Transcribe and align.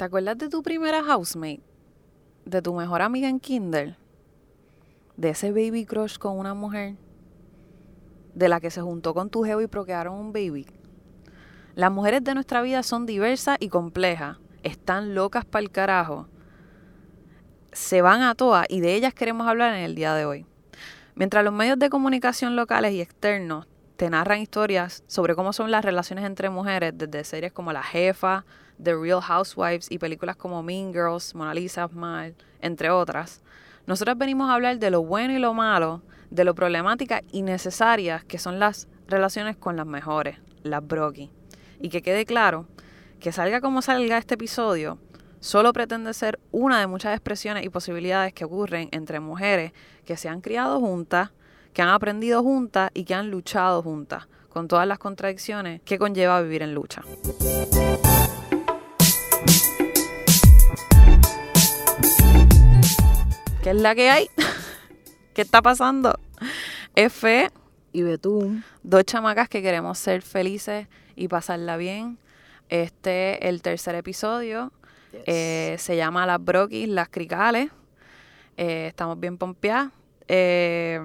¿Te 0.00 0.06
acuerdas 0.06 0.38
de 0.38 0.48
tu 0.48 0.62
primera 0.62 1.04
housemate? 1.04 1.60
¿De 2.46 2.62
tu 2.62 2.72
mejor 2.72 3.02
amiga 3.02 3.28
en 3.28 3.38
Kinder? 3.38 3.98
¿De 5.18 5.28
ese 5.28 5.50
baby 5.50 5.84
crush 5.84 6.16
con 6.16 6.38
una 6.38 6.54
mujer? 6.54 6.96
¿De 8.34 8.48
la 8.48 8.60
que 8.60 8.70
se 8.70 8.80
juntó 8.80 9.12
con 9.12 9.28
tu 9.28 9.42
geo 9.42 9.60
y 9.60 9.66
procrearon 9.66 10.14
un 10.14 10.32
baby? 10.32 10.64
Las 11.74 11.92
mujeres 11.92 12.24
de 12.24 12.32
nuestra 12.32 12.62
vida 12.62 12.82
son 12.82 13.04
diversas 13.04 13.58
y 13.60 13.68
complejas. 13.68 14.38
Están 14.62 15.14
locas 15.14 15.44
para 15.44 15.64
el 15.64 15.70
carajo. 15.70 16.28
Se 17.72 18.00
van 18.00 18.22
a 18.22 18.34
todas 18.34 18.64
y 18.70 18.80
de 18.80 18.94
ellas 18.94 19.12
queremos 19.12 19.46
hablar 19.46 19.74
en 19.74 19.82
el 19.82 19.94
día 19.94 20.14
de 20.14 20.24
hoy. 20.24 20.46
Mientras 21.14 21.44
los 21.44 21.52
medios 21.52 21.78
de 21.78 21.90
comunicación 21.90 22.56
locales 22.56 22.94
y 22.94 23.02
externos 23.02 23.66
te 24.00 24.08
narran 24.08 24.40
historias 24.40 25.04
sobre 25.08 25.34
cómo 25.34 25.52
son 25.52 25.70
las 25.70 25.84
relaciones 25.84 26.24
entre 26.24 26.48
mujeres, 26.48 26.94
desde 26.96 27.22
series 27.22 27.52
como 27.52 27.70
La 27.70 27.82
Jefa, 27.82 28.46
The 28.82 28.94
Real 28.94 29.20
Housewives 29.20 29.88
y 29.90 29.98
películas 29.98 30.36
como 30.36 30.62
Mean 30.62 30.90
Girls, 30.90 31.34
Mona 31.34 31.52
Lisa, 31.52 31.86
Smile, 31.86 32.34
entre 32.62 32.88
otras, 32.88 33.42
nosotros 33.84 34.16
venimos 34.16 34.48
a 34.48 34.54
hablar 34.54 34.78
de 34.78 34.90
lo 34.90 35.02
bueno 35.02 35.34
y 35.34 35.38
lo 35.38 35.52
malo, 35.52 36.00
de 36.30 36.44
lo 36.44 36.54
problemáticas 36.54 37.20
y 37.30 37.42
necesarias 37.42 38.24
que 38.24 38.38
son 38.38 38.58
las 38.58 38.88
relaciones 39.06 39.58
con 39.58 39.76
las 39.76 39.84
mejores, 39.84 40.38
las 40.62 40.82
broki. 40.86 41.30
Y 41.78 41.90
que 41.90 42.00
quede 42.00 42.24
claro 42.24 42.68
que 43.20 43.32
salga 43.32 43.60
como 43.60 43.82
salga 43.82 44.16
este 44.16 44.32
episodio, 44.32 44.96
solo 45.40 45.74
pretende 45.74 46.14
ser 46.14 46.40
una 46.52 46.80
de 46.80 46.86
muchas 46.86 47.12
expresiones 47.12 47.66
y 47.66 47.68
posibilidades 47.68 48.32
que 48.32 48.46
ocurren 48.46 48.88
entre 48.92 49.20
mujeres 49.20 49.72
que 50.06 50.16
se 50.16 50.30
han 50.30 50.40
criado 50.40 50.80
juntas, 50.80 51.32
que 51.72 51.82
han 51.82 51.88
aprendido 51.88 52.42
juntas 52.42 52.90
y 52.94 53.04
que 53.04 53.14
han 53.14 53.30
luchado 53.30 53.82
juntas, 53.82 54.26
con 54.48 54.68
todas 54.68 54.86
las 54.86 54.98
contradicciones 54.98 55.80
que 55.82 55.98
conlleva 55.98 56.40
vivir 56.42 56.62
en 56.62 56.74
lucha. 56.74 57.02
¿Qué 63.62 63.70
es 63.70 63.76
la 63.76 63.94
que 63.94 64.10
hay? 64.10 64.30
¿Qué 65.34 65.42
está 65.42 65.60
pasando? 65.62 66.18
F 66.94 67.50
y 67.92 68.02
Betún. 68.02 68.64
Dos 68.82 69.04
chamacas 69.04 69.48
que 69.48 69.62
queremos 69.62 69.98
ser 69.98 70.22
felices 70.22 70.88
y 71.14 71.28
pasarla 71.28 71.76
bien. 71.76 72.18
Este 72.68 73.34
es 73.34 73.50
el 73.50 73.62
tercer 73.62 73.94
episodio. 73.94 74.72
Eh, 75.26 75.76
se 75.78 75.96
llama 75.96 76.26
Las 76.26 76.42
Broquis, 76.42 76.88
Las 76.88 77.08
Cricales. 77.08 77.70
Eh, 78.56 78.86
estamos 78.88 79.18
bien 79.20 79.36
pompeadas. 79.36 79.90
Eh, 80.28 81.00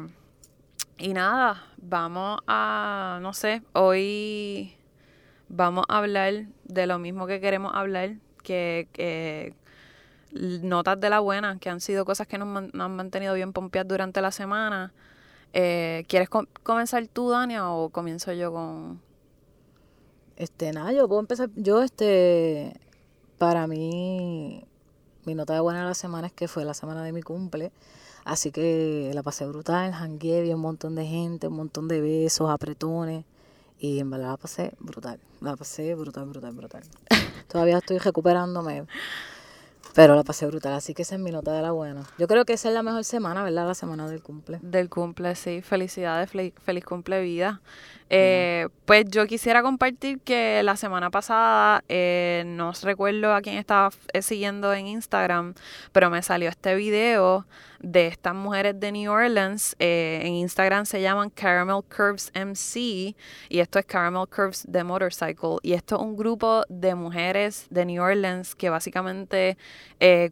y 0.98 1.14
nada, 1.14 1.64
vamos 1.78 2.40
a, 2.48 3.20
no 3.22 3.34
sé, 3.34 3.62
hoy 3.74 4.76
vamos 5.50 5.86
a 5.90 5.98
hablar 5.98 6.46
de 6.64 6.88
lo 6.88 7.00
mismo 7.00 7.28
que 7.28 7.42
queremos 7.42 7.74
hablar, 7.76 8.16
que, 8.44 9.54
notas 10.32 11.00
de 11.00 11.10
la 11.10 11.20
buena, 11.20 11.60
que 11.60 11.70
han 11.70 11.82
sido 11.82 12.06
cosas 12.06 12.28
que 12.28 12.38
nos, 12.38 12.48
han 12.74 12.96
mantenido 12.96 13.34
bien 13.34 13.54
pompeadas 13.54 13.88
durante 13.88 14.22
la 14.22 14.32
semana. 14.32 14.94
Eh, 15.54 16.06
¿Quieres 16.08 16.30
comenzar 16.64 17.06
tú, 17.08 17.30
Dania, 17.30 17.70
o 17.70 17.90
comienzo 17.90 18.34
yo 18.34 18.52
con...? 18.52 19.02
Este, 20.38 20.72
nada, 20.74 20.92
yo 20.92 21.08
puedo 21.08 21.22
empezar, 21.22 21.50
yo, 21.56 21.82
este, 21.82 22.80
para 23.38 23.68
mí, 23.68 24.66
mi 25.26 25.36
nota 25.36 25.54
de 25.54 25.62
buena 25.62 25.80
de 25.80 25.86
la 25.86 25.94
semana 25.94 26.28
es 26.28 26.34
que 26.34 26.48
fue 26.48 26.66
la 26.66 26.74
semana 26.74 27.04
de 27.04 27.14
mi 27.14 27.22
cumple. 27.22 27.72
Así 28.26 28.52
que 28.52 29.12
la 29.14 29.22
pasé 29.22 29.46
brutal, 29.46 29.94
jangué, 29.94 30.42
vi 30.42 30.52
un 30.52 30.60
montón 30.60 30.96
de 30.96 31.06
gente, 31.06 31.48
un 31.48 31.56
montón 31.56 31.88
de 31.88 32.02
besos, 32.02 32.50
apretones. 32.50 33.24
Y 33.80 34.00
en 34.00 34.10
verdad 34.10 34.30
la 34.32 34.38
pasé 34.38 34.74
brutal. 34.80 35.20
La 35.42 35.56
pasé 35.56 35.94
brutal, 35.94 36.26
brutal, 36.26 36.54
brutal. 36.54 36.82
Todavía 37.48 37.78
estoy 37.78 38.00
recuperándome. 38.00 38.88
Pero 39.94 40.16
la 40.16 40.24
pasé 40.24 40.48
brutal, 40.48 40.74
así 40.74 40.94
que 40.94 41.04
esa 41.04 41.16
es 41.16 41.22
mi 41.22 41.32
nota 41.32 41.54
de 41.54 41.62
la 41.62 41.72
buena. 41.72 42.04
Yo 42.18 42.28
creo 42.28 42.46
que 42.46 42.54
esa 42.54 42.68
es 42.68 42.74
la 42.74 42.84
mejor 42.84 43.04
semana, 43.04 43.44
¿verdad? 43.44 43.68
La 43.68 43.76
semana 43.76 44.10
del 44.10 44.24
cumple. 44.24 44.60
Del 44.62 44.90
cumple, 44.90 45.36
sí. 45.36 45.62
Felicidades, 45.62 46.32
feliz 46.32 46.84
cumple 46.84 47.22
vida. 47.22 47.62
Eh, 48.10 48.68
pues 48.86 49.06
yo 49.10 49.26
quisiera 49.26 49.64
compartir 49.64 50.20
que 50.22 50.62
la 50.62 50.78
semana 50.78 51.10
pasada, 51.10 51.84
eh, 51.90 52.44
no 52.46 52.72
recuerdo 52.84 53.34
a 53.34 53.42
quién 53.42 53.58
estaba 53.58 53.90
eh, 54.14 54.22
siguiendo 54.22 54.72
en 54.74 54.86
Instagram, 54.86 55.56
pero 55.92 56.12
me 56.12 56.22
salió 56.22 56.50
este 56.50 56.76
video 56.76 57.48
de 57.80 58.08
estas 58.08 58.36
mujeres 58.36 58.80
de 58.80 58.92
New 58.92 59.12
Orleans. 59.12 59.76
Eh, 59.80 60.22
en 60.24 60.34
Instagram 60.34 60.86
se 60.86 61.02
llaman 61.02 61.32
Caramel 61.32 61.82
Curves 61.84 62.32
MC 62.36 63.16
y 63.50 63.60
esto 63.60 63.80
es 63.80 63.86
Caramel 63.86 64.28
Curves 64.28 64.66
de 64.68 64.84
Motorcycle. 64.84 65.58
Y 65.64 65.74
esto 65.74 65.96
es 65.96 66.02
un 66.02 66.16
grupo 66.16 66.64
de 66.70 66.94
mujeres 66.94 67.66
de 67.72 67.86
New 67.86 68.04
Orleans 68.04 68.54
que 68.54 68.70
básicamente 68.70 69.58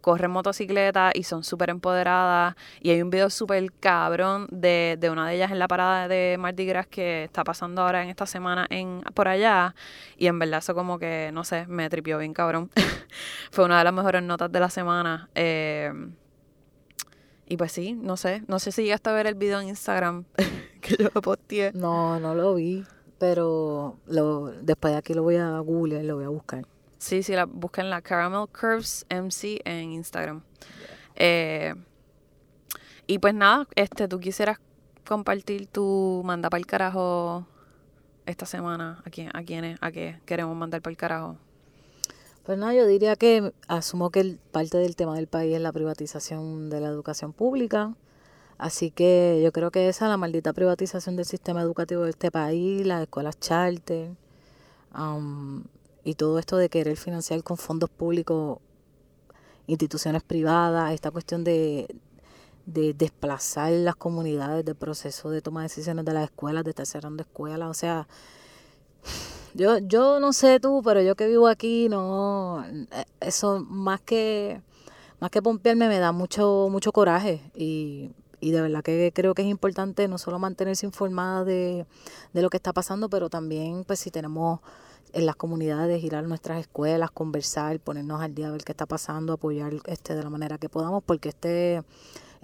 corren 0.02 0.30
motocicleta 0.30 1.10
y 1.12 1.24
son 1.24 1.42
súper 1.42 1.70
empoderadas. 1.70 2.54
Y 2.80 2.90
hay 2.90 3.02
un 3.02 3.10
video 3.10 3.30
súper 3.30 3.72
cabrón 3.80 4.46
de, 4.50 4.96
de, 4.98 5.10
una 5.10 5.28
de 5.28 5.34
ellas 5.36 5.50
en 5.50 5.58
la 5.58 5.66
parada 5.66 6.06
de 6.06 6.36
Mardi 6.38 6.66
Gras 6.66 6.86
que 6.86 7.24
está 7.24 7.42
pasando 7.42 7.63
ahora 7.64 8.02
en 8.02 8.08
esta 8.08 8.26
semana 8.26 8.66
en, 8.70 9.02
por 9.14 9.28
allá. 9.28 9.74
Y 10.16 10.26
en 10.26 10.38
verdad 10.38 10.58
eso 10.58 10.74
como 10.74 10.98
que, 10.98 11.30
no 11.32 11.44
sé, 11.44 11.66
me 11.66 11.88
tripió 11.90 12.18
bien 12.18 12.34
cabrón. 12.34 12.70
Fue 13.50 13.64
una 13.64 13.78
de 13.78 13.84
las 13.84 13.92
mejores 13.92 14.22
notas 14.22 14.50
de 14.50 14.60
la 14.60 14.70
semana. 14.70 15.28
Eh, 15.34 15.92
y 17.46 17.56
pues 17.56 17.72
sí, 17.72 17.92
no 17.92 18.16
sé, 18.16 18.42
no 18.48 18.58
sé 18.58 18.72
si 18.72 18.84
llegaste 18.84 19.10
a 19.10 19.12
ver 19.12 19.26
el 19.26 19.34
video 19.34 19.60
en 19.60 19.68
Instagram 19.68 20.24
que 20.80 20.96
yo 20.96 21.10
posteé. 21.10 21.72
No, 21.72 22.18
no 22.18 22.34
lo 22.34 22.54
vi, 22.54 22.84
pero 23.18 23.98
lo, 24.06 24.46
después 24.46 24.92
de 24.92 24.98
aquí 24.98 25.14
lo 25.14 25.22
voy 25.22 25.36
a 25.36 25.58
Google 25.58 26.02
y 26.02 26.06
lo 26.06 26.16
voy 26.16 26.24
a 26.24 26.30
buscar. 26.30 26.66
Sí, 26.98 27.22
sí, 27.22 27.34
la, 27.34 27.44
busquen 27.44 27.90
la 27.90 28.00
Caramel 28.00 28.48
Curves 28.48 29.04
MC 29.10 29.60
en 29.64 29.92
Instagram. 29.92 30.42
Eh, 31.16 31.74
y 33.06 33.18
pues 33.18 33.34
nada, 33.34 33.68
este, 33.74 34.08
tú 34.08 34.18
quisieras 34.18 34.58
compartir 35.06 35.66
tu 35.66 36.22
manda 36.24 36.48
para 36.48 36.58
el 36.58 36.66
carajo 36.66 37.46
esta 38.26 38.46
semana. 38.46 39.02
¿A 39.04 39.10
quién, 39.10 39.30
a 39.34 39.42
quiénes, 39.42 39.78
a 39.80 39.92
qué 39.92 40.20
queremos 40.26 40.56
mandar 40.56 40.82
para 40.82 40.92
el 40.92 40.96
carajo? 40.96 41.36
Pues 42.44 42.58
no, 42.58 42.72
yo 42.72 42.86
diría 42.86 43.16
que 43.16 43.52
asumo 43.68 44.10
que 44.10 44.36
parte 44.52 44.76
del 44.76 44.96
tema 44.96 45.14
del 45.14 45.26
país 45.26 45.54
es 45.54 45.62
la 45.62 45.72
privatización 45.72 46.68
de 46.68 46.80
la 46.80 46.88
educación 46.88 47.32
pública. 47.32 47.94
Así 48.58 48.90
que 48.90 49.40
yo 49.42 49.50
creo 49.52 49.70
que 49.70 49.88
esa, 49.88 50.08
la 50.08 50.16
maldita 50.16 50.52
privatización 50.52 51.16
del 51.16 51.24
sistema 51.24 51.62
educativo 51.62 52.02
de 52.02 52.10
este 52.10 52.30
país, 52.30 52.86
las 52.86 53.02
escuelas 53.02 53.38
charter, 53.40 54.10
um, 54.96 55.64
y 56.04 56.14
todo 56.14 56.38
esto 56.38 56.56
de 56.56 56.68
querer 56.68 56.96
financiar 56.96 57.42
con 57.42 57.56
fondos 57.56 57.90
públicos 57.90 58.58
instituciones 59.66 60.22
privadas, 60.22 60.92
esta 60.92 61.10
cuestión 61.10 61.42
de, 61.44 61.96
de 62.66 62.94
desplazar 62.94 63.72
las 63.72 63.96
comunidades 63.96 64.64
del 64.64 64.74
proceso 64.74 65.30
de 65.30 65.42
toma 65.42 65.60
de 65.60 65.64
decisiones 65.66 66.04
de 66.04 66.12
las 66.12 66.24
escuelas, 66.24 66.64
de 66.64 66.70
estar 66.70 66.86
cerrando 66.86 67.22
escuelas, 67.22 67.68
o 67.68 67.74
sea, 67.74 68.08
yo, 69.54 69.78
yo 69.78 70.20
no 70.20 70.32
sé 70.32 70.60
tú, 70.60 70.82
pero 70.84 71.00
yo 71.02 71.14
que 71.14 71.26
vivo 71.26 71.46
aquí, 71.46 71.88
no, 71.88 72.64
eh, 72.66 73.04
eso 73.20 73.60
más 73.60 74.00
que, 74.00 74.60
más 75.20 75.30
que 75.30 75.42
pompearme 75.42 75.88
me 75.88 75.98
da 75.98 76.12
mucho, 76.12 76.68
mucho 76.70 76.92
coraje 76.92 77.40
y, 77.54 78.10
y 78.40 78.50
de 78.50 78.60
verdad 78.60 78.82
que 78.82 79.12
creo 79.14 79.34
que 79.34 79.42
es 79.42 79.48
importante 79.48 80.08
no 80.08 80.18
solo 80.18 80.38
mantenerse 80.38 80.86
informada 80.86 81.44
de, 81.44 81.86
de 82.32 82.42
lo 82.42 82.50
que 82.50 82.56
está 82.56 82.72
pasando, 82.72 83.08
pero 83.08 83.30
también 83.30 83.84
pues 83.84 84.00
si 84.00 84.10
tenemos 84.10 84.60
en 85.14 85.26
las 85.26 85.36
comunidades, 85.36 86.02
ir 86.02 86.16
a 86.16 86.22
nuestras 86.22 86.58
escuelas, 86.58 87.10
conversar, 87.10 87.78
ponernos 87.80 88.20
al 88.20 88.34
día, 88.34 88.50
ver 88.50 88.64
qué 88.64 88.72
está 88.72 88.86
pasando, 88.86 89.34
apoyar 89.34 89.72
este 89.86 90.14
de 90.14 90.22
la 90.22 90.30
manera 90.30 90.58
que 90.58 90.68
podamos, 90.68 91.02
porque 91.04 91.28
este 91.28 91.82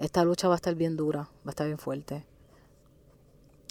esta 0.01 0.25
lucha 0.25 0.47
va 0.47 0.55
a 0.55 0.57
estar 0.57 0.75
bien 0.75 0.97
dura, 0.97 1.21
va 1.21 1.47
a 1.47 1.49
estar 1.51 1.67
bien 1.67 1.77
fuerte. 1.77 2.23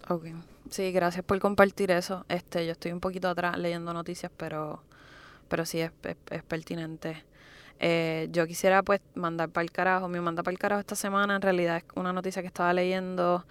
Ok. 0.08 0.26
Sí, 0.70 0.92
gracias 0.92 1.24
por 1.24 1.38
compartir 1.40 1.90
eso. 1.90 2.24
Este, 2.28 2.64
yo 2.64 2.72
estoy 2.72 2.92
un 2.92 3.00
poquito 3.00 3.28
atrás 3.28 3.58
leyendo 3.58 3.92
noticias, 3.92 4.30
pero, 4.36 4.82
pero 5.48 5.66
sí 5.66 5.80
es, 5.80 5.90
es, 6.30 6.42
pertinente. 6.44 7.24
Eh, 7.80 8.28
yo 8.30 8.46
quisiera 8.46 8.82
pues 8.82 9.00
mandar 9.14 9.48
para 9.48 9.62
el 9.62 9.72
carajo, 9.72 10.08
mi 10.08 10.20
manda 10.20 10.42
para 10.42 10.52
el 10.52 10.58
carajo 10.58 10.80
esta 10.80 10.94
semana 10.94 11.36
en 11.36 11.42
realidad 11.42 11.78
es 11.78 11.84
una 11.94 12.12
noticia 12.12 12.42
que 12.42 12.48
estaba 12.48 12.74
leyendo 12.74 13.46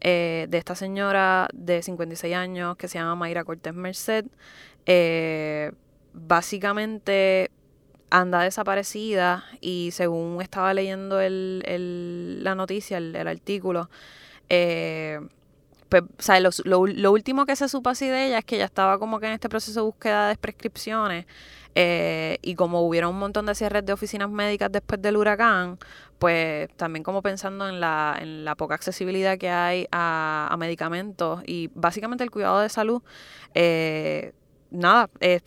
eh, 0.00 0.46
de 0.48 0.58
esta 0.58 0.74
señora 0.74 1.48
de 1.52 1.82
56 1.82 2.34
años 2.34 2.76
que 2.76 2.88
se 2.88 2.98
llama 2.98 3.14
Mayra 3.14 3.44
Cortés 3.44 3.74
Merced. 3.74 4.26
Eh, 4.86 5.72
básicamente 6.12 7.50
anda 8.20 8.40
desaparecida 8.42 9.44
y 9.60 9.90
según 9.92 10.40
estaba 10.40 10.72
leyendo 10.72 11.20
el, 11.20 11.62
el, 11.66 12.44
la 12.44 12.54
noticia, 12.54 12.98
el, 12.98 13.16
el 13.16 13.26
artículo, 13.26 13.90
eh, 14.48 15.20
pues, 15.88 16.04
lo, 16.64 16.86
lo, 16.86 17.12
último 17.12 17.44
que 17.44 17.56
se 17.56 17.68
supo 17.68 17.90
así 17.90 18.08
de 18.08 18.26
ella 18.26 18.38
es 18.38 18.44
que 18.44 18.56
ella 18.56 18.64
estaba 18.66 18.98
como 18.98 19.20
que 19.20 19.26
en 19.26 19.32
este 19.32 19.48
proceso 19.48 19.80
de 19.80 19.84
búsqueda 19.84 20.28
de 20.28 20.36
prescripciones 20.36 21.26
eh, 21.74 22.38
y 22.42 22.54
como 22.54 22.82
hubiera 22.82 23.08
un 23.08 23.18
montón 23.18 23.46
de 23.46 23.54
cierres 23.54 23.84
de 23.84 23.92
oficinas 23.92 24.30
médicas 24.30 24.70
después 24.70 25.02
del 25.02 25.16
huracán, 25.16 25.78
pues 26.18 26.68
también 26.76 27.02
como 27.02 27.20
pensando 27.22 27.68
en 27.68 27.80
la, 27.80 28.16
en 28.20 28.44
la 28.44 28.54
poca 28.54 28.76
accesibilidad 28.76 29.38
que 29.38 29.50
hay 29.50 29.86
a, 29.90 30.48
a 30.50 30.56
medicamentos 30.56 31.42
y 31.46 31.70
básicamente 31.74 32.22
el 32.22 32.30
cuidado 32.30 32.60
de 32.60 32.68
salud, 32.68 33.02
eh, 33.54 34.32
nada, 34.70 35.10
eh, 35.20 35.40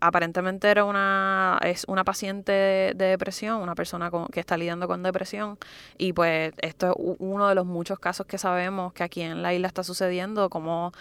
aparentemente 0.00 0.70
era 0.70 0.84
una, 0.84 1.58
es 1.62 1.84
una 1.88 2.04
paciente 2.04 2.52
de, 2.52 2.94
depresión, 2.94 3.60
una 3.60 3.74
persona 3.74 4.10
con, 4.10 4.26
que 4.26 4.40
está 4.40 4.56
lidiando 4.56 4.86
con 4.86 5.02
depresión. 5.02 5.58
Y 5.98 6.12
pues 6.12 6.52
esto 6.58 6.90
es 6.90 7.16
uno 7.18 7.48
de 7.48 7.54
los 7.54 7.66
muchos 7.66 7.98
casos 7.98 8.26
que 8.26 8.38
sabemos 8.38 8.92
que 8.92 9.02
aquí 9.02 9.22
en 9.22 9.42
la 9.42 9.54
isla 9.54 9.68
está 9.68 9.82
sucediendo, 9.82 10.50
como 10.50 10.92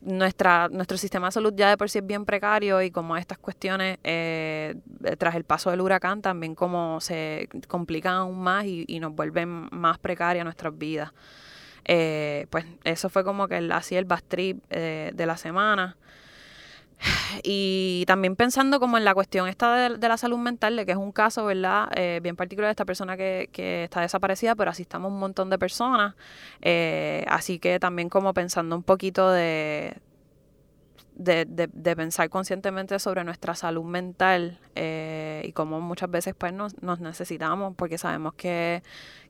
nuestra, 0.00 0.68
nuestro 0.68 0.96
sistema 0.96 1.28
de 1.28 1.32
salud 1.32 1.52
ya 1.56 1.70
de 1.70 1.76
por 1.76 1.90
sí 1.90 1.98
es 1.98 2.06
bien 2.06 2.24
precario 2.24 2.80
y 2.82 2.90
como 2.90 3.16
estas 3.16 3.38
cuestiones 3.38 3.98
eh, 4.04 4.76
tras 5.18 5.34
el 5.34 5.44
paso 5.44 5.70
del 5.70 5.80
huracán 5.80 6.22
también 6.22 6.54
como 6.54 7.00
se 7.00 7.48
complican 7.66 8.14
aún 8.14 8.38
más 8.38 8.64
y, 8.64 9.00
nos 9.00 9.14
vuelven 9.14 9.68
más 9.70 9.98
precarias 9.98 10.44
nuestras 10.44 10.76
vidas. 10.76 11.12
Eh, 11.84 12.46
pues 12.50 12.66
eso 12.84 13.08
fue 13.08 13.24
como 13.24 13.48
que 13.48 13.58
el, 13.58 13.72
así 13.72 13.96
el 13.96 14.04
bastrip 14.04 14.62
eh, 14.70 15.10
de 15.14 15.26
la 15.26 15.36
semana. 15.36 15.96
Y 17.42 18.04
también 18.06 18.36
pensando 18.36 18.80
como 18.80 18.98
en 18.98 19.04
la 19.04 19.14
cuestión 19.14 19.48
esta 19.48 19.90
de, 19.90 20.08
la 20.08 20.16
salud 20.16 20.38
mental, 20.38 20.76
de 20.76 20.86
que 20.86 20.92
es 20.92 20.98
un 20.98 21.12
caso, 21.12 21.44
¿verdad? 21.44 21.88
Eh, 21.94 22.20
bien 22.22 22.36
particular 22.36 22.68
de 22.68 22.72
esta 22.72 22.84
persona 22.84 23.16
que, 23.16 23.48
que, 23.52 23.84
está 23.84 24.00
desaparecida, 24.00 24.54
pero 24.54 24.70
así 24.70 24.82
estamos 24.82 25.12
un 25.12 25.18
montón 25.18 25.50
de 25.50 25.58
personas. 25.58 26.14
Eh, 26.60 27.24
así 27.28 27.58
que 27.58 27.78
también 27.78 28.08
como 28.08 28.34
pensando 28.34 28.76
un 28.76 28.82
poquito 28.82 29.30
de, 29.30 29.96
de, 31.14 31.44
de, 31.46 31.96
pensar 31.96 32.30
conscientemente 32.30 32.98
sobre 32.98 33.24
nuestra 33.24 33.54
salud 33.54 33.84
mental 33.84 34.60
eh, 34.74 35.42
y 35.44 35.52
cómo 35.52 35.80
muchas 35.80 36.10
veces 36.10 36.34
pues 36.36 36.52
nos, 36.52 36.80
nos 36.82 37.00
necesitamos 37.00 37.74
porque 37.76 37.98
sabemos 37.98 38.34
que, 38.34 38.82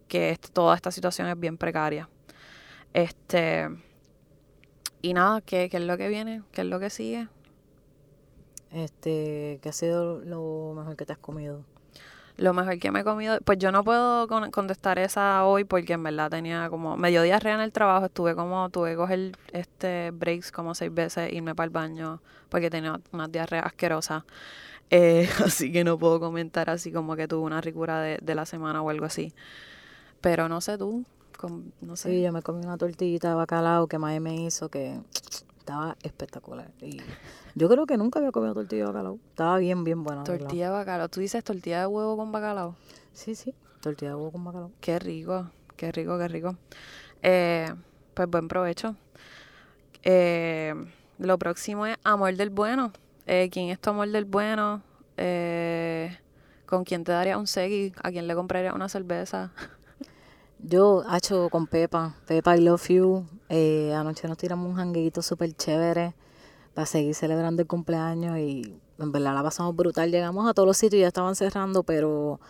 que 0.06 0.38
toda 0.52 0.76
esta 0.76 0.90
situación 0.90 1.28
es 1.28 1.38
bien 1.38 1.56
precaria. 1.56 2.08
Este, 2.92 3.68
y 5.02 5.14
nada, 5.14 5.40
¿qué, 5.40 5.68
¿qué 5.68 5.76
es 5.76 5.82
lo 5.82 5.96
que 5.96 6.08
viene? 6.08 6.42
¿Qué 6.52 6.62
es 6.62 6.66
lo 6.66 6.80
que 6.80 6.90
sigue? 6.90 7.28
Este, 8.72 9.58
¿qué 9.62 9.68
ha 9.68 9.72
sido 9.72 10.20
lo 10.20 10.74
mejor 10.76 10.96
que 10.96 11.06
te 11.06 11.12
has 11.12 11.18
comido? 11.18 11.62
Lo 12.36 12.54
mejor 12.54 12.78
que 12.78 12.92
me 12.92 13.00
he 13.00 13.04
comido, 13.04 13.38
pues 13.44 13.58
yo 13.58 13.72
no 13.72 13.82
puedo 13.82 14.28
contestar 14.52 15.00
esa 15.00 15.44
hoy 15.44 15.64
porque 15.64 15.94
en 15.94 16.04
verdad 16.04 16.30
tenía 16.30 16.70
como 16.70 16.96
medio 16.96 17.22
diarrea 17.22 17.56
en 17.56 17.60
el 17.60 17.72
trabajo, 17.72 18.06
estuve 18.06 18.36
como, 18.36 18.70
tuve 18.70 18.90
que 18.90 18.96
coger 18.96 19.32
este 19.52 20.12
breaks 20.12 20.52
como 20.52 20.76
seis 20.76 20.94
veces, 20.94 21.32
irme 21.32 21.56
para 21.56 21.64
el 21.64 21.70
baño 21.70 22.20
porque 22.48 22.70
tenía 22.70 23.00
una 23.12 23.28
diarrea 23.28 23.62
asquerosa. 23.62 24.24
Eh, 24.90 25.28
así 25.44 25.70
que 25.70 25.84
no 25.84 25.98
puedo 25.98 26.18
comentar 26.18 26.70
así 26.70 26.90
como 26.90 27.14
que 27.14 27.28
tuve 27.28 27.42
una 27.44 27.60
ricura 27.60 28.00
de, 28.00 28.18
de 28.22 28.34
la 28.34 28.46
semana 28.46 28.80
o 28.80 28.88
algo 28.88 29.04
así. 29.04 29.34
Pero 30.22 30.48
no 30.48 30.62
sé 30.62 30.78
tú, 30.78 31.04
no 31.82 31.96
sé. 31.96 32.08
Sí, 32.10 32.22
yo 32.22 32.32
me 32.32 32.42
comí 32.42 32.64
una 32.64 32.78
tortillita 32.78 33.28
de 33.28 33.34
bacalao 33.34 33.86
que 33.86 33.98
Mae 33.98 34.20
me 34.20 34.34
hizo 34.34 34.68
que 34.70 34.98
estaba 35.68 35.96
espectacular. 36.02 36.70
Y 36.80 36.98
yo 37.54 37.68
creo 37.68 37.84
que 37.84 37.98
nunca 37.98 38.20
había 38.20 38.32
comido 38.32 38.54
tortilla 38.54 38.84
de 38.84 38.86
bacalao. 38.86 39.18
Estaba 39.28 39.58
bien, 39.58 39.84
bien 39.84 40.02
buena. 40.02 40.24
Tortilla 40.24 40.70
de 40.70 40.72
bacalao. 40.72 41.10
¿Tú 41.10 41.20
dices 41.20 41.44
tortilla 41.44 41.80
de 41.80 41.86
huevo 41.86 42.16
con 42.16 42.32
bacalao? 42.32 42.74
Sí, 43.12 43.34
sí. 43.34 43.54
Tortilla 43.82 44.12
de 44.12 44.14
huevo 44.14 44.32
con 44.32 44.44
bacalao. 44.44 44.70
Qué 44.80 44.98
rico, 44.98 45.50
qué 45.76 45.92
rico, 45.92 46.16
qué 46.16 46.28
rico. 46.28 46.56
Eh, 47.22 47.74
pues 48.14 48.30
buen 48.30 48.48
provecho. 48.48 48.96
Eh, 50.04 50.72
lo 51.18 51.38
próximo 51.38 51.84
es 51.84 51.98
Amor 52.02 52.34
del 52.34 52.48
Bueno. 52.48 52.92
Eh, 53.26 53.50
¿Quién 53.52 53.68
es 53.68 53.78
tu 53.78 53.90
amor 53.90 54.08
del 54.08 54.24
bueno? 54.24 54.82
¿Con 56.64 56.84
quién 56.84 57.04
te 57.04 57.12
daría 57.12 57.36
un 57.36 57.46
segui? 57.46 57.92
¿A 58.02 58.10
quién 58.10 58.26
le 58.26 58.34
compraría 58.34 58.72
una 58.72 58.88
cerveza? 58.88 59.52
Yo, 60.60 61.04
hecho 61.14 61.48
con 61.50 61.66
Pepa. 61.66 62.16
Pepa, 62.26 62.56
I 62.56 62.60
love 62.60 62.88
you. 62.88 63.26
Eh, 63.48 63.94
anoche 63.94 64.26
nos 64.26 64.36
tiramos 64.36 64.68
un 64.68 64.76
janguito 64.76 65.22
súper 65.22 65.52
chévere 65.52 66.14
para 66.74 66.86
seguir 66.86 67.14
celebrando 67.14 67.62
el 67.62 67.68
cumpleaños 67.68 68.38
y 68.38 68.78
en 68.98 69.12
verdad 69.12 69.34
la 69.34 69.42
pasamos 69.42 69.74
brutal. 69.74 70.10
Llegamos 70.10 70.48
a 70.48 70.54
todos 70.54 70.66
los 70.66 70.76
sitios, 70.76 71.00
ya 71.00 71.06
estaban 71.08 71.36
cerrando, 71.36 71.84
pero 71.84 72.40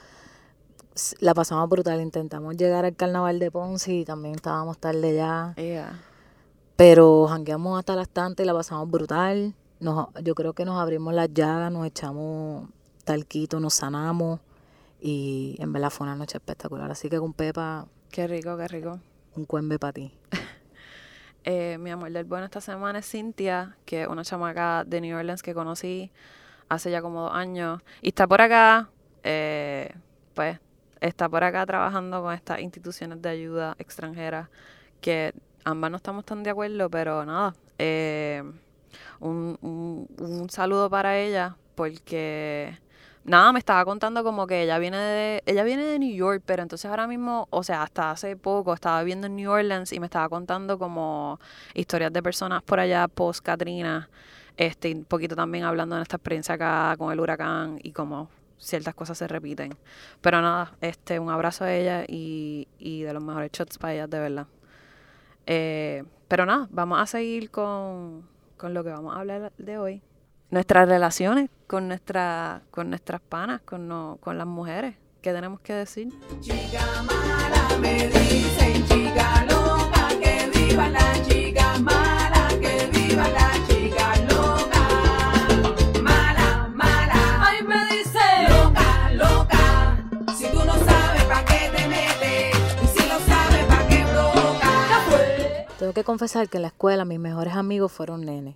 la 1.20 1.34
pasamos 1.34 1.68
brutal. 1.68 2.00
Intentamos 2.00 2.56
llegar 2.56 2.84
al 2.84 2.96
carnaval 2.96 3.38
de 3.38 3.50
Ponce 3.50 3.92
y 3.92 4.04
también 4.04 4.34
estábamos 4.34 4.78
tarde 4.78 5.14
ya. 5.14 5.54
Pero 6.76 7.26
jangueamos 7.28 7.78
hasta 7.78 7.94
las 7.94 8.08
tantas 8.08 8.44
y 8.44 8.46
la 8.46 8.54
pasamos 8.54 8.90
brutal. 8.90 9.54
Nos, 9.80 10.08
yo 10.24 10.34
creo 10.34 10.54
que 10.54 10.64
nos 10.64 10.80
abrimos 10.80 11.12
las 11.12 11.32
llagas, 11.32 11.70
nos 11.70 11.86
echamos 11.86 12.68
talquito, 13.04 13.60
nos 13.60 13.74
sanamos 13.74 14.40
y 15.00 15.56
en 15.60 15.72
verdad 15.72 15.90
fue 15.90 16.06
una 16.06 16.16
noche 16.16 16.38
espectacular. 16.38 16.90
Así 16.90 17.08
que 17.08 17.18
con 17.18 17.32
Pepa 17.32 17.86
Qué 18.10 18.26
rico, 18.26 18.56
qué 18.56 18.68
rico. 18.68 19.00
Un 19.36 19.44
cuembe 19.44 19.78
para 19.78 19.92
ti. 19.92 20.12
eh, 21.44 21.76
mi 21.78 21.90
amor 21.90 22.10
del 22.10 22.24
bueno 22.24 22.46
esta 22.46 22.60
semana 22.60 23.00
es 23.00 23.06
Cintia, 23.10 23.76
que 23.84 24.02
es 24.02 24.08
una 24.08 24.24
chamaca 24.24 24.84
de 24.84 25.00
New 25.00 25.16
Orleans 25.16 25.42
que 25.42 25.54
conocí 25.54 26.10
hace 26.68 26.90
ya 26.90 27.02
como 27.02 27.22
dos 27.22 27.34
años. 27.34 27.82
Y 28.00 28.08
está 28.08 28.26
por 28.26 28.40
acá, 28.40 28.90
eh, 29.22 29.94
pues, 30.34 30.58
está 31.00 31.28
por 31.28 31.44
acá 31.44 31.64
trabajando 31.66 32.22
con 32.22 32.34
estas 32.34 32.60
instituciones 32.60 33.20
de 33.22 33.28
ayuda 33.28 33.76
extranjeras 33.78 34.48
que 35.00 35.34
ambas 35.64 35.90
no 35.90 35.98
estamos 35.98 36.24
tan 36.24 36.42
de 36.42 36.50
acuerdo, 36.50 36.90
pero 36.90 37.24
nada. 37.24 37.54
Eh, 37.78 38.42
un, 39.20 39.58
un, 39.60 40.08
un 40.18 40.50
saludo 40.50 40.90
para 40.90 41.18
ella 41.18 41.56
porque 41.74 42.78
nada, 43.28 43.52
me 43.52 43.58
estaba 43.58 43.84
contando 43.84 44.24
como 44.24 44.46
que 44.46 44.62
ella 44.62 44.78
viene 44.78 44.96
de, 44.96 45.42
ella 45.46 45.64
viene 45.64 45.84
de 45.84 45.98
New 45.98 46.14
York, 46.14 46.42
pero 46.46 46.62
entonces 46.62 46.90
ahora 46.90 47.06
mismo, 47.06 47.46
o 47.50 47.62
sea, 47.62 47.82
hasta 47.82 48.10
hace 48.10 48.36
poco 48.36 48.74
estaba 48.74 49.00
viviendo 49.00 49.26
en 49.26 49.36
New 49.36 49.50
Orleans 49.50 49.92
y 49.92 50.00
me 50.00 50.06
estaba 50.06 50.28
contando 50.28 50.78
como 50.78 51.38
historias 51.74 52.12
de 52.12 52.22
personas 52.22 52.62
por 52.62 52.80
allá 52.80 53.08
post 53.08 53.44
Katrina, 53.44 54.08
este, 54.56 54.92
un 54.94 55.04
poquito 55.04 55.36
también 55.36 55.64
hablando 55.64 55.94
de 55.94 56.00
nuestra 56.00 56.16
experiencia 56.16 56.54
acá 56.54 56.96
con 56.98 57.12
el 57.12 57.20
huracán 57.20 57.78
y 57.82 57.92
como 57.92 58.28
ciertas 58.58 58.94
cosas 58.94 59.18
se 59.18 59.28
repiten. 59.28 59.76
Pero 60.20 60.40
nada, 60.42 60.72
este, 60.80 61.18
un 61.18 61.30
abrazo 61.30 61.64
a 61.64 61.72
ella 61.74 62.04
y, 62.08 62.68
y 62.78 63.02
de 63.02 63.12
los 63.12 63.22
mejores 63.22 63.52
shots 63.52 63.78
para 63.78 63.94
ella, 63.94 64.06
de 64.06 64.18
verdad. 64.18 64.46
Eh, 65.46 66.04
pero 66.28 66.46
nada, 66.46 66.68
vamos 66.70 67.00
a 67.00 67.06
seguir 67.06 67.50
con, 67.50 68.28
con 68.56 68.74
lo 68.74 68.84
que 68.84 68.90
vamos 68.90 69.16
a 69.16 69.20
hablar 69.20 69.52
de 69.58 69.78
hoy 69.78 70.02
nuestras 70.50 70.88
relaciones 70.88 71.50
con, 71.66 71.88
nuestra, 71.88 72.62
con 72.70 72.90
nuestras 72.90 73.20
panas, 73.20 73.60
con, 73.62 73.88
no, 73.88 74.18
con 74.20 74.38
las 74.38 74.46
mujeres. 74.46 74.96
¿Qué 75.20 75.32
tenemos 75.32 75.60
que 75.60 75.74
decir? 75.74 76.08
Chica 76.40 77.02
mala, 77.02 77.76
me 77.80 78.06
dicen 78.08 78.86
chica 78.86 79.44
loca, 79.50 80.08
que 80.20 80.50
viva 80.54 80.88
la 80.88 81.22
chica 81.24 81.78
mala, 81.80 82.48
que 82.60 82.88
viva 82.92 83.28
la 83.28 83.52
chica 83.66 84.14
loca. 84.30 86.00
Mala, 86.00 86.68
mala, 86.72 87.40
ay 87.40 87.62
me 87.66 87.96
dice 87.96 88.18
loca, 88.48 89.10
loca. 89.12 90.06
Si 90.36 90.48
tú 90.50 90.64
no 90.64 90.74
sabes 90.74 91.24
pa' 91.24 91.44
qué 91.44 91.70
te 91.76 91.88
metes, 91.88 92.56
y 92.84 92.86
si 92.86 93.08
lo 93.08 93.18
sabes 93.18 93.64
pa' 93.66 93.86
qué 93.88 94.06
provoca. 94.12 95.66
Tengo 95.78 95.92
que 95.92 96.04
confesar 96.04 96.48
que 96.48 96.58
en 96.58 96.62
la 96.62 96.68
escuela 96.68 97.04
mis 97.04 97.18
mejores 97.18 97.54
amigos 97.54 97.90
fueron 97.90 98.24
nenes 98.24 98.54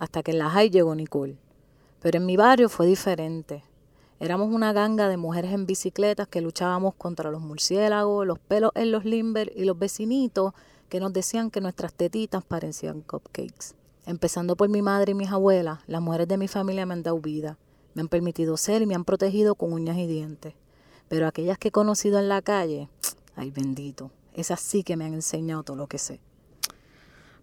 hasta 0.00 0.24
que 0.24 0.32
en 0.32 0.38
la 0.38 0.50
high 0.50 0.70
llegó 0.70 0.96
Nicole. 0.96 1.36
Pero 2.00 2.18
en 2.18 2.26
mi 2.26 2.36
barrio 2.36 2.68
fue 2.68 2.86
diferente. 2.86 3.62
Éramos 4.18 4.52
una 4.52 4.72
ganga 4.72 5.08
de 5.08 5.16
mujeres 5.16 5.52
en 5.52 5.66
bicicletas 5.66 6.26
que 6.26 6.40
luchábamos 6.40 6.94
contra 6.94 7.30
los 7.30 7.40
murciélagos, 7.40 8.26
los 8.26 8.38
pelos 8.38 8.72
en 8.74 8.90
los 8.90 9.04
limber 9.04 9.52
y 9.54 9.64
los 9.64 9.78
vecinitos 9.78 10.52
que 10.88 11.00
nos 11.00 11.12
decían 11.12 11.50
que 11.50 11.60
nuestras 11.60 11.92
tetitas 11.92 12.42
parecían 12.42 13.02
cupcakes. 13.02 13.74
Empezando 14.06 14.56
por 14.56 14.68
mi 14.68 14.82
madre 14.82 15.12
y 15.12 15.14
mis 15.14 15.30
abuelas, 15.30 15.80
las 15.86 16.02
mujeres 16.02 16.26
de 16.28 16.38
mi 16.38 16.48
familia 16.48 16.86
me 16.86 16.94
han 16.94 17.02
dado 17.02 17.20
vida, 17.20 17.58
me 17.94 18.02
han 18.02 18.08
permitido 18.08 18.56
ser 18.56 18.82
y 18.82 18.86
me 18.86 18.94
han 18.94 19.04
protegido 19.04 19.54
con 19.54 19.72
uñas 19.72 19.98
y 19.98 20.06
dientes. 20.06 20.54
Pero 21.08 21.26
aquellas 21.26 21.58
que 21.58 21.68
he 21.68 21.72
conocido 21.72 22.18
en 22.18 22.28
la 22.28 22.40
calle, 22.40 22.88
ay 23.36 23.50
bendito, 23.50 24.10
esas 24.34 24.60
sí 24.60 24.82
que 24.82 24.96
me 24.96 25.04
han 25.04 25.14
enseñado 25.14 25.62
todo 25.62 25.76
lo 25.76 25.86
que 25.86 25.98
sé. 25.98 26.20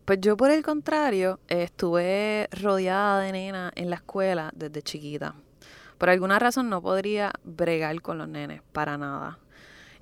Pues 0.07 0.21
yo 0.21 0.37
por 0.37 0.51
el 0.51 0.63
contrario 0.63 1.41
estuve 1.49 2.47
rodeada 2.61 3.19
de 3.19 3.33
nenas 3.33 3.73
en 3.75 3.89
la 3.89 3.97
escuela 3.97 4.51
desde 4.55 4.81
chiquita. 4.81 5.35
Por 5.97 6.09
alguna 6.09 6.39
razón 6.39 6.69
no 6.69 6.81
podría 6.81 7.33
bregar 7.43 8.01
con 8.01 8.17
los 8.17 8.29
nenes, 8.29 8.61
para 8.71 8.97
nada. 8.97 9.37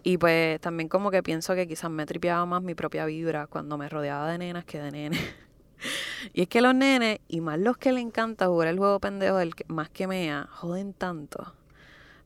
Y 0.03 0.19
pues 0.19 0.62
también 0.62 0.89
como 0.89 1.09
que 1.09 1.24
pienso 1.24 1.55
que 1.55 1.67
quizás 1.67 1.89
me 1.89 2.05
tripeaba 2.05 2.45
más 2.45 2.62
mi 2.62 2.75
propia 2.75 3.07
vibra 3.07 3.47
cuando 3.47 3.79
me 3.79 3.89
rodeaba 3.89 4.29
de 4.29 4.38
nenas 4.38 4.63
que 4.63 4.79
de 4.79 4.91
nenes. 4.91 5.21
y 6.33 6.43
es 6.43 6.50
que 6.50 6.62
los 6.62 6.75
nenes, 6.75 7.17
y 7.27 7.41
más 7.41 7.57
los 7.57 7.75
que 7.77 7.91
le 7.91 8.01
encanta 8.01 8.45
jugar 8.45 8.67
el 8.67 8.77
juego 8.77 9.00
pendejo 9.00 9.38
del 9.38 9.55
más 9.69 9.89
que 9.89 10.05
mea, 10.05 10.47
joden 10.51 10.93
tanto. 10.93 11.55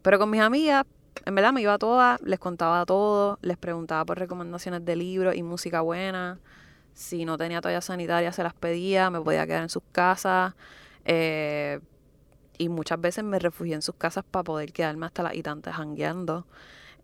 Pero 0.01 0.19
con 0.19 0.29
mis 0.29 0.41
amigas, 0.41 0.83
en 1.23 1.33
verdad 1.33 1.53
me 1.53 1.61
iba 1.61 1.75
a 1.75 1.79
todas, 1.79 2.19
les 2.23 2.39
contaba 2.39 2.85
todo, 2.85 3.39
les 3.41 3.55
preguntaba 3.55 4.03
por 4.03 4.19
recomendaciones 4.19 4.83
de 4.83 4.97
libros 4.97 5.33
y 5.33 5.43
música 5.43 5.79
buena. 5.79 6.39
Si 6.99 7.23
no 7.23 7.37
tenía 7.37 7.61
toallas 7.61 7.85
sanitarias, 7.85 8.35
se 8.35 8.43
las 8.43 8.53
pedía, 8.53 9.09
me 9.09 9.21
podía 9.21 9.47
quedar 9.47 9.63
en 9.63 9.69
sus 9.69 9.83
casas. 9.93 10.53
Eh, 11.05 11.79
y 12.57 12.67
muchas 12.67 12.99
veces 12.99 13.23
me 13.23 13.39
refugié 13.39 13.75
en 13.75 13.81
sus 13.81 13.95
casas 13.95 14.25
para 14.29 14.43
poder 14.43 14.73
quedarme 14.73 15.05
hasta 15.05 15.23
las 15.23 15.31
tantas 15.41 15.77
jangueando. 15.77 16.45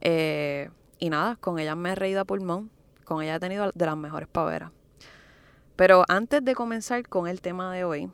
Eh, 0.02 0.70
y 1.00 1.10
nada, 1.10 1.38
con 1.38 1.60
ellas 1.60 1.78
me 1.78 1.92
he 1.92 1.96
reído 1.96 2.20
a 2.20 2.26
pulmón. 2.26 2.72
Con 3.06 3.24
ella 3.24 3.36
he 3.36 3.40
tenido 3.40 3.72
de 3.74 3.86
las 3.86 3.96
mejores 3.96 4.28
paveras. 4.28 4.74
Pero 5.78 6.04
antes 6.10 6.44
de 6.44 6.56
comenzar 6.56 7.08
con 7.08 7.30
el 7.30 7.40
tema 7.40 7.74
de 7.74 7.86
hoy, 7.86 8.12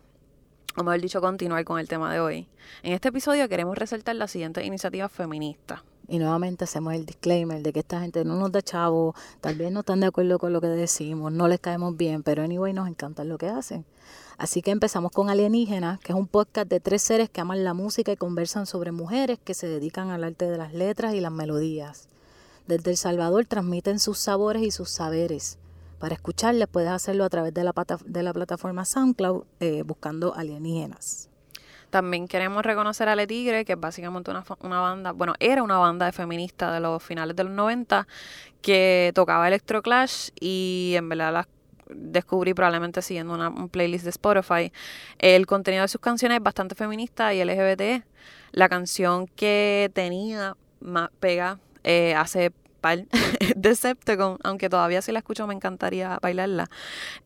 o 0.78 0.84
mejor 0.84 1.02
dicho, 1.02 1.20
continuar 1.20 1.66
con 1.66 1.80
el 1.80 1.88
tema 1.88 2.14
de 2.14 2.20
hoy. 2.20 2.48
En 2.84 2.94
este 2.94 3.10
episodio 3.10 3.50
queremos 3.50 3.76
resaltar 3.76 4.16
la 4.18 4.28
siguiente 4.28 4.64
iniciativa 4.64 5.10
feminista. 5.10 5.84
Y 6.08 6.20
nuevamente 6.20 6.66
hacemos 6.66 6.94
el 6.94 7.06
disclaimer 7.06 7.62
de 7.62 7.72
que 7.72 7.80
esta 7.80 8.02
gente 8.02 8.26
no 8.26 8.36
nos 8.36 8.52
da 8.52 8.62
chavo, 8.62 9.16
tal 9.40 9.56
vez 9.56 9.72
no 9.72 9.82
están 9.82 10.02
de 10.02 10.08
acuerdo 10.08 10.40
con 10.40 10.52
lo 10.52 10.60
que 10.60 10.68
decimos, 10.68 11.32
no 11.32 11.48
les 11.48 11.60
caemos 11.60 11.96
bien, 11.96 12.24
pero 12.24 12.44
anyway 12.44 12.74
nos 12.74 12.88
encanta 12.88 13.24
lo 13.24 13.38
que 13.38 13.48
hacen. 13.48 13.86
Así 14.38 14.62
que 14.62 14.72
empezamos 14.72 15.12
con 15.12 15.30
Alienígenas, 15.30 16.00
que 16.00 16.14
es 16.14 16.18
un 16.18 16.28
podcast 16.28 16.68
de 16.68 16.80
tres 16.80 17.04
seres 17.04 17.30
que 17.30 17.42
aman 17.42 17.64
la 17.64 17.74
música 17.74 18.12
y 18.12 18.18
conversan 18.18 18.66
sobre 18.66 18.92
mujeres 18.92 19.40
que 19.44 19.54
se 19.54 19.68
dedican 19.68 20.10
al 20.10 20.24
arte 20.24 20.50
de 20.50 20.58
las 20.58 20.74
letras 20.74 21.14
y 21.14 21.22
las 21.22 21.32
melodías. 21.32 22.10
Desde 22.68 22.92
El 22.92 22.98
Salvador 22.98 23.46
transmiten 23.46 24.00
sus 24.00 24.18
sabores 24.18 24.64
y 24.64 24.72
sus 24.72 24.90
saberes. 24.90 25.60
Para 26.00 26.16
escucharles 26.16 26.68
puedes 26.68 26.90
hacerlo 26.90 27.24
a 27.24 27.30
través 27.30 27.54
de 27.54 27.64
la, 27.64 27.74
de 28.06 28.24
la 28.24 28.34
plataforma 28.34 28.86
SoundCloud 28.86 29.44
eh, 29.60 29.84
buscando 29.84 30.34
alienígenas. 30.34 31.31
También 31.92 32.28
queremos 32.28 32.64
reconocer 32.66 33.10
a 33.10 33.16
Le 33.16 33.28
Tigre, 33.28 33.66
que 33.66 33.74
es 33.74 33.80
básicamente 33.80 34.32
una, 34.32 34.44
una, 34.62 34.80
banda, 34.80 35.12
bueno, 35.12 35.36
era 35.40 35.62
una 35.62 35.78
banda 35.78 36.08
de 36.08 36.14
feministas 36.14 36.74
de 36.74 36.80
los 36.80 37.04
finales 37.04 37.36
de 37.36 37.44
los 37.44 37.54
90 37.54 38.08
que 38.62 39.12
tocaba 39.14 39.48
Electroclash 39.48 40.30
y 40.40 40.94
en 40.96 41.10
verdad 41.10 41.34
las 41.34 41.48
descubrí 41.94 42.54
probablemente 42.54 43.02
siguiendo 43.02 43.34
una, 43.34 43.50
un 43.50 43.70
playlist 43.70 44.06
de 44.06 44.12
Spotify. 44.12 44.72
El 45.20 45.46
contenido 45.46 45.84
de 45.84 45.90
sus 45.90 46.02
canciones 46.02 46.38
es 46.38 46.44
bastante 46.44 46.76
feminista 46.76 47.34
y 47.34 47.44
LGBT. 47.44 48.06
La 48.52 48.70
canción 48.70 49.28
que 49.28 49.92
tenía 49.94 50.56
más 50.80 51.10
pega 51.20 51.60
eh, 51.84 52.16
hace 52.16 52.52
par 52.80 53.06
Decepticon, 53.56 54.38
aunque 54.44 54.70
todavía 54.70 55.02
si 55.02 55.12
la 55.12 55.20
escucho 55.20 55.46
me 55.48 55.54
encantaría 55.54 56.18
bailarla. 56.22 56.70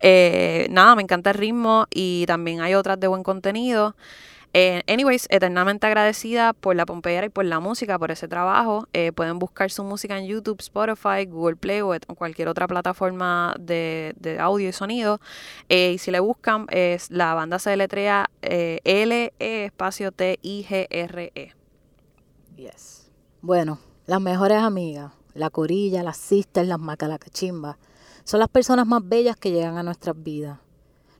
Eh, 0.02 0.68
nada, 0.70 0.96
me 0.96 1.02
encanta 1.02 1.32
el 1.32 1.38
ritmo 1.38 1.88
y 1.90 2.26
también 2.26 2.62
hay 2.62 2.76
otras 2.76 3.00
de 3.00 3.08
buen 3.08 3.24
contenido. 3.24 3.96
Eh, 4.58 4.84
anyways, 4.88 5.28
eternamente 5.30 5.86
agradecida 5.86 6.54
por 6.54 6.78
la 6.78 6.86
Pompeera 6.86 7.26
y 7.26 7.30
por 7.30 7.44
la 7.44 7.60
música, 7.60 8.00
por 8.00 8.12
ese 8.12 8.30
trabajo. 8.30 8.88
Eh, 8.94 9.12
pueden 9.12 9.38
buscar 9.38 9.70
su 9.70 9.84
música 9.84 10.18
en 10.18 10.28
YouTube, 10.28 10.62
Spotify, 10.62 11.26
Google 11.28 11.58
Play 11.58 11.82
o 11.82 11.94
cualquier 12.16 12.48
otra 12.48 12.66
plataforma 12.66 13.54
de, 13.60 14.16
audio 14.40 14.70
y 14.70 14.72
sonido. 14.72 15.20
Eh, 15.68 15.92
y 15.96 15.98
si 15.98 16.10
le 16.10 16.22
buscan, 16.22 16.68
es 16.70 17.12
la 17.12 17.34
banda 17.34 17.60
se 17.60 17.72
deletrea 17.72 18.30
L 18.42 19.34
E 19.38 19.66
espacio 19.66 20.14
T 20.14 20.40
I 20.42 20.64
G 20.64 20.88
R 20.90 21.32
E. 21.36 21.52
Yes. 22.56 23.12
Bueno, 23.42 23.80
las 24.06 24.22
mejores 24.22 24.60
amigas, 24.60 25.12
la 25.34 25.50
corilla, 25.50 26.02
las 26.02 26.16
sisters, 26.16 26.66
las 26.66 26.80
macalacachimbas, 26.80 27.76
son 28.24 28.40
las 28.40 28.48
personas 28.48 28.88
más 28.88 29.06
bellas 29.06 29.36
que 29.36 29.52
llegan 29.52 29.78
a 29.78 29.84
nuestras 29.84 30.16
vidas. 30.24 30.60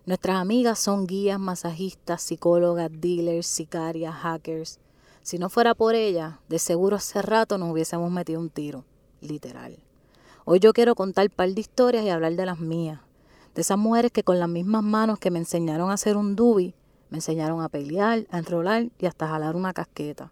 Nuestras 0.08 0.38
amigas 0.38 0.78
son 0.78 1.08
guías, 1.08 1.40
masajistas, 1.40 2.22
psicólogas, 2.22 2.92
dealers, 2.92 3.48
sicarias, 3.48 4.14
hackers. 4.14 4.80
Si 5.24 5.40
no 5.40 5.50
fuera 5.50 5.74
por 5.74 5.96
ellas, 5.96 6.36
de 6.48 6.60
seguro 6.60 6.98
hace 6.98 7.24
rato 7.24 7.58
nos 7.58 7.72
hubiésemos 7.72 8.12
metido 8.12 8.40
un 8.40 8.52
tiro, 8.52 8.86
literal. 9.20 9.80
Hoy 10.46 10.60
yo 10.60 10.74
quiero 10.74 10.94
contar 10.94 11.26
un 11.26 11.36
par 11.36 11.50
de 11.50 11.60
historias 11.60 12.06
y 12.06 12.10
hablar 12.10 12.36
de 12.36 12.46
las 12.46 12.60
mías, 12.60 13.00
de 13.56 13.62
esas 13.62 13.80
mujeres 13.80 14.12
que 14.12 14.22
con 14.22 14.40
las 14.40 14.48
mismas 14.48 14.84
manos 14.84 15.18
que 15.18 15.32
me 15.32 15.40
enseñaron 15.40 15.90
a 15.90 15.94
hacer 15.94 16.18
un 16.18 16.36
dubi, 16.36 16.76
me 17.10 17.18
enseñaron 17.18 17.64
a 17.64 17.70
pelear, 17.70 18.28
a 18.30 18.38
enrolar 18.38 18.90
y 19.00 19.08
hasta 19.08 19.28
jalar 19.28 19.56
una 19.56 19.74
casqueta. 19.74 20.32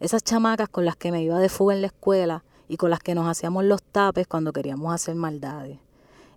Esas 0.00 0.22
chamacas 0.22 0.68
con 0.68 0.84
las 0.84 0.96
que 0.96 1.12
me 1.12 1.22
iba 1.22 1.38
de 1.38 1.48
fuga 1.48 1.74
en 1.74 1.80
la 1.80 1.86
escuela 1.86 2.44
y 2.68 2.76
con 2.76 2.90
las 2.90 3.00
que 3.00 3.14
nos 3.14 3.26
hacíamos 3.26 3.64
los 3.64 3.82
tapes 3.82 4.26
cuando 4.26 4.52
queríamos 4.52 4.92
hacer 4.92 5.14
maldades 5.14 5.78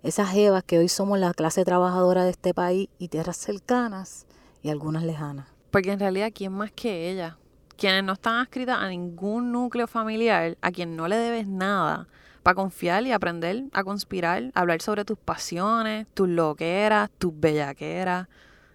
esas 0.02 0.34
evas 0.34 0.64
que 0.64 0.78
hoy 0.78 0.88
somos 0.88 1.18
la 1.18 1.32
clase 1.32 1.64
trabajadora 1.64 2.24
de 2.24 2.30
este 2.30 2.54
país 2.54 2.88
y 2.98 3.08
tierras 3.08 3.36
cercanas 3.36 4.26
y 4.62 4.70
algunas 4.70 5.04
lejanas. 5.04 5.46
Porque 5.70 5.92
en 5.92 6.00
realidad, 6.00 6.32
¿quién 6.34 6.52
más 6.52 6.72
que 6.72 7.10
ella? 7.10 7.38
Quienes 7.76 8.04
no 8.04 8.12
están 8.14 8.36
adscritas 8.36 8.78
a 8.78 8.88
ningún 8.88 9.52
núcleo 9.52 9.86
familiar, 9.86 10.56
a 10.60 10.70
quien 10.70 10.96
no 10.96 11.08
le 11.08 11.16
debes 11.16 11.46
nada, 11.46 12.08
para 12.42 12.54
confiar 12.54 13.04
y 13.06 13.12
aprender 13.12 13.64
a 13.72 13.84
conspirar, 13.84 14.50
hablar 14.54 14.82
sobre 14.82 15.04
tus 15.04 15.18
pasiones, 15.18 16.06
tus 16.14 16.28
loqueras, 16.28 17.10
tus 17.18 17.32
bellaqueras 17.38 18.28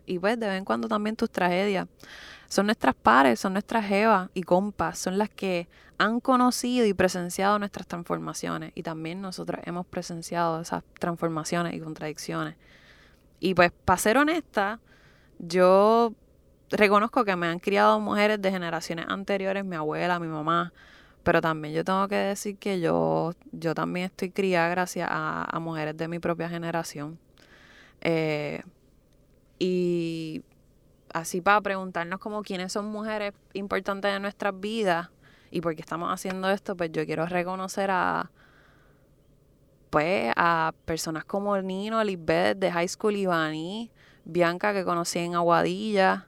y 0.06 0.20
pues 0.20 0.40
de 0.40 0.48
vez 0.48 0.58
en 0.58 0.66
cuando 0.66 0.88
también 0.88 1.16
tus 1.16 1.30
tragedias. 1.30 1.88
Son 2.48 2.66
nuestras 2.66 2.96
pares, 2.96 3.40
son 3.40 3.54
nuestras 3.54 3.86
jevas 3.86 4.30
y 4.34 4.44
compas, 4.44 4.98
son 4.98 5.18
las 5.18 5.30
que 5.30 5.68
han 5.98 6.20
conocido 6.20 6.86
y 6.86 6.94
presenciado 6.94 7.58
nuestras 7.60 7.88
transformaciones 7.88 8.72
y 8.76 8.84
también 8.84 9.22
nosotros 9.22 9.62
hemos 9.66 9.86
presenciado 9.86 10.62
esas 10.62 10.84
transformaciones 11.00 11.74
y 11.74 11.80
contradicciones. 11.80 12.56
Y 13.40 13.54
pues, 13.54 13.72
para 13.86 13.98
ser 13.98 14.18
honesta, 14.18 14.80
yo 15.40 16.14
reconozco 16.70 17.26
que 17.26 17.36
me 17.36 17.48
han 17.48 17.60
criado 17.60 18.00
mujeres 18.00 18.42
de 18.42 18.52
generaciones 18.52 19.06
anteriores, 19.10 19.66
mi 19.66 19.76
abuela, 19.76 20.20
mi 20.20 20.28
mamá, 20.28 20.74
pero 21.24 21.42
también 21.42 21.74
yo 21.74 21.84
tengo 21.84 22.08
que 22.08 22.16
decir 22.16 22.58
que 22.58 22.80
yo, 22.80 23.34
yo 23.52 23.74
también 23.74 24.08
estoy 24.08 24.32
criada 24.32 24.70
gracias 24.70 25.08
a, 25.12 25.58
mujeres 25.60 25.98
de 25.98 26.08
mi 26.08 26.20
propia 26.20 26.48
generación. 26.48 27.20
Eh, 28.02 28.62
y 29.60 30.44
así 31.12 31.42
para 31.42 31.60
preguntarnos 31.62 32.20
como 32.20 32.44
quiénes 32.44 32.72
son 32.72 32.86
mujeres 32.86 33.34
importantes 33.54 34.16
en 34.16 34.22
nuestras 34.22 34.58
vidas 34.60 35.10
y 35.52 35.62
por 35.62 35.76
qué 35.76 35.82
estamos 35.82 36.12
haciendo 36.12 36.50
esto, 36.50 36.76
pues 36.76 36.92
yo 36.92 37.06
quiero 37.06 37.26
reconocer 37.26 37.90
a 37.92 38.32
pues 39.90 40.34
a 40.36 40.74
personas 40.86 41.24
como 41.24 41.58
Nino, 41.62 42.04
Lisbeth 42.04 42.58
de 42.58 42.72
High 42.72 42.90
School 42.90 43.16
Ivani, 43.16 43.90
Bianca 44.26 44.74
que 44.74 44.84
conocí 44.84 45.20
en 45.20 45.36
Aguadilla, 45.36 46.28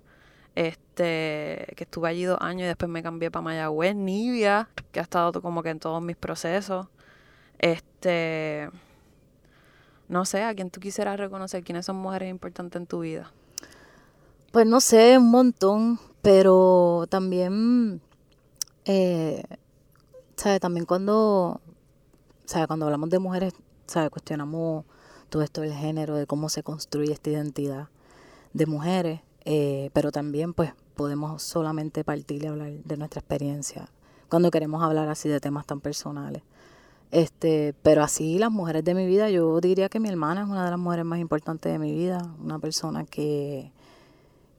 este, 0.55 1.73
que 1.75 1.83
estuve 1.83 2.07
allí 2.09 2.23
dos 2.23 2.39
años 2.41 2.63
y 2.63 2.67
después 2.67 2.89
me 2.89 3.03
cambié 3.03 3.29
para 3.31 3.43
Mayagüez, 3.43 3.95
Nivia, 3.95 4.69
que 4.91 4.99
ha 4.99 5.03
estado 5.03 5.41
como 5.41 5.61
que 5.61 5.69
en 5.69 5.79
todos 5.79 6.01
mis 6.01 6.15
procesos. 6.15 6.87
Este 7.57 8.69
no 10.09 10.25
sé, 10.25 10.43
a 10.43 10.53
quién 10.55 10.71
tú 10.71 10.81
quisieras 10.81 11.17
reconocer, 11.17 11.63
quiénes 11.63 11.85
son 11.85 11.95
mujeres 11.97 12.29
importantes 12.29 12.81
en 12.81 12.87
tu 12.87 13.01
vida. 13.01 13.31
Pues 14.51 14.65
no 14.65 14.81
sé, 14.81 15.17
un 15.19 15.29
montón, 15.29 15.99
pero 16.23 17.05
también, 17.09 18.01
eh, 18.91 19.43
¿sabes? 20.35 20.59
También 20.59 20.85
cuando, 20.85 21.61
¿sabes? 22.45 22.65
Cuando 22.65 22.85
hablamos 22.87 23.11
de 23.11 23.19
mujeres, 23.19 23.53
¿sabes? 23.85 24.09
Cuestionamos 24.09 24.85
todo 25.29 25.43
esto 25.43 25.61
del 25.61 25.73
género, 25.73 26.15
de 26.15 26.25
cómo 26.25 26.49
se 26.49 26.63
construye 26.63 27.13
esta 27.13 27.29
identidad 27.29 27.89
de 28.53 28.65
mujeres, 28.65 29.21
eh, 29.45 29.91
pero 29.93 30.11
también 30.11 30.53
pues 30.53 30.73
podemos 30.95 31.43
solamente 31.43 32.03
partir 32.03 32.43
y 32.43 32.47
hablar 32.47 32.71
de 32.71 32.97
nuestra 32.97 33.19
experiencia 33.19 33.89
cuando 34.27 34.49
queremos 34.49 34.83
hablar 34.83 35.07
así 35.07 35.29
de 35.29 35.39
temas 35.39 35.67
tan 35.67 35.81
personales. 35.81 36.41
Este, 37.11 37.75
pero 37.83 38.03
así 38.03 38.39
las 38.39 38.51
mujeres 38.51 38.83
de 38.83 38.95
mi 38.95 39.05
vida, 39.05 39.29
yo 39.29 39.61
diría 39.61 39.89
que 39.89 39.99
mi 39.99 40.09
hermana 40.09 40.41
es 40.41 40.47
una 40.47 40.65
de 40.65 40.71
las 40.71 40.79
mujeres 40.79 41.05
más 41.05 41.19
importantes 41.19 41.71
de 41.71 41.79
mi 41.79 41.93
vida, 41.93 42.33
una 42.39 42.57
persona 42.59 43.05
que 43.05 43.71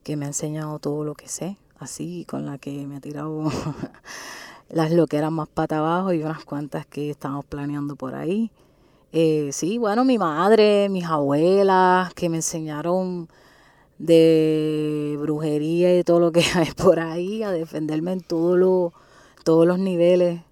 que 0.03 0.17
me 0.17 0.25
ha 0.25 0.29
enseñado 0.29 0.79
todo 0.79 1.05
lo 1.05 1.15
que 1.15 1.29
sé, 1.29 1.57
así, 1.83 2.25
con 2.29 2.47
la 2.47 2.59
que 2.59 2.87
me 2.87 2.97
ha 2.97 3.01
tirado 3.01 3.51
las 4.69 4.93
loqueras 4.93 5.33
más 5.33 5.49
pata 5.49 5.79
abajo 5.79 6.13
y 6.13 6.23
unas 6.23 6.45
cuantas 6.45 6.87
que 6.87 7.11
estamos 7.11 7.45
planeando 7.45 7.97
por 7.97 8.15
ahí. 8.15 8.51
Eh, 9.13 9.51
sí, 9.53 9.79
bueno, 9.79 10.05
mi 10.05 10.19
madre, 10.19 10.89
mis 10.89 11.05
abuelas, 11.05 12.15
que 12.15 12.29
me 12.29 12.37
enseñaron 12.37 13.29
de 13.99 15.17
brujería 15.21 15.99
y 15.99 16.05
todo 16.05 16.21
lo 16.21 16.33
que 16.33 16.43
hay 16.55 16.71
por 16.73 17.01
ahí, 17.01 17.43
a 17.43 17.51
defenderme 17.51 18.13
en 18.13 18.21
todo 18.21 18.93
todos 19.45 19.67
los 19.67 19.79
niveles. 19.79 20.43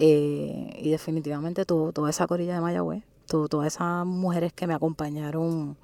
Eh, 0.00 0.78
y 0.80 0.90
definitivamente 0.90 1.64
todo, 1.64 1.92
toda 1.92 2.10
esa 2.10 2.26
corilla 2.28 2.54
de 2.54 2.60
Mayagüez, 2.60 3.02
todo, 3.26 3.48
todas 3.48 3.66
esas 3.74 4.06
mujeres 4.06 4.52
que 4.52 4.66
me 4.68 4.74
acompañaron 4.74 5.76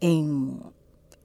en, 0.00 0.60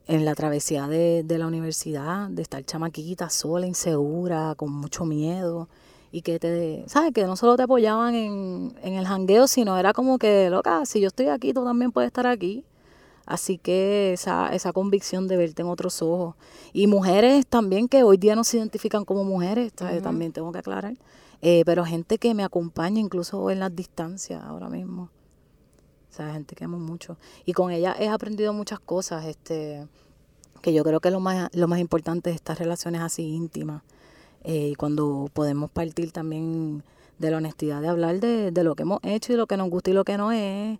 en 0.08 0.24
la 0.24 0.34
travesía 0.34 0.88
de, 0.88 1.22
de, 1.22 1.38
la 1.38 1.46
universidad, 1.46 2.28
de 2.30 2.40
estar 2.40 2.64
chamaquita, 2.64 3.28
sola, 3.28 3.66
insegura, 3.66 4.54
con 4.56 4.72
mucho 4.72 5.04
miedo, 5.04 5.68
y 6.10 6.22
que 6.22 6.38
te, 6.38 6.84
¿sabes? 6.88 7.12
Que 7.12 7.24
no 7.24 7.36
solo 7.36 7.56
te 7.56 7.64
apoyaban 7.64 8.14
en, 8.14 8.74
en 8.82 8.94
el 8.94 9.06
jangueo, 9.06 9.46
sino 9.46 9.76
era 9.76 9.92
como 9.92 10.18
que, 10.18 10.48
loca, 10.48 10.86
si 10.86 11.00
yo 11.00 11.08
estoy 11.08 11.28
aquí, 11.28 11.52
tú 11.52 11.62
también 11.62 11.92
puedes 11.92 12.08
estar 12.08 12.26
aquí. 12.26 12.64
Así 13.26 13.58
que 13.58 14.14
esa, 14.14 14.48
esa 14.54 14.72
convicción 14.72 15.28
de 15.28 15.36
verte 15.36 15.60
en 15.60 15.68
otros 15.68 16.00
ojos. 16.00 16.34
Y 16.72 16.86
mujeres 16.86 17.46
también 17.46 17.86
que 17.86 18.02
hoy 18.02 18.16
día 18.16 18.34
no 18.34 18.42
se 18.42 18.56
identifican 18.56 19.04
como 19.04 19.22
mujeres, 19.22 19.74
también 19.74 20.32
tengo 20.32 20.50
que 20.50 20.60
aclarar. 20.60 20.94
Eh, 21.42 21.62
pero 21.66 21.84
gente 21.84 22.16
que 22.16 22.32
me 22.32 22.42
acompaña 22.42 23.00
incluso 23.00 23.50
en 23.50 23.60
las 23.60 23.76
distancias 23.76 24.42
ahora 24.42 24.70
mismo 24.70 25.10
sea, 26.18 26.32
gente 26.32 26.54
que 26.54 26.64
amo 26.64 26.78
mucho. 26.78 27.16
Y 27.44 27.52
con 27.52 27.70
ella 27.70 27.96
he 27.98 28.08
aprendido 28.08 28.52
muchas 28.52 28.80
cosas, 28.80 29.24
este, 29.24 29.86
que 30.60 30.72
yo 30.72 30.84
creo 30.84 31.00
que 31.00 31.10
lo 31.10 31.20
más, 31.20 31.48
lo 31.54 31.68
más 31.68 31.80
importante 31.80 32.30
es 32.30 32.36
estas 32.36 32.58
relaciones 32.58 33.00
así 33.00 33.22
íntimas. 33.22 33.82
Eh, 34.44 34.68
y 34.72 34.74
cuando 34.74 35.30
podemos 35.32 35.70
partir 35.70 36.12
también 36.12 36.82
de 37.18 37.30
la 37.30 37.38
honestidad 37.38 37.82
de 37.82 37.88
hablar 37.88 38.20
de, 38.20 38.52
de, 38.52 38.64
lo 38.64 38.76
que 38.76 38.82
hemos 38.82 39.00
hecho 39.02 39.32
y 39.32 39.36
lo 39.36 39.46
que 39.46 39.56
nos 39.56 39.68
gusta 39.68 39.90
y 39.90 39.94
lo 39.94 40.04
que 40.04 40.16
no 40.16 40.30
es, 40.30 40.78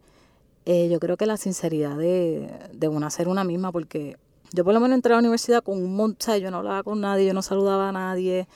eh, 0.66 0.88
yo 0.88 1.00
creo 1.00 1.16
que 1.16 1.26
la 1.26 1.36
sinceridad 1.36 1.96
de, 1.96 2.52
de 2.72 2.88
una 2.88 3.10
ser 3.10 3.28
una 3.28 3.42
misma, 3.44 3.72
porque 3.72 4.16
yo 4.52 4.64
por 4.64 4.74
lo 4.74 4.80
menos 4.80 4.96
entré 4.96 5.12
a 5.12 5.16
la 5.16 5.20
universidad 5.20 5.62
con 5.62 5.78
un 5.78 5.96
montón, 5.96 6.38
yo 6.38 6.50
no 6.50 6.58
hablaba 6.58 6.82
con 6.82 7.00
nadie, 7.00 7.26
yo 7.26 7.34
no 7.34 7.42
saludaba 7.42 7.88
a 7.88 7.92
nadie, 7.92 8.46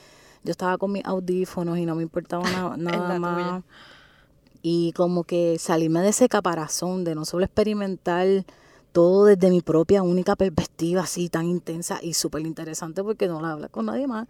yo 0.43 0.51
estaba 0.51 0.77
con 0.77 0.91
mis 0.91 1.05
audífonos 1.05 1.77
y 1.77 1.85
no 1.85 1.95
me 1.95 2.03
importaba 2.03 2.43
nada 2.77 3.19
más. 3.19 3.63
Y 4.63 4.93
como 4.93 5.25
que 5.25 5.59
salirme 5.59 6.01
de 6.01 6.09
ese 6.09 6.29
caparazón, 6.29 7.03
de 7.03 7.13
no 7.13 7.25
solo 7.25 7.43
experimentar 7.43 8.45
todo 8.93 9.25
desde 9.25 9.49
mi 9.49 9.61
propia 9.61 10.03
única 10.03 10.35
perspectiva, 10.35 11.01
así 11.01 11.27
tan 11.27 11.47
intensa 11.47 11.99
y 12.01 12.13
súper 12.13 12.41
interesante, 12.45 13.03
porque 13.03 13.27
no 13.27 13.41
la 13.41 13.51
hablas 13.51 13.71
con 13.71 13.87
nadie 13.87 14.07
más, 14.07 14.27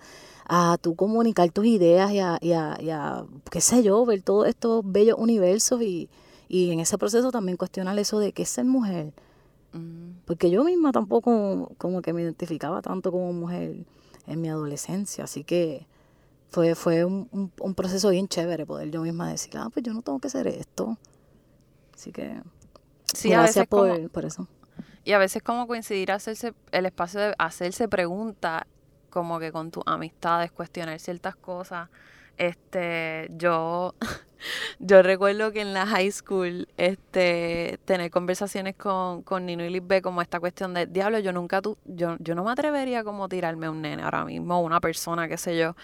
a 0.47 0.77
tú 0.81 0.95
comunicar 0.95 1.51
tus 1.51 1.65
ideas 1.65 2.11
y 2.11 2.19
a, 2.19 2.39
y 2.41 2.51
a, 2.51 3.25
qué 3.51 3.61
sé 3.61 3.83
yo, 3.83 4.03
ver 4.05 4.23
todos 4.23 4.47
estos 4.47 4.81
bellos 4.85 5.17
universos 5.19 5.81
y, 5.81 6.09
y 6.47 6.71
en 6.71 6.79
ese 6.79 6.97
proceso 6.97 7.31
también 7.31 7.57
cuestionar 7.57 7.99
eso 7.99 8.19
de 8.19 8.31
qué 8.31 8.43
es 8.43 8.49
ser 8.49 8.65
mujer. 8.65 9.13
Mm. 9.73 10.23
Porque 10.25 10.49
yo 10.49 10.63
misma 10.63 10.91
tampoco 10.91 11.71
como 11.77 12.01
que 12.01 12.13
me 12.13 12.21
identificaba 12.21 12.81
tanto 12.81 13.11
como 13.11 13.33
mujer 13.33 13.85
en 14.27 14.41
mi 14.41 14.49
adolescencia, 14.49 15.25
así 15.25 15.43
que 15.43 15.85
fue, 16.53 16.75
fue 16.75 17.03
un, 17.03 17.51
un, 17.59 17.73
proceso 17.73 18.11
bien 18.11 18.27
chévere 18.27 18.67
poder 18.67 18.91
yo 18.91 19.01
misma 19.01 19.31
decir, 19.31 19.57
ah, 19.57 19.69
pues 19.73 19.83
yo 19.83 19.91
no 19.91 20.03
tengo 20.03 20.19
que 20.19 20.27
hacer 20.27 20.45
esto. 20.45 20.99
Así 21.95 22.11
que 22.11 22.39
sí, 23.11 23.29
gracias 23.29 23.65
por, 23.65 24.11
por 24.11 24.23
eso. 24.23 24.47
Y 25.03 25.13
a 25.13 25.17
veces 25.17 25.41
como 25.41 25.65
coincidir 25.65 26.11
hacerse 26.11 26.53
el 26.71 26.85
espacio 26.85 27.19
de 27.19 27.35
hacerse 27.39 27.87
preguntas 27.87 28.65
como 29.09 29.39
que 29.39 29.51
con 29.51 29.71
tus 29.71 29.81
amistades, 29.87 30.51
cuestionar 30.51 30.99
ciertas 30.99 31.35
cosas. 31.35 31.89
Este, 32.37 33.31
yo 33.35 33.95
Yo 34.85 35.01
recuerdo 35.01 35.53
que 35.53 35.61
en 35.61 35.73
la 35.73 35.85
high 35.85 36.11
school, 36.11 36.67
este, 36.75 37.79
tener 37.85 38.11
conversaciones 38.11 38.75
con, 38.75 39.21
con 39.23 39.45
Nino 39.45 39.63
y 39.63 39.69
Lisbeth 39.69 40.03
como 40.03 40.21
esta 40.21 40.41
cuestión 40.41 40.73
de, 40.73 40.87
diablo, 40.87 41.19
yo 41.19 41.31
nunca, 41.31 41.61
tu, 41.61 41.77
yo, 41.85 42.17
yo 42.19 42.35
no 42.35 42.43
me 42.43 42.51
atrevería 42.51 43.01
como 43.05 43.29
tirarme 43.29 43.67
a 43.67 43.71
un 43.71 43.81
nene 43.81 44.03
ahora 44.03 44.25
mismo, 44.25 44.61
una 44.61 44.81
persona, 44.81 45.29
qué 45.29 45.37
sé 45.37 45.57
yo. 45.57 45.77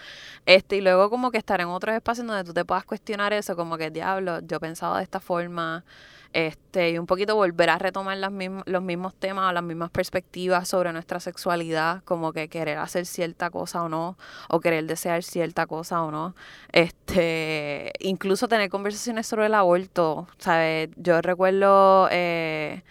Este, 0.44 0.76
y 0.76 0.80
luego 0.82 1.08
como 1.08 1.30
que 1.30 1.38
estar 1.38 1.62
en 1.62 1.68
otros 1.68 1.94
espacios 1.94 2.26
donde 2.26 2.44
tú 2.44 2.52
te 2.52 2.66
puedas 2.66 2.84
cuestionar 2.84 3.32
eso, 3.32 3.56
como 3.56 3.78
que, 3.78 3.90
diablo, 3.90 4.40
yo 4.40 4.60
pensaba 4.60 4.98
de 4.98 5.04
esta 5.04 5.18
forma, 5.18 5.82
este, 6.32 6.90
y 6.90 6.98
un 6.98 7.06
poquito 7.06 7.34
volver 7.34 7.70
a 7.70 7.78
retomar 7.78 8.16
las 8.16 8.32
los 8.66 8.82
mismos 8.82 9.14
temas 9.14 9.50
o 9.50 9.52
las 9.52 9.62
mismas 9.62 9.90
perspectivas 9.90 10.68
sobre 10.68 10.92
nuestra 10.92 11.20
sexualidad, 11.20 12.02
como 12.04 12.32
que 12.32 12.48
querer 12.48 12.78
hacer 12.78 13.06
cierta 13.06 13.50
cosa 13.50 13.82
o 13.82 13.88
no, 13.88 14.16
o 14.48 14.60
querer 14.60 14.86
desear 14.86 15.22
cierta 15.22 15.66
cosa 15.66 16.02
o 16.02 16.10
no. 16.10 16.34
Este, 16.72 17.92
incluso 18.00 18.48
tener 18.48 18.70
conversaciones 18.70 19.26
sobre 19.26 19.46
el 19.46 19.54
aborto, 19.54 20.28
¿sabes? 20.38 20.90
Yo 20.96 21.20
recuerdo 21.20 22.08
eh, 22.12 22.82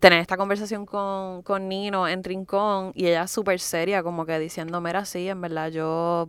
tener 0.00 0.20
esta 0.20 0.36
conversación 0.36 0.86
con, 0.86 1.42
con 1.42 1.68
Nino 1.68 2.08
en 2.08 2.24
Rincón 2.24 2.92
y 2.94 3.06
ella 3.08 3.26
súper 3.28 3.60
seria, 3.60 4.02
como 4.02 4.26
que 4.26 4.38
diciendo, 4.38 4.80
mira, 4.80 5.04
sí, 5.04 5.28
en 5.28 5.40
verdad 5.40 5.70
yo 5.70 6.28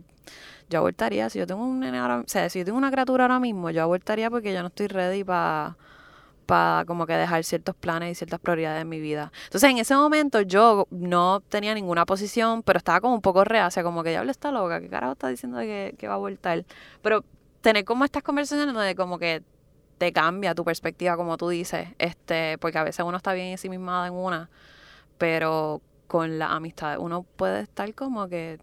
yo 0.70 0.78
abortaría, 0.78 1.28
si 1.30 1.38
yo 1.38 1.46
tengo 1.46 1.64
un 1.64 1.80
nene 1.80 1.98
ahora, 1.98 2.20
o 2.20 2.24
si 2.26 2.58
yo 2.58 2.64
tengo 2.64 2.78
una 2.78 2.90
criatura 2.90 3.24
ahora 3.24 3.38
mismo, 3.40 3.70
yo 3.70 3.82
abortaría 3.82 4.30
porque 4.30 4.52
yo 4.54 4.62
no 4.62 4.68
estoy 4.68 4.86
ready 4.88 5.22
para 5.22 5.76
para 6.46 6.84
como 6.84 7.06
que 7.06 7.14
dejar 7.14 7.44
ciertos 7.44 7.74
planes 7.74 8.12
y 8.12 8.14
ciertas 8.14 8.40
prioridades 8.40 8.82
en 8.82 8.88
mi 8.88 9.00
vida. 9.00 9.32
Entonces 9.44 9.70
en 9.70 9.78
ese 9.78 9.94
momento 9.94 10.40
yo 10.42 10.86
no 10.90 11.40
tenía 11.48 11.74
ninguna 11.74 12.06
posición, 12.06 12.62
pero 12.62 12.78
estaba 12.78 13.00
como 13.00 13.14
un 13.14 13.22
poco 13.22 13.44
reacia, 13.44 13.82
como 13.82 14.02
que 14.02 14.10
diablo 14.10 14.30
está 14.30 14.50
loca, 14.50 14.80
¿qué 14.80 14.88
carajo 14.88 15.12
está 15.12 15.28
diciendo 15.28 15.58
que, 15.60 15.94
que 15.98 16.06
va 16.08 16.14
a 16.14 16.16
abortar? 16.16 16.64
Pero 17.02 17.24
tener 17.60 17.84
como 17.84 18.04
estas 18.04 18.22
conversaciones 18.22 18.74
donde 18.74 18.94
como 18.94 19.18
que 19.18 19.42
te 19.98 20.12
cambia 20.12 20.54
tu 20.54 20.64
perspectiva, 20.64 21.16
como 21.16 21.36
tú 21.36 21.48
dices, 21.48 21.88
este, 21.98 22.58
porque 22.58 22.78
a 22.78 22.84
veces 22.84 23.04
uno 23.06 23.16
está 23.16 23.32
bien 23.34 23.48
ensimismado 23.48 24.06
en 24.06 24.14
una, 24.14 24.50
pero 25.16 25.80
con 26.08 26.38
la 26.38 26.52
amistad 26.52 26.98
uno 26.98 27.22
puede 27.22 27.60
estar 27.60 27.94
como 27.94 28.28
que 28.28 28.58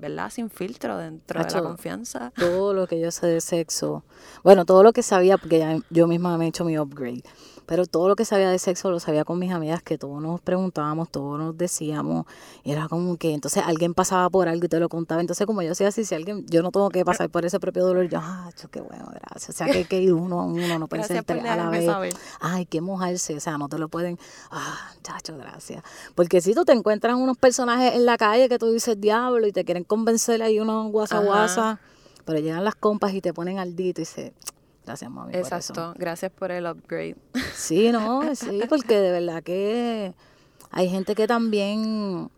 ¿verdad? 0.00 0.30
Sin 0.30 0.50
filtro 0.50 0.96
dentro 0.96 1.44
de 1.44 1.50
la 1.50 1.62
confianza. 1.62 2.32
Todo 2.36 2.74
lo 2.74 2.86
que 2.86 2.98
yo 2.98 3.10
sé 3.10 3.26
de 3.26 3.40
sexo, 3.40 4.04
bueno, 4.42 4.64
todo 4.64 4.82
lo 4.82 4.92
que 4.92 5.02
sabía, 5.02 5.38
porque 5.38 5.58
ya 5.58 5.78
yo 5.90 6.06
misma 6.06 6.36
me 6.38 6.46
he 6.46 6.48
hecho 6.48 6.64
mi 6.64 6.78
upgrade, 6.78 7.22
pero 7.70 7.86
todo 7.86 8.08
lo 8.08 8.16
que 8.16 8.24
sabía 8.24 8.50
de 8.50 8.58
sexo 8.58 8.90
lo 8.90 8.98
sabía 8.98 9.24
con 9.24 9.38
mis 9.38 9.52
amigas, 9.52 9.80
que 9.80 9.96
todos 9.96 10.20
nos 10.20 10.40
preguntábamos, 10.40 11.08
todos 11.08 11.38
nos 11.38 11.56
decíamos, 11.56 12.26
y 12.64 12.72
era 12.72 12.88
como 12.88 13.16
que 13.16 13.32
entonces 13.32 13.62
alguien 13.64 13.94
pasaba 13.94 14.28
por 14.28 14.48
algo 14.48 14.64
y 14.64 14.68
te 14.68 14.80
lo 14.80 14.88
contaba. 14.88 15.20
Entonces, 15.20 15.46
como 15.46 15.62
yo 15.62 15.68
decía 15.68 15.86
así, 15.86 16.04
si 16.04 16.16
alguien, 16.16 16.44
yo 16.48 16.64
no 16.64 16.72
tengo 16.72 16.90
que 16.90 17.04
pasar 17.04 17.30
por 17.30 17.44
ese 17.44 17.60
propio 17.60 17.86
dolor, 17.86 18.08
yo, 18.08 18.18
ah, 18.20 18.50
qué 18.72 18.80
bueno, 18.80 19.06
gracias. 19.12 19.50
O 19.50 19.52
sea, 19.52 19.68
que, 19.68 19.84
que 19.84 20.12
uno 20.12 20.40
a 20.40 20.44
uno, 20.46 20.80
no 20.80 20.88
puede 20.88 21.04
ser 21.04 21.24
a 21.24 21.56
la 21.56 21.70
vez. 21.70 22.16
Ay, 22.40 22.66
que 22.66 22.80
mojarse, 22.80 23.36
o 23.36 23.40
sea, 23.40 23.56
no 23.56 23.68
te 23.68 23.78
lo 23.78 23.88
pueden, 23.88 24.18
ah, 24.50 24.90
chacho, 25.04 25.36
gracias. 25.36 25.84
Porque 26.16 26.40
si 26.40 26.54
tú 26.54 26.64
te 26.64 26.72
encuentras 26.72 27.14
unos 27.14 27.38
personajes 27.38 27.94
en 27.94 28.04
la 28.04 28.18
calle 28.18 28.48
que 28.48 28.58
tú 28.58 28.72
dices 28.72 29.00
diablo 29.00 29.46
y 29.46 29.52
te 29.52 29.64
quieren 29.64 29.84
convencer 29.84 30.42
ahí 30.42 30.58
unos 30.58 30.90
guasa 30.90 31.20
guasa, 31.20 31.78
pero 32.24 32.40
llegan 32.40 32.64
las 32.64 32.74
compas 32.74 33.14
y 33.14 33.20
te 33.20 33.32
ponen 33.32 33.60
al 33.60 33.76
dito 33.76 34.00
y 34.00 34.06
se 34.06 34.32
Gracias, 34.90 35.08
mami. 35.08 35.36
Exacto, 35.36 35.94
gracias 35.96 36.32
por 36.32 36.50
el 36.50 36.66
upgrade. 36.66 37.16
Sí, 37.54 37.92
no, 37.92 38.34
sí, 38.34 38.62
porque 38.68 38.98
de 38.98 39.12
verdad 39.12 39.40
que 39.40 40.14
hay 40.72 40.88
gente 40.88 41.14
que 41.14 41.28
también 41.28 42.28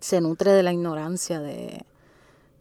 se 0.00 0.22
nutre 0.22 0.52
de 0.52 0.62
la 0.62 0.72
ignorancia 0.72 1.40
de, 1.40 1.84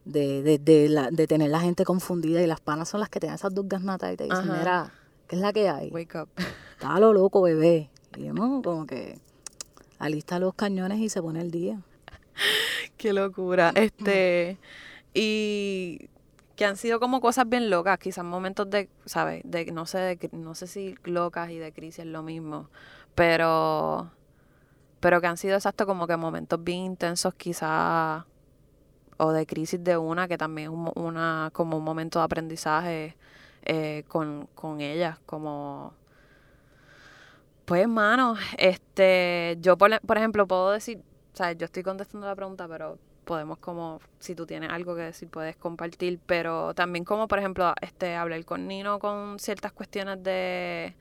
de, 0.03 0.59
de, 0.59 0.89
la, 0.89 1.09
de 1.09 1.25
tener 1.25 1.49
la 1.51 1.61
gente 1.61 1.85
confundida 1.85 2.41
y 2.41 2.47
las 2.47 2.59
panas 2.59 2.89
son 2.89 2.99
las 2.99 3.07
que 3.07 3.21
tienen 3.21 3.35
esas 3.35 3.55
dos 3.55 3.65
gasnatas 3.69 4.13
y 4.13 4.17
te 4.17 4.25
dicen, 4.25 4.51
mira, 4.51 4.91
¿qué 5.29 5.37
es 5.37 5.41
la 5.41 5.53
que 5.53 5.69
hay? 5.69 5.89
Wake 5.89 6.15
up. 6.15 6.27
Está 6.73 6.99
lo 6.99 7.13
loco, 7.13 7.41
bebé. 7.41 7.89
Y 8.17 8.25
yo, 8.25 8.33
no, 8.33 8.61
como 8.61 8.85
que 8.85 9.19
alista 9.99 10.37
los 10.37 10.53
cañones 10.53 10.99
y 10.99 11.07
se 11.07 11.21
pone 11.21 11.39
el 11.39 11.51
día. 11.51 11.79
Qué 12.97 13.13
locura. 13.13 13.71
Este, 13.73 14.57
y 15.13 16.09
que 16.57 16.65
han 16.65 16.75
sido 16.75 16.99
como 16.99 17.21
cosas 17.21 17.47
bien 17.47 17.69
locas, 17.69 17.99
quizás 17.99 18.25
momentos 18.25 18.67
de, 18.69 18.89
¿sabes? 19.05 19.43
De, 19.45 19.71
no 19.71 19.85
sé, 19.85 19.99
de, 19.99 20.29
no 20.33 20.55
sé 20.55 20.65
si 20.65 20.95
locas 21.03 21.51
y 21.51 21.59
de 21.59 21.71
crisis 21.71 21.99
es 21.99 22.07
lo 22.07 22.23
mismo, 22.23 22.69
pero, 23.13 24.09
pero 24.99 25.21
que 25.21 25.27
han 25.27 25.37
sido 25.37 25.55
exacto 25.55 25.85
como 25.85 26.07
que 26.07 26.17
momentos 26.17 26.61
bien 26.63 26.79
intensos 26.79 27.35
quizás, 27.35 28.25
o 29.17 29.31
de 29.31 29.45
crisis 29.45 29.83
de 29.83 29.97
una, 29.97 30.27
que 30.27 30.37
también 30.37 30.71
es 30.71 30.91
una, 30.95 31.51
como 31.53 31.77
un 31.77 31.83
momento 31.83 32.19
de 32.19 32.25
aprendizaje 32.25 33.15
eh, 33.63 34.03
con, 34.07 34.47
con 34.55 34.81
ella, 34.81 35.19
como... 35.27 35.93
Pues, 37.65 37.81
hermano, 37.81 38.35
este, 38.57 39.57
yo 39.61 39.77
por, 39.77 39.99
por 40.01 40.17
ejemplo 40.17 40.47
puedo 40.47 40.71
decir, 40.71 41.03
o 41.33 41.37
sea, 41.37 41.51
yo 41.51 41.65
estoy 41.65 41.83
contestando 41.83 42.25
la 42.25 42.35
pregunta, 42.35 42.67
pero 42.67 42.97
podemos 43.27 43.59
como, 43.59 44.01
si 44.19 44.33
tú 44.33 44.47
tienes 44.47 44.71
algo 44.71 44.95
que 44.95 45.03
decir, 45.03 45.29
puedes 45.29 45.55
compartir, 45.55 46.19
pero 46.25 46.73
también 46.73 47.05
como, 47.05 47.27
por 47.27 47.37
ejemplo, 47.37 47.73
este 47.81 48.15
hablar 48.15 48.43
con 48.45 48.67
Nino 48.67 48.97
con 48.97 49.37
ciertas 49.37 49.71
cuestiones 49.71 50.23
de 50.23 50.95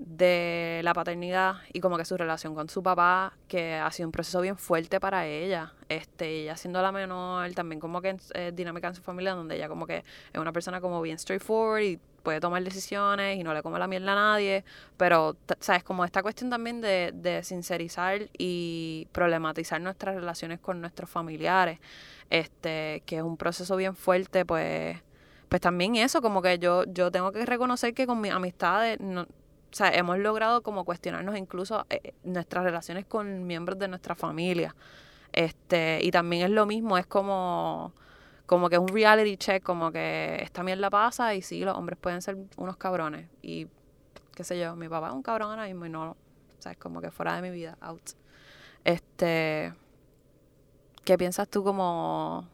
de 0.00 0.80
la 0.82 0.94
paternidad 0.94 1.56
y 1.74 1.80
como 1.80 1.98
que 1.98 2.06
su 2.06 2.16
relación 2.16 2.54
con 2.54 2.70
su 2.70 2.82
papá, 2.82 3.34
que 3.48 3.74
ha 3.74 3.90
sido 3.90 4.08
un 4.08 4.12
proceso 4.12 4.40
bien 4.40 4.56
fuerte 4.56 4.98
para 4.98 5.26
ella. 5.26 5.74
Este, 5.90 6.42
ella 6.42 6.56
siendo 6.56 6.80
la 6.80 6.90
menor, 6.90 7.52
también 7.52 7.80
como 7.80 8.00
que 8.00 8.16
es 8.34 8.56
dinámica 8.56 8.88
en 8.88 8.94
su 8.94 9.02
familia, 9.02 9.34
donde 9.34 9.56
ella 9.56 9.68
como 9.68 9.86
que 9.86 9.98
es 10.32 10.40
una 10.40 10.52
persona 10.52 10.80
como 10.80 11.02
bien 11.02 11.18
straightforward 11.18 11.82
y 11.82 12.00
puede 12.20 12.40
tomar 12.40 12.62
decisiones 12.62 13.38
y 13.38 13.42
no 13.42 13.54
le 13.54 13.62
come 13.62 13.78
la 13.78 13.86
mierda 13.86 14.12
a 14.12 14.14
nadie, 14.14 14.64
pero, 14.96 15.36
¿sabes? 15.60 15.82
Como 15.84 16.04
esta 16.04 16.22
cuestión 16.22 16.50
también 16.50 16.80
de, 16.80 17.40
sincerizar 17.42 18.28
y 18.38 19.08
problematizar 19.12 19.80
nuestras 19.80 20.14
relaciones 20.14 20.60
con 20.60 20.80
nuestros 20.80 21.10
familiares, 21.10 21.78
este, 22.30 23.02
que 23.06 23.16
es 23.18 23.22
un 23.22 23.36
proceso 23.36 23.76
bien 23.76 23.96
fuerte, 23.96 24.44
pues 24.44 24.98
pues 25.48 25.60
también 25.60 25.96
eso, 25.96 26.22
como 26.22 26.42
que 26.42 26.60
yo, 26.60 26.84
yo 26.84 27.10
tengo 27.10 27.32
que 27.32 27.44
reconocer 27.44 27.92
que 27.92 28.06
con 28.06 28.20
mis 28.20 28.30
amistades, 28.30 29.00
no, 29.00 29.22
o 29.22 29.26
sea, 29.72 29.88
hemos 29.90 30.18
logrado 30.18 30.62
como 30.62 30.84
cuestionarnos 30.84 31.36
incluso 31.36 31.86
eh, 31.90 32.14
nuestras 32.24 32.64
relaciones 32.64 33.04
con 33.04 33.46
miembros 33.46 33.78
de 33.78 33.88
nuestra 33.88 34.14
familia. 34.14 34.74
Este, 35.32 36.00
y 36.02 36.10
también 36.10 36.44
es 36.44 36.50
lo 36.50 36.66
mismo, 36.66 36.98
es 36.98 37.06
como, 37.06 37.92
como 38.50 38.68
que 38.68 38.74
es 38.74 38.80
un 38.80 38.88
reality 38.88 39.36
check, 39.36 39.62
como 39.62 39.92
que 39.92 40.42
esta 40.42 40.64
mierda 40.64 40.90
pasa 40.90 41.36
y 41.36 41.40
sí, 41.40 41.60
los 41.60 41.76
hombres 41.76 41.96
pueden 42.00 42.20
ser 42.20 42.36
unos 42.56 42.76
cabrones. 42.76 43.28
Y 43.42 43.68
qué 44.34 44.42
sé 44.42 44.58
yo, 44.58 44.74
mi 44.74 44.88
papá 44.88 45.06
es 45.06 45.14
un 45.14 45.22
cabrón 45.22 45.50
ahora 45.50 45.66
mismo 45.66 45.86
y 45.86 45.88
no, 45.88 46.10
o 46.10 46.16
sea, 46.58 46.72
es 46.72 46.78
como 46.78 47.00
que 47.00 47.12
fuera 47.12 47.36
de 47.36 47.42
mi 47.42 47.50
vida, 47.50 47.78
out. 47.80 48.02
Este, 48.82 49.72
¿qué 51.04 51.16
piensas 51.16 51.48
tú 51.48 51.62
como 51.62 52.48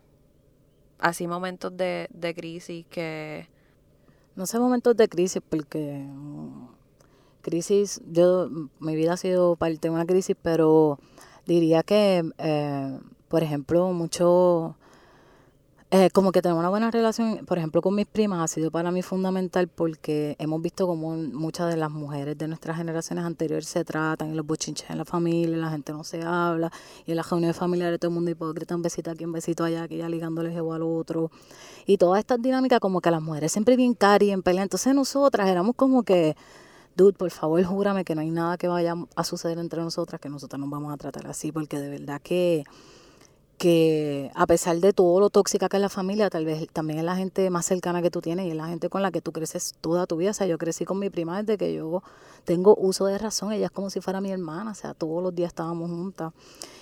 así 0.98 1.26
momentos 1.26 1.74
de, 1.74 2.08
de 2.10 2.34
crisis 2.34 2.84
que... 2.90 3.48
No 4.34 4.44
sé 4.44 4.58
momentos 4.58 4.98
de 4.98 5.08
crisis 5.08 5.40
porque 5.48 6.06
crisis, 7.40 8.02
yo, 8.06 8.50
mi 8.80 8.96
vida 8.96 9.14
ha 9.14 9.16
sido 9.16 9.56
parte 9.56 9.88
de 9.88 9.94
una 9.94 10.04
crisis, 10.04 10.36
pero 10.42 10.98
diría 11.46 11.82
que, 11.82 12.22
eh, 12.36 12.98
por 13.28 13.42
ejemplo, 13.42 13.90
mucho, 13.94 14.76
eh, 15.92 16.10
como 16.10 16.32
que 16.32 16.42
tenemos 16.42 16.60
una 16.60 16.68
buena 16.68 16.90
relación, 16.90 17.46
por 17.46 17.58
ejemplo, 17.58 17.80
con 17.80 17.94
mis 17.94 18.06
primas 18.06 18.40
ha 18.40 18.52
sido 18.52 18.72
para 18.72 18.90
mí 18.90 19.02
fundamental 19.02 19.68
porque 19.68 20.34
hemos 20.40 20.60
visto 20.60 20.84
como 20.86 21.14
muchas 21.16 21.70
de 21.70 21.76
las 21.76 21.92
mujeres 21.92 22.36
de 22.36 22.48
nuestras 22.48 22.76
generaciones 22.76 23.24
anteriores 23.24 23.68
se 23.68 23.84
tratan, 23.84 24.32
y 24.32 24.34
los 24.34 24.44
bochinches 24.44 24.90
en 24.90 24.98
la 24.98 25.04
familia, 25.04 25.56
la 25.56 25.70
gente 25.70 25.92
no 25.92 26.02
se 26.02 26.22
habla, 26.22 26.72
y 27.06 27.12
en 27.12 27.16
las 27.16 27.30
reuniones 27.30 27.56
familiares 27.56 28.00
todo 28.00 28.08
el 28.08 28.14
mundo 28.14 28.32
hipócrita, 28.32 28.74
un 28.74 28.82
besito 28.82 29.12
aquí, 29.12 29.24
un 29.24 29.32
besito 29.32 29.62
allá, 29.62 29.84
aquí 29.84 29.98
ya 29.98 30.08
ligándoles 30.08 30.56
ego 30.56 30.74
al 30.74 30.82
otro. 30.82 31.30
Y 31.86 31.98
todas 31.98 32.18
estas 32.18 32.42
dinámicas 32.42 32.80
como 32.80 33.00
que 33.00 33.12
las 33.12 33.22
mujeres 33.22 33.52
siempre 33.52 33.76
bien 33.76 33.94
cari, 33.94 34.32
en 34.32 34.42
pelea. 34.42 34.64
Entonces 34.64 34.92
nosotras 34.92 35.48
éramos 35.48 35.76
como 35.76 36.02
que 36.02 36.36
dude, 36.96 37.12
por 37.12 37.30
favor, 37.30 37.62
júrame 37.62 38.04
que 38.04 38.14
no 38.14 38.22
hay 38.22 38.30
nada 38.30 38.56
que 38.56 38.68
vaya 38.68 38.94
a 39.14 39.24
suceder 39.24 39.58
entre 39.58 39.82
nosotras, 39.82 40.20
que 40.20 40.28
nosotras 40.28 40.58
nos 40.58 40.70
vamos 40.70 40.92
a 40.92 40.96
tratar 40.96 41.26
así, 41.28 41.52
porque 41.52 41.78
de 41.78 41.90
verdad 41.90 42.20
que 42.22 42.64
que 43.58 44.30
a 44.34 44.46
pesar 44.46 44.78
de 44.78 44.92
todo 44.92 45.18
lo 45.18 45.30
tóxica 45.30 45.68
que 45.68 45.76
es 45.76 45.80
la 45.80 45.88
familia, 45.88 46.28
tal 46.28 46.44
vez 46.44 46.68
también 46.72 46.98
es 46.98 47.04
la 47.04 47.16
gente 47.16 47.48
más 47.50 47.64
cercana 47.64 48.02
que 48.02 48.10
tú 48.10 48.20
tienes 48.20 48.46
y 48.46 48.50
es 48.50 48.56
la 48.56 48.66
gente 48.66 48.88
con 48.90 49.02
la 49.02 49.10
que 49.10 49.20
tú 49.20 49.32
creces 49.32 49.74
toda 49.80 50.06
tu 50.06 50.16
vida. 50.16 50.30
O 50.30 50.34
sea, 50.34 50.46
yo 50.46 50.58
crecí 50.58 50.84
con 50.84 50.98
mi 50.98 51.08
prima 51.08 51.42
desde 51.42 51.56
que 51.56 51.74
yo 51.74 52.02
tengo 52.44 52.76
uso 52.76 53.06
de 53.06 53.18
razón, 53.18 53.52
ella 53.52 53.66
es 53.66 53.72
como 53.72 53.90
si 53.90 54.00
fuera 54.00 54.20
mi 54.20 54.30
hermana, 54.30 54.70
o 54.70 54.74
sea, 54.74 54.94
todos 54.94 55.22
los 55.22 55.34
días 55.34 55.48
estábamos 55.48 55.90
juntas. 55.90 56.32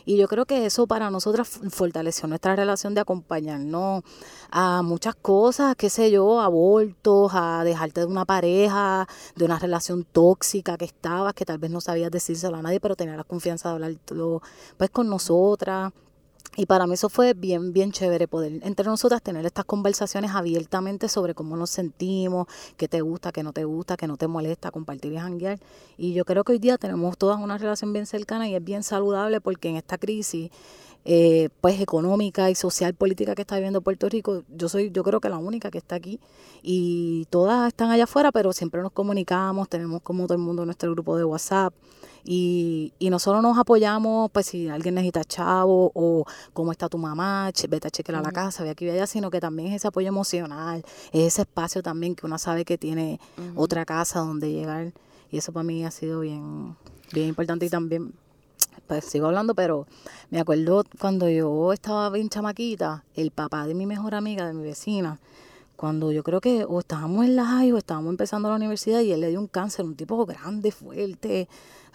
Y 0.04 0.18
yo 0.18 0.28
creo 0.28 0.44
que 0.44 0.66
eso 0.66 0.86
para 0.86 1.10
nosotras 1.10 1.48
fortaleció 1.70 2.28
nuestra 2.28 2.54
relación 2.54 2.92
de 2.94 3.00
acompañarnos 3.00 4.02
a 4.50 4.82
muchas 4.82 5.14
cosas, 5.14 5.76
qué 5.76 5.88
sé 5.88 6.10
yo, 6.10 6.40
abortos, 6.40 7.32
a 7.34 7.64
dejarte 7.64 8.00
de 8.00 8.06
una 8.06 8.26
pareja, 8.26 9.08
de 9.36 9.44
una 9.44 9.58
relación 9.58 10.04
tóxica 10.04 10.76
que 10.76 10.84
estabas, 10.84 11.32
que 11.34 11.46
tal 11.46 11.58
vez 11.58 11.70
no 11.70 11.80
sabías 11.80 12.10
decírselo 12.10 12.56
a 12.58 12.62
nadie, 12.62 12.80
pero 12.80 12.96
tenías 12.96 13.16
la 13.16 13.24
confianza 13.24 13.70
de 13.70 13.74
hablarlo 13.76 14.42
pues 14.76 14.90
con 14.90 15.08
nosotras 15.08 15.92
y 16.56 16.66
para 16.66 16.86
mí 16.86 16.94
eso 16.94 17.08
fue 17.08 17.34
bien, 17.34 17.72
bien 17.72 17.90
chévere 17.90 18.28
poder 18.28 18.60
entre 18.62 18.86
nosotras 18.86 19.22
tener 19.22 19.44
estas 19.44 19.64
conversaciones 19.64 20.30
abiertamente 20.32 21.08
sobre 21.08 21.34
cómo 21.34 21.56
nos 21.56 21.70
sentimos, 21.70 22.46
qué 22.76 22.86
te 22.86 23.00
gusta, 23.00 23.32
qué 23.32 23.42
no 23.42 23.52
te 23.52 23.64
gusta, 23.64 23.96
qué 23.96 24.06
no 24.06 24.16
te 24.16 24.28
molesta, 24.28 24.70
compartir 24.70 25.12
y 25.12 25.18
janguear. 25.18 25.58
Y 25.96 26.14
yo 26.14 26.24
creo 26.24 26.44
que 26.44 26.52
hoy 26.52 26.58
día 26.60 26.78
tenemos 26.78 27.18
todas 27.18 27.40
una 27.40 27.58
relación 27.58 27.92
bien 27.92 28.06
cercana 28.06 28.48
y 28.48 28.54
es 28.54 28.62
bien 28.62 28.84
saludable 28.84 29.40
porque 29.40 29.68
en 29.68 29.76
esta 29.76 29.98
crisis 29.98 30.50
eh, 31.06 31.50
pues 31.60 31.80
económica 31.80 32.48
y 32.50 32.54
social 32.54 32.94
política 32.94 33.34
que 33.34 33.42
está 33.42 33.56
viviendo 33.56 33.82
Puerto 33.82 34.08
Rico, 34.08 34.42
yo 34.48 34.68
soy, 34.68 34.90
yo 34.90 35.02
creo 35.02 35.20
que 35.20 35.28
la 35.28 35.38
única 35.38 35.70
que 35.70 35.78
está 35.78 35.96
aquí 35.96 36.18
y 36.62 37.26
todas 37.30 37.68
están 37.68 37.90
allá 37.90 38.04
afuera, 38.04 38.32
pero 38.32 38.52
siempre 38.52 38.80
nos 38.80 38.92
comunicamos, 38.92 39.68
tenemos 39.68 40.00
como 40.02 40.24
todo 40.24 40.34
el 40.34 40.42
mundo 40.42 40.64
nuestro 40.64 40.90
grupo 40.92 41.16
de 41.18 41.24
WhatsApp 41.24 41.74
y, 42.24 42.92
y 42.98 43.10
nosotros 43.10 43.42
nos 43.42 43.58
apoyamos, 43.58 44.30
pues 44.30 44.46
si 44.46 44.68
alguien 44.68 44.94
necesita 44.94 45.24
chavo 45.24 45.92
o 45.94 46.24
cómo 46.52 46.72
está 46.72 46.88
tu 46.88 46.98
mamá, 46.98 47.50
vete 47.68 47.88
a 47.88 47.90
chequear 47.90 48.18
a 48.18 48.22
la 48.22 48.32
casa, 48.32 48.64
ve 48.64 48.70
aquí, 48.70 48.86
ve 48.86 48.92
allá, 48.92 49.06
sino 49.06 49.30
que 49.30 49.40
también 49.40 49.68
es 49.68 49.76
ese 49.76 49.88
apoyo 49.88 50.08
emocional, 50.08 50.82
es 51.12 51.26
ese 51.34 51.42
espacio 51.42 51.82
también 51.82 52.14
que 52.14 52.26
uno 52.26 52.38
sabe 52.38 52.64
que 52.64 52.78
tiene 52.78 53.20
otra 53.54 53.84
casa 53.84 54.20
donde 54.20 54.50
llegar 54.50 54.92
y 55.30 55.38
eso 55.38 55.52
para 55.52 55.64
mí 55.64 55.84
ha 55.84 55.90
sido 55.90 56.20
bien, 56.20 56.76
bien 57.12 57.28
importante 57.28 57.66
y 57.66 57.68
también 57.68 58.14
pues 58.86 59.04
sigo 59.04 59.26
hablando, 59.26 59.54
pero 59.54 59.86
me 60.30 60.40
acuerdo 60.40 60.84
cuando 60.98 61.28
yo 61.28 61.72
estaba 61.72 62.10
bien 62.10 62.28
chamaquita, 62.28 63.04
el 63.14 63.30
papá 63.30 63.66
de 63.66 63.74
mi 63.74 63.86
mejor 63.86 64.14
amiga, 64.14 64.46
de 64.46 64.54
mi 64.54 64.62
vecina, 64.62 65.18
cuando 65.84 66.12
yo 66.12 66.22
creo 66.22 66.40
que 66.40 66.64
o 66.64 66.80
estábamos 66.80 67.26
en 67.26 67.36
la 67.36 67.44
high 67.44 67.70
o 67.72 67.76
estábamos 67.76 68.08
empezando 68.08 68.48
la 68.48 68.56
universidad 68.56 69.00
y 69.00 69.12
él 69.12 69.20
le 69.20 69.28
dio 69.28 69.38
un 69.38 69.48
cáncer, 69.48 69.84
un 69.84 69.94
tipo 69.94 70.24
grande, 70.24 70.72
fuerte, 70.72 71.46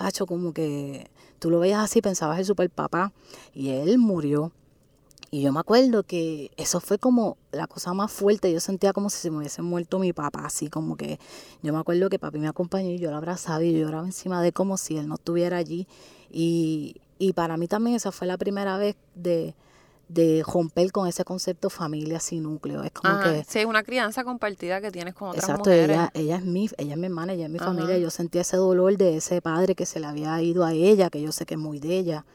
hecho 0.07 0.27
como 0.27 0.53
que 0.53 1.09
tú 1.39 1.49
lo 1.49 1.57
veías 1.59 1.83
así, 1.83 1.99
pensabas 1.99 2.37
el 2.37 2.45
super 2.45 2.69
papá, 2.69 3.11
y 3.51 3.69
él 3.69 3.97
murió. 3.97 4.51
Y 5.31 5.41
yo 5.41 5.51
me 5.51 5.59
acuerdo 5.59 6.03
que 6.03 6.51
eso 6.55 6.79
fue 6.79 6.99
como 6.99 7.37
la 7.51 7.65
cosa 7.65 7.95
más 7.95 8.11
fuerte. 8.11 8.53
Yo 8.53 8.59
sentía 8.59 8.93
como 8.93 9.09
si 9.09 9.17
se 9.17 9.31
me 9.31 9.37
hubiese 9.37 9.63
muerto 9.63 9.97
mi 9.97 10.13
papá, 10.13 10.45
así 10.45 10.69
como 10.69 10.95
que 10.95 11.19
yo 11.63 11.73
me 11.73 11.79
acuerdo 11.79 12.11
que 12.11 12.19
papi 12.19 12.37
me 12.37 12.47
acompañó 12.47 12.91
y 12.91 12.99
yo 12.99 13.09
lo 13.09 13.17
abrazaba 13.17 13.63
y 13.63 13.73
yo 13.73 13.79
lloraba 13.79 14.05
encima 14.05 14.43
de 14.43 14.51
como 14.53 14.77
si 14.77 14.97
él 14.97 15.07
no 15.07 15.15
estuviera 15.15 15.57
allí. 15.57 15.87
Y, 16.29 16.97
y 17.17 17.33
para 17.33 17.57
mí 17.57 17.67
también 17.67 17.95
esa 17.95 18.11
fue 18.11 18.27
la 18.27 18.37
primera 18.37 18.77
vez 18.77 18.97
de, 19.15 19.55
de 20.09 20.43
romper 20.45 20.91
con 20.91 21.07
ese 21.07 21.23
concepto 21.23 21.69
familia 21.69 22.19
sin 22.19 22.43
núcleo. 22.43 22.83
Es 22.83 22.91
como 22.91 23.21
que... 23.21 23.45
Sí, 23.47 23.59
es 23.59 23.65
una 23.65 23.83
crianza 23.83 24.23
compartida 24.23 24.81
que 24.81 24.91
tienes 24.91 25.13
con 25.13 25.29
otras 25.29 25.45
exacto, 25.45 25.69
mujeres. 25.69 25.89
Ella, 25.89 26.11
ella, 26.13 26.35
es 26.37 26.43
mi, 26.43 26.69
ella 26.77 26.93
es 26.93 26.99
mi 26.99 27.05
hermana, 27.05 27.33
ella 27.33 27.45
es 27.45 27.51
mi 27.51 27.59
familia. 27.59 27.97
Yo 27.97 28.09
sentía 28.09 28.41
ese 28.41 28.57
dolor 28.57 28.97
de 28.97 29.17
ese 29.17 29.41
padre 29.41 29.75
que 29.75 29.85
se 29.85 29.99
le 29.99 30.07
había 30.07 30.41
ido 30.41 30.65
a 30.65 30.73
ella, 30.73 31.09
que 31.09 31.21
yo 31.21 31.31
sé 31.31 31.45
que 31.45 31.53
es 31.53 31.59
muy 31.59 31.79
de 31.79 31.97
ella, 31.97 32.25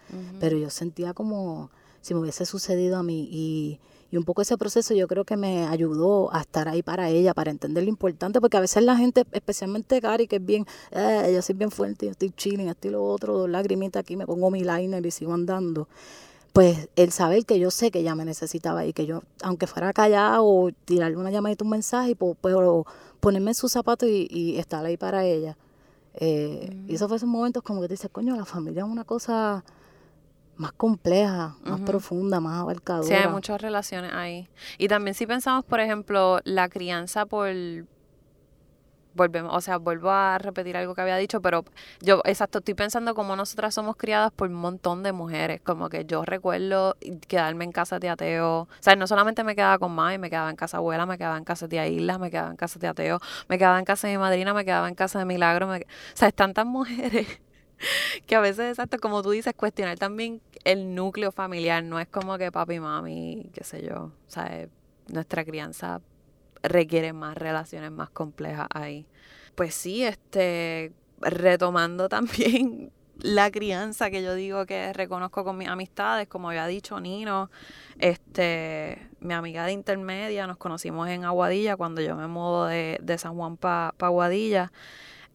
pero 0.41 0.57
yo 0.57 0.71
sentía 0.71 1.13
como 1.13 1.71
si 2.01 2.15
me 2.15 2.21
hubiese 2.21 2.47
sucedido 2.47 2.97
a 2.97 3.03
mí 3.03 3.29
y 3.31 3.81
y 4.15 4.17
un 4.17 4.23
poco 4.23 4.43
ese 4.43 4.57
proceso 4.57 4.95
yo 4.95 5.09
creo 5.09 5.25
que 5.25 5.37
me 5.37 5.67
ayudó 5.67 6.33
a 6.33 6.43
estar 6.43 6.69
ahí 6.69 6.85
para 6.85 7.09
ella, 7.09 7.35
para 7.35 7.51
entender 7.51 7.83
lo 7.83 7.91
importante, 7.91 8.41
porque 8.41 8.57
a 8.57 8.61
veces 8.61 8.85
la 8.85 8.97
gente, 8.97 9.25
especialmente 9.33 10.01
Cari, 10.01 10.29
que 10.29 10.37
es 10.37 10.47
bien, 10.47 10.67
eh, 10.93 11.33
yo 11.35 11.43
soy 11.43 11.57
bien 11.57 11.73
fuerte, 11.73 12.07
yo 12.07 12.13
estoy 12.13 12.31
chilling, 12.31 12.69
estoy 12.69 12.93
lo 12.93 13.05
otro, 13.05 13.37
dos 13.37 13.51
lagrimitas 13.51 13.99
aquí, 13.99 14.17
me 14.17 14.25
pongo 14.25 14.53
mi 14.53 14.63
liner 14.63 15.05
y 15.05 15.11
sigo 15.11 15.35
andando. 15.35 15.89
Pues 16.55 16.88
el 16.95 17.11
saber 17.11 17.45
que 17.47 17.59
yo 17.59 17.73
sé 17.73 17.90
que 17.90 17.99
ella 17.99 18.14
me 18.14 18.25
necesitaba 18.25 18.87
y 18.87 18.93
que 18.93 19.07
yo, 19.07 19.25
aunque 19.43 19.67
fuera 19.67 19.93
callado 19.93 20.47
o 20.47 20.71
tirarle 20.85 21.17
una 21.17 21.33
llamadita, 21.33 21.64
un 21.64 21.71
mensaje, 21.71 22.14
pues, 22.14 22.37
ponerme 23.19 23.51
en 23.51 23.55
sus 23.57 23.73
zapatos 23.73 24.09
y, 24.09 24.57
estar 24.57 24.87
ahí 24.87 24.97
para 24.97 25.25
ella. 25.25 25.57
Eh, 26.14 26.69
Y 26.87 26.93
mm. 26.93 26.95
esos 26.95 27.09
fueron 27.09 27.17
esos 27.17 27.29
momentos 27.29 27.62
como 27.64 27.81
que 27.81 27.88
te 27.88 27.95
dices, 27.95 28.09
coño, 28.12 28.37
la 28.37 28.45
familia 28.45 28.85
es 28.85 28.88
una 28.88 29.03
cosa 29.03 29.64
más 30.57 30.71
compleja, 30.71 31.57
más 31.64 31.81
profunda, 31.81 32.38
más 32.38 32.61
abarcadora. 32.61 33.09
Sí, 33.09 33.14
hay 33.14 33.29
muchas 33.29 33.61
relaciones 33.61 34.12
ahí. 34.12 34.49
Y 34.79 34.87
también 34.87 35.14
si 35.14 35.27
pensamos, 35.27 35.64
por 35.64 35.81
ejemplo, 35.81 36.38
la 36.45 36.69
crianza 36.69 37.27
por 37.27 37.49
volvemos, 39.14 39.55
o 39.55 39.61
sea, 39.61 39.79
vuelvo 39.79 40.11
a 40.11 40.38
repetir 40.38 40.77
algo 40.77 40.94
que 40.94 41.00
había 41.00 41.16
dicho, 41.16 41.40
pero 41.40 41.64
yo, 42.00 42.20
exacto, 42.24 42.59
estoy 42.59 42.74
pensando 42.74 43.14
como 43.14 43.37
nosotras 43.37 43.74
somos 43.74 43.96
criadas 43.96 44.33
por 44.33 44.48
un 44.48 44.57
montón 44.57 45.03
de 45.03 45.12
mujeres, 45.12 45.61
como 45.62 45.88
que 45.88 46.05
yo 46.05 46.24
recuerdo 46.24 46.96
quedarme 47.29 47.64
en 47.64 47.72
casa 47.72 47.98
de 47.98 48.09
ateo, 48.09 48.62
o 48.62 48.68
sea, 48.81 48.96
no 48.96 49.07
solamente 49.07 49.44
me 49.44 49.55
quedaba 49.55 49.79
con 49.79 49.92
mami, 49.94 50.18
me 50.18 50.31
quedaba 50.31 50.50
en 50.50 50.57
casa 50.57 50.79
abuela, 50.79 51.07
me 51.07 51.18
quedaba 51.18 51.38
en 51.38 51.44
casa 51.44 51.66
de 51.68 51.88
Isla, 51.88 52.18
me 52.18 52.31
quedaba 52.31 52.50
en 52.50 52.57
casa 52.57 52.79
de 52.79 52.88
ateo, 52.88 53.20
me 53.48 53.59
quedaba 53.59 53.79
en 53.79 53.85
casa 53.85 54.09
de 54.09 54.14
mi 54.14 54.18
madrina, 54.18 54.55
me 54.55 54.64
quedaba 54.64 54.88
en 54.88 54.94
casa 54.94 55.18
de 55.18 55.24
Milagro, 55.24 55.68
o 55.70 55.79
sea, 56.14 56.29
es 56.29 56.35
tantas 56.35 56.66
mujeres 56.66 57.27
que 58.27 58.35
a 58.35 58.40
veces, 58.40 58.70
exacto, 58.70 58.98
como 58.98 59.22
tú 59.22 59.31
dices, 59.31 59.55
cuestionar 59.57 59.98
también 59.98 60.40
el 60.64 60.94
núcleo 60.94 61.33
familiar, 61.33 61.83
no 61.85 62.00
es 62.00 62.09
como 62.09 62.38
que 62.38 62.50
papi, 62.50 62.81
mami, 62.81 63.50
qué 63.55 63.64
sé 63.64 63.83
yo, 63.87 64.05
o 64.05 64.12
sea, 64.31 64.66
nuestra 65.09 65.44
crianza 65.44 66.00
requiere 66.64 67.12
más 67.12 67.37
relaciones 67.37 67.90
más 67.92 68.11
complejas 68.11 68.66
ahí. 68.74 69.07
Pues 69.55 69.74
sí, 69.74 70.05
este, 70.05 70.92
retomando 71.20 72.09
también 72.09 72.90
la 73.20 73.50
crianza 73.50 74.11
que 74.11 74.22
yo 74.22 74.35
digo 74.35 74.66
que 74.66 74.92
reconozco 74.92 75.44
con 75.44 75.57
mis 75.57 75.68
amistades, 75.68 76.27
como 76.27 76.48
había 76.48 76.66
dicho 76.66 76.98
Nino, 76.98 77.50
este, 77.98 79.09
mi 79.20 79.35
amiga 79.35 79.64
de 79.66 79.72
intermedia, 79.72 80.46
nos 80.46 80.57
conocimos 80.57 81.09
en 81.09 81.24
Aguadilla 81.24 81.77
cuando 81.77 82.00
yo 82.00 82.16
me 82.16 82.27
mudo 82.27 82.66
de, 82.66 82.98
de 83.00 83.18
San 83.18 83.35
Juan 83.37 83.57
para 83.57 83.92
pa 83.96 84.07
Aguadilla. 84.07 84.72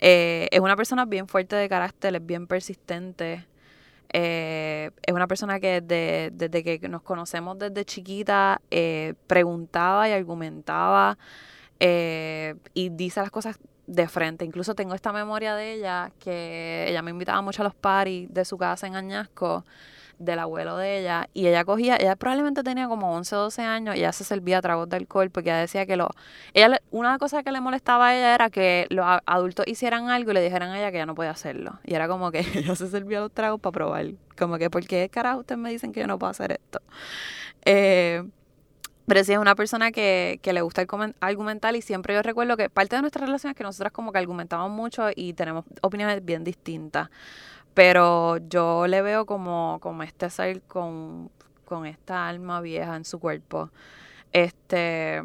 Eh, 0.01 0.47
es 0.51 0.59
una 0.59 0.75
persona 0.75 1.05
bien 1.05 1.27
fuerte 1.27 1.55
de 1.55 1.69
carácter, 1.69 2.15
es 2.15 2.25
bien 2.25 2.47
persistente. 2.47 3.45
Eh, 4.11 4.91
es 5.05 5.13
una 5.13 5.27
persona 5.27 5.59
que 5.59 5.81
desde, 5.81 6.31
desde, 6.33 6.79
que 6.79 6.89
nos 6.89 7.01
conocemos 7.03 7.59
desde 7.59 7.85
chiquita 7.85 8.61
eh, 8.71 9.13
preguntaba 9.27 10.09
y 10.09 10.13
argumentaba 10.13 11.17
y 11.79 12.89
dice 12.89 13.21
las 13.21 13.31
cosas 13.31 13.59
de 13.87 14.07
frente. 14.07 14.45
Incluso 14.45 14.75
tengo 14.75 14.93
esta 14.93 15.11
memoria 15.11 15.55
de 15.55 15.73
ella 15.73 16.11
que 16.19 16.85
ella 16.87 17.01
me 17.01 17.11
invitaba 17.11 17.41
mucho 17.41 17.61
a 17.63 17.65
los 17.65 17.75
paris 17.75 18.27
de 18.31 18.45
su 18.45 18.57
casa 18.57 18.87
en 18.87 18.95
Añasco 18.95 19.65
del 20.19 20.39
abuelo 20.39 20.77
de 20.77 20.99
ella 20.99 21.29
y 21.33 21.47
ella 21.47 21.65
cogía, 21.65 21.95
ella 21.95 22.15
probablemente 22.15 22.61
tenía 22.61 22.87
como 22.87 23.13
11 23.15 23.35
o 23.35 23.39
12 23.39 23.61
años 23.63 23.95
y 23.95 23.99
ella 23.99 24.11
se 24.11 24.23
servía 24.23 24.61
tragos 24.61 24.89
de 24.89 24.97
alcohol 24.97 25.31
porque 25.31 25.49
ella 25.49 25.59
decía 25.59 25.85
que 25.85 25.95
lo, 25.95 26.09
ella, 26.53 26.79
una 26.91 27.17
cosa 27.17 27.41
que 27.41 27.51
le 27.51 27.61
molestaba 27.61 28.09
a 28.09 28.15
ella 28.15 28.35
era 28.35 28.49
que 28.49 28.85
los 28.89 29.05
adultos 29.25 29.65
hicieran 29.67 30.09
algo 30.09 30.31
y 30.31 30.33
le 30.35 30.41
dijeran 30.41 30.69
a 30.69 30.77
ella 30.77 30.91
que 30.91 30.97
ella 30.97 31.05
no 31.05 31.15
podía 31.15 31.31
hacerlo 31.31 31.79
y 31.85 31.95
era 31.95 32.07
como 32.07 32.31
que 32.31 32.39
ella 32.55 32.75
se 32.75 32.87
servía 32.89 33.21
los 33.21 33.31
tragos 33.31 33.59
para 33.59 33.71
probar, 33.71 34.05
como 34.37 34.57
que 34.57 34.69
¿por 34.69 34.85
qué 34.85 35.09
carajo 35.09 35.39
ustedes 35.39 35.59
me 35.59 35.71
dicen 35.71 35.91
que 35.93 36.01
yo 36.01 36.07
no 36.07 36.19
puedo 36.19 36.31
hacer 36.31 36.51
esto? 36.51 36.81
Eh, 37.65 38.23
pero 39.09 39.23
sí 39.23 39.33
es 39.33 39.39
una 39.39 39.55
persona 39.55 39.91
que, 39.91 40.39
que 40.43 40.53
le 40.53 40.61
gusta 40.61 40.83
el 40.83 41.15
argumentar 41.19 41.75
y 41.75 41.81
siempre 41.81 42.13
yo 42.13 42.21
recuerdo 42.21 42.55
que 42.57 42.69
parte 42.69 42.95
de 42.95 43.01
nuestra 43.01 43.25
relación 43.25 43.51
es 43.51 43.57
que 43.57 43.63
nosotras 43.63 43.91
como 43.91 44.11
que 44.11 44.19
argumentamos 44.19 44.69
mucho 44.69 45.07
y 45.15 45.33
tenemos 45.33 45.65
opiniones 45.81 46.23
bien 46.23 46.43
distintas. 46.43 47.09
Pero 47.79 48.35
yo 48.49 48.87
le 48.87 49.01
veo 49.01 49.25
como, 49.25 49.79
como 49.81 50.03
este 50.03 50.29
ser 50.29 50.61
con, 50.63 51.31
esta 51.85 52.27
alma 52.27 52.59
vieja 52.59 52.97
en 52.97 53.05
su 53.05 53.19
cuerpo. 53.19 53.71
Este 54.33 55.23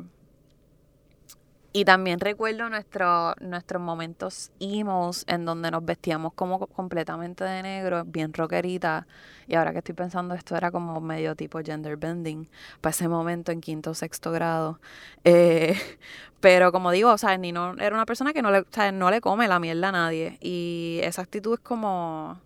Y 1.73 1.85
también 1.85 2.21
recuerdo 2.21 2.71
nuestro, 2.71 3.35
nuestros 3.41 3.83
momentos 3.83 4.53
emos 4.61 5.25
en 5.27 5.45
donde 5.45 5.73
nos 5.73 5.85
vestíamos 5.85 6.33
como 6.35 6.69
completamente 6.69 7.43
de 7.43 7.63
negro, 7.65 8.05
bien 8.05 8.33
rockerita. 8.33 9.09
Y 9.49 9.57
ahora 9.57 9.73
que 9.73 9.79
estoy 9.79 9.97
pensando, 9.97 10.35
esto 10.37 10.57
era 10.57 10.71
como 10.71 11.01
medio 11.01 11.35
tipo 11.35 11.59
gender 11.61 11.97
bending 11.97 12.49
para 12.81 12.93
ese 12.93 13.09
momento 13.09 13.51
en 13.51 13.61
quinto 13.61 13.91
o 13.91 13.95
sexto 13.95 14.31
grado. 14.31 14.79
Eh, 15.25 15.75
pero 16.41 16.71
como 16.71 16.93
digo, 16.93 17.11
o 17.13 17.19
sea, 17.19 17.37
no 17.37 17.75
era 17.81 17.97
una 17.97 18.07
persona 18.07 18.33
que 18.33 18.43
no 18.43 18.53
le, 18.53 18.61
o 18.61 18.67
sea, 18.71 18.93
no 18.93 19.11
le 19.11 19.21
come 19.21 19.49
la 19.49 19.59
mierda 19.59 19.89
a 19.89 19.93
nadie. 19.93 20.39
Y 20.41 21.01
esa 21.03 21.23
actitud 21.23 21.55
es 21.55 21.61
como... 21.61 22.44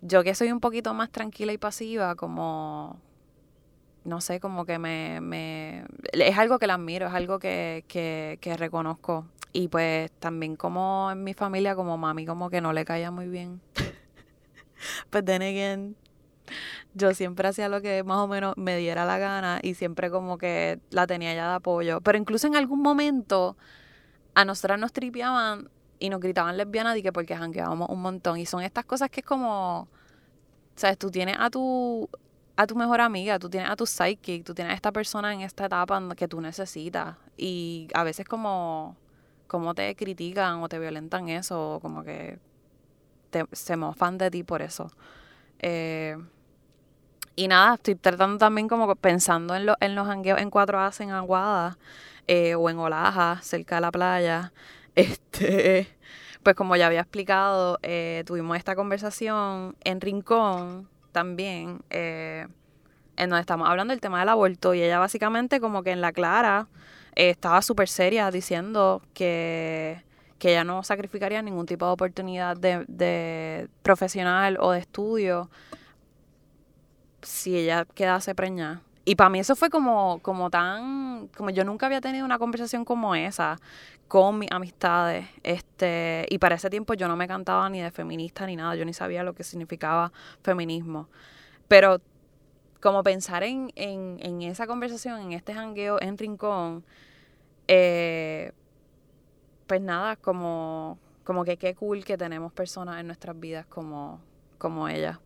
Yo 0.00 0.22
que 0.22 0.34
soy 0.34 0.52
un 0.52 0.60
poquito 0.60 0.94
más 0.94 1.10
tranquila 1.10 1.52
y 1.52 1.58
pasiva, 1.58 2.14
como 2.14 3.00
no 4.04 4.20
sé, 4.20 4.40
como 4.40 4.64
que 4.64 4.78
me, 4.78 5.20
me 5.20 5.84
es 6.12 6.38
algo 6.38 6.58
que 6.58 6.66
la 6.66 6.74
admiro, 6.74 7.06
es 7.06 7.14
algo 7.14 7.38
que, 7.38 7.84
que, 7.88 8.38
que 8.40 8.56
reconozco. 8.56 9.26
Y 9.52 9.68
pues 9.68 10.10
también 10.12 10.56
como 10.56 11.10
en 11.12 11.24
mi 11.24 11.34
familia, 11.34 11.74
como 11.74 11.98
mami, 11.98 12.26
como 12.26 12.50
que 12.50 12.60
no 12.60 12.72
le 12.72 12.84
caía 12.84 13.10
muy 13.10 13.28
bien. 13.28 13.60
pues 15.10 15.24
then 15.24 15.42
again, 15.42 15.96
yo 16.94 17.14
siempre 17.14 17.48
hacía 17.48 17.68
lo 17.68 17.80
que 17.80 18.02
más 18.02 18.18
o 18.18 18.28
menos 18.28 18.54
me 18.56 18.76
diera 18.76 19.04
la 19.04 19.18
gana 19.18 19.60
y 19.62 19.74
siempre 19.74 20.10
como 20.10 20.38
que 20.38 20.80
la 20.90 21.06
tenía 21.06 21.34
ya 21.34 21.48
de 21.48 21.54
apoyo. 21.56 22.00
Pero 22.00 22.18
incluso 22.18 22.46
en 22.46 22.56
algún 22.56 22.80
momento 22.80 23.56
a 24.34 24.44
nosotras 24.44 24.78
nos 24.78 24.92
tripeaban 24.92 25.70
y 25.98 26.10
nos 26.10 26.20
gritaban 26.20 26.56
lesbianas 26.56 26.96
y 26.96 27.02
que 27.02 27.12
porque 27.12 27.36
jangueábamos 27.36 27.88
un 27.88 28.00
montón. 28.00 28.38
Y 28.38 28.46
son 28.46 28.62
estas 28.62 28.84
cosas 28.84 29.10
que 29.10 29.20
es 29.20 29.26
como, 29.26 29.88
sabes, 30.76 30.98
tú 30.98 31.10
tienes 31.10 31.36
a 31.38 31.50
tu 31.50 32.08
a 32.58 32.66
tu 32.66 32.74
mejor 32.74 33.00
amiga, 33.00 33.38
tú 33.38 33.48
tienes 33.48 33.70
a 33.70 33.76
tu 33.76 33.86
psychic, 33.86 34.44
tú 34.44 34.52
tienes 34.52 34.72
a 34.72 34.74
esta 34.74 34.90
persona 34.90 35.32
en 35.32 35.42
esta 35.42 35.66
etapa 35.66 36.02
que 36.16 36.26
tú 36.26 36.40
necesitas. 36.40 37.16
Y 37.36 37.86
a 37.94 38.02
veces 38.02 38.26
como, 38.26 38.96
como 39.46 39.74
te 39.74 39.94
critican 39.94 40.60
o 40.60 40.68
te 40.68 40.80
violentan 40.80 41.28
eso, 41.28 41.78
como 41.80 42.02
que 42.02 42.40
te, 43.30 43.46
se 43.52 43.76
mofan 43.76 44.18
de 44.18 44.28
ti 44.32 44.42
por 44.42 44.60
eso. 44.60 44.90
Eh, 45.60 46.16
y 47.36 47.46
nada, 47.46 47.74
estoy 47.74 47.94
tratando 47.94 48.38
también 48.38 48.66
como 48.66 48.92
pensando 48.96 49.54
en, 49.54 49.68
en 49.78 49.94
los 49.94 50.08
hangueos 50.08 50.40
en 50.40 50.50
cuatro 50.50 50.80
a 50.80 50.90
en 50.98 51.10
Aguada 51.12 51.78
eh, 52.26 52.56
o 52.56 52.68
en 52.68 52.78
Olaja, 52.78 53.38
cerca 53.40 53.76
de 53.76 53.82
la 53.82 53.92
playa. 53.92 54.52
Este, 54.98 55.86
pues 56.42 56.56
como 56.56 56.74
ya 56.74 56.88
había 56.88 57.02
explicado, 57.02 57.78
eh, 57.82 58.24
tuvimos 58.26 58.56
esta 58.56 58.74
conversación 58.74 59.76
en 59.84 60.00
Rincón 60.00 60.88
también, 61.12 61.82
eh, 61.90 62.48
en 63.16 63.30
donde 63.30 63.40
estamos 63.40 63.68
hablando 63.68 63.92
del 63.92 64.00
tema 64.00 64.18
del 64.18 64.28
aborto 64.28 64.74
y 64.74 64.82
ella 64.82 64.98
básicamente 64.98 65.60
como 65.60 65.84
que 65.84 65.92
en 65.92 66.00
la 66.00 66.10
clara 66.10 66.66
eh, 67.14 67.30
estaba 67.30 67.62
súper 67.62 67.88
seria 67.88 68.32
diciendo 68.32 69.00
que, 69.14 70.02
que 70.40 70.50
ella 70.50 70.64
no 70.64 70.82
sacrificaría 70.82 71.42
ningún 71.42 71.66
tipo 71.66 71.86
de 71.86 71.92
oportunidad 71.92 72.56
de, 72.56 72.84
de 72.88 73.68
profesional 73.84 74.58
o 74.60 74.72
de 74.72 74.80
estudio 74.80 75.48
si 77.22 77.56
ella 77.56 77.84
quedase 77.94 78.34
preñada. 78.34 78.82
Y 79.08 79.16
para 79.16 79.30
mí 79.30 79.38
eso 79.38 79.56
fue 79.56 79.70
como, 79.70 80.18
como 80.20 80.50
tan, 80.50 81.28
como 81.34 81.48
yo 81.48 81.64
nunca 81.64 81.86
había 81.86 82.02
tenido 82.02 82.26
una 82.26 82.38
conversación 82.38 82.84
como 82.84 83.14
esa 83.14 83.56
con 84.06 84.38
mis 84.38 84.52
amistades. 84.52 85.26
Este, 85.42 86.26
y 86.28 86.36
para 86.36 86.56
ese 86.56 86.68
tiempo 86.68 86.92
yo 86.92 87.08
no 87.08 87.16
me 87.16 87.26
cantaba 87.26 87.70
ni 87.70 87.80
de 87.80 87.90
feminista 87.90 88.44
ni 88.44 88.54
nada, 88.54 88.74
yo 88.74 88.84
ni 88.84 88.92
sabía 88.92 89.22
lo 89.22 89.32
que 89.32 89.44
significaba 89.44 90.12
feminismo. 90.42 91.08
Pero 91.68 92.02
como 92.82 93.02
pensar 93.02 93.44
en, 93.44 93.72
en, 93.76 94.18
en 94.20 94.42
esa 94.42 94.66
conversación, 94.66 95.20
en 95.22 95.32
este 95.32 95.54
jangueo 95.54 95.96
en 96.02 96.18
Rincón, 96.18 96.84
eh, 97.66 98.52
pues 99.66 99.80
nada, 99.80 100.16
como, 100.16 100.98
como 101.24 101.44
que 101.46 101.56
qué 101.56 101.74
cool 101.74 102.04
que 102.04 102.18
tenemos 102.18 102.52
personas 102.52 103.00
en 103.00 103.06
nuestras 103.06 103.40
vidas 103.40 103.64
como, 103.64 104.20
como 104.58 104.86
ella. 104.86 105.18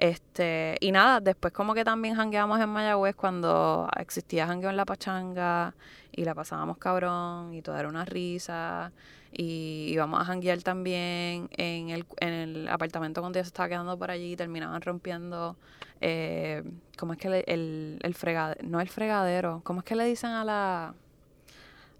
Este, 0.00 0.78
y 0.80 0.92
nada, 0.92 1.20
después 1.20 1.52
como 1.52 1.74
que 1.74 1.84
también 1.84 2.14
jangueamos 2.14 2.58
en 2.58 2.70
Mayagüez 2.70 3.14
cuando 3.14 3.86
existía 3.98 4.46
jangueo 4.46 4.70
en 4.70 4.78
la 4.78 4.86
pachanga 4.86 5.74
y 6.10 6.24
la 6.24 6.34
pasábamos 6.34 6.78
cabrón 6.78 7.52
y 7.52 7.60
todo 7.60 7.76
era 7.76 7.86
una 7.86 8.06
risa 8.06 8.92
y 9.30 9.90
íbamos 9.90 10.18
a 10.22 10.24
janguear 10.24 10.62
también 10.62 11.50
en 11.52 11.90
el, 11.90 12.06
en 12.20 12.32
el 12.32 12.68
apartamento 12.68 13.20
cuando 13.20 13.38
ella 13.38 13.44
se 13.44 13.48
estaba 13.48 13.68
quedando 13.68 13.98
por 13.98 14.10
allí 14.10 14.32
y 14.32 14.36
terminaban 14.36 14.80
rompiendo 14.80 15.58
eh, 16.00 16.62
¿cómo 16.96 17.12
es 17.12 17.18
que 17.18 17.44
el, 17.46 17.98
el 18.02 18.14
fregadero? 18.14 18.66
No 18.66 18.80
el 18.80 18.88
fregadero, 18.88 19.60
¿cómo 19.64 19.80
es 19.80 19.84
que 19.84 19.96
le 19.96 20.06
dicen 20.06 20.30
a 20.30 20.46
la... 20.46 20.94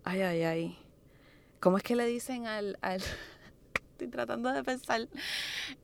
Ay, 0.05 0.23
ay, 0.23 0.43
ay. 0.43 0.79
¿Cómo 1.61 1.77
es 1.77 1.83
que 1.83 1.97
le 1.97 2.07
dicen 2.07 2.47
al... 2.47 2.79
al... 2.81 3.03
Estoy 3.93 4.09
tratando 4.09 4.51
de 4.55 4.65
pensar. 4.65 5.07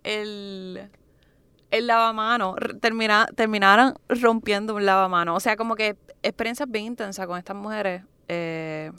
El 0.02 0.88
el 1.70 1.86
lavamano, 1.86 2.56
termina, 2.80 3.26
terminaron 3.34 3.94
rompiendo 4.08 4.74
un 4.74 4.86
lavamano. 4.86 5.34
O 5.34 5.40
sea, 5.40 5.56
como 5.56 5.74
que 5.74 5.96
experiencias 6.22 6.70
bien 6.70 6.86
intensas 6.86 7.26
con 7.26 7.38
estas 7.38 7.56
mujeres. 7.56 8.02
Eh, 8.28 8.92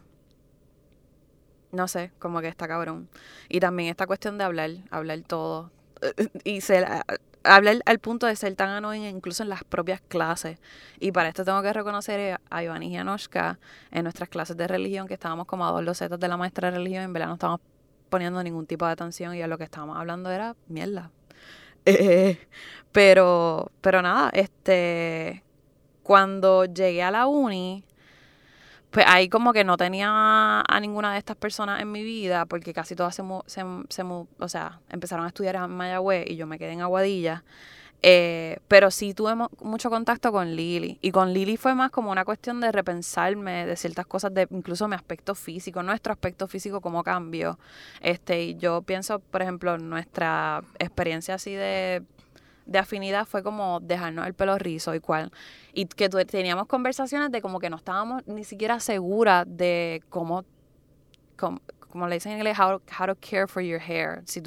no 1.71 1.87
sé, 1.87 2.11
como 2.19 2.41
que 2.41 2.47
está 2.47 2.67
cabrón. 2.67 3.09
Y 3.49 3.59
también 3.59 3.89
esta 3.89 4.07
cuestión 4.07 4.37
de 4.37 4.43
hablar, 4.43 4.71
hablar 4.89 5.19
todo. 5.27 5.71
Y 6.43 6.61
ser, 6.61 6.85
hablar 7.43 7.77
al 7.85 7.99
punto 7.99 8.27
de 8.27 8.35
ser 8.35 8.55
tan 8.55 8.69
anónimo 8.69 9.05
incluso 9.05 9.43
en 9.43 9.49
las 9.49 9.63
propias 9.63 10.01
clases. 10.01 10.59
Y 10.99 11.11
para 11.11 11.29
esto 11.29 11.45
tengo 11.45 11.61
que 11.61 11.73
reconocer 11.73 12.39
a 12.49 12.63
Iván 12.63 12.83
y 12.83 12.97
Anoshka 12.97 13.59
en 13.91 14.03
nuestras 14.03 14.29
clases 14.29 14.57
de 14.57 14.67
religión, 14.67 15.07
que 15.07 15.15
estábamos 15.15 15.47
como 15.47 15.65
a 15.65 15.71
dos 15.71 15.83
losetas 15.83 16.19
de 16.19 16.27
la 16.27 16.37
maestra 16.37 16.71
de 16.71 16.77
religión, 16.77 17.03
en 17.03 17.13
verdad 17.13 17.27
no 17.27 17.33
estábamos 17.33 17.61
poniendo 18.09 18.41
ningún 18.43 18.65
tipo 18.65 18.85
de 18.85 18.91
atención 18.91 19.35
y 19.35 19.41
a 19.41 19.47
lo 19.47 19.57
que 19.57 19.65
estábamos 19.65 19.97
hablando 19.97 20.31
era 20.31 20.55
mierda, 20.67 21.11
pero, 22.91 23.71
pero 23.81 24.01
nada, 24.01 24.29
este, 24.33 25.43
cuando 26.03 26.65
llegué 26.65 27.03
a 27.03 27.11
la 27.11 27.27
uni, 27.27 27.83
pues 28.91 29.05
ahí 29.07 29.29
como 29.29 29.53
que 29.53 29.63
no 29.63 29.77
tenía 29.77 30.61
a 30.61 30.79
ninguna 30.79 31.13
de 31.13 31.19
estas 31.19 31.35
personas 31.35 31.81
en 31.81 31.91
mi 31.91 32.03
vida, 32.03 32.45
porque 32.45 32.73
casi 32.73 32.95
todas 32.95 33.15
se, 33.15 33.23
se, 33.45 33.63
se 33.89 34.03
o 34.03 34.49
sea, 34.49 34.79
empezaron 34.89 35.25
a 35.25 35.27
estudiar 35.29 35.55
en 35.55 35.69
Mayagüez 35.69 36.25
y 36.29 36.35
yo 36.35 36.47
me 36.47 36.57
quedé 36.57 36.71
en 36.71 36.81
Aguadilla. 36.81 37.43
Eh, 38.03 38.59
pero 38.67 38.91
sí 38.91 39.13
tuve 39.13 39.33
mucho 39.61 39.89
contacto 39.89 40.31
con 40.31 40.55
Lili. 40.55 40.99
Y 41.01 41.11
con 41.11 41.33
Lili 41.33 41.57
fue 41.57 41.73
más 41.73 41.91
como 41.91 42.11
una 42.11 42.25
cuestión 42.25 42.61
de 42.61 42.71
repensarme 42.71 43.65
de 43.65 43.75
ciertas 43.75 44.05
cosas, 44.05 44.33
de 44.33 44.47
incluso 44.51 44.87
mi 44.87 44.95
aspecto 44.95 45.35
físico, 45.35 45.81
nuestro 45.83 46.13
aspecto 46.13 46.47
físico, 46.47 46.81
como 46.81 47.03
cambio. 47.03 47.57
Este, 48.01 48.43
y 48.43 48.55
yo 48.55 48.81
pienso, 48.83 49.19
por 49.19 49.41
ejemplo, 49.41 49.77
nuestra 49.77 50.63
experiencia 50.79 51.35
así 51.35 51.53
de, 51.53 52.03
de 52.65 52.79
afinidad 52.79 53.25
fue 53.25 53.41
como 53.43 53.79
dejarnos 53.79 54.27
el 54.27 54.33
pelo 54.33 54.57
rizo 54.57 54.93
y 54.93 54.99
cual. 54.99 55.31
Y 55.73 55.85
que 55.85 56.09
teníamos 56.09 56.67
conversaciones 56.67 57.31
de 57.31 57.41
como 57.41 57.59
que 57.59 57.69
no 57.69 57.77
estábamos 57.77 58.25
ni 58.27 58.43
siquiera 58.43 58.79
seguras 58.79 59.45
de 59.47 60.03
cómo, 60.09 60.45
como, 61.35 62.07
le 62.07 62.15
dicen 62.15 62.33
en 62.33 62.37
inglés, 62.39 62.59
how, 62.59 62.81
how 62.99 63.07
to 63.07 63.15
care 63.15 63.47
for 63.47 63.63
your 63.63 63.81
hair. 63.81 64.21
Si 64.25 64.41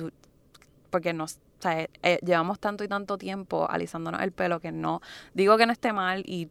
porque 0.90 1.12
nos 1.12 1.38
o 1.60 1.62
sea, 1.62 1.86
eh, 2.02 2.18
llevamos 2.24 2.58
tanto 2.58 2.84
y 2.84 2.88
tanto 2.88 3.18
tiempo 3.18 3.68
alisándonos 3.68 4.22
el 4.22 4.32
pelo 4.32 4.60
que 4.60 4.72
no, 4.72 5.02
digo 5.34 5.58
que 5.58 5.66
no 5.66 5.72
esté 5.72 5.92
mal 5.92 6.22
y 6.26 6.48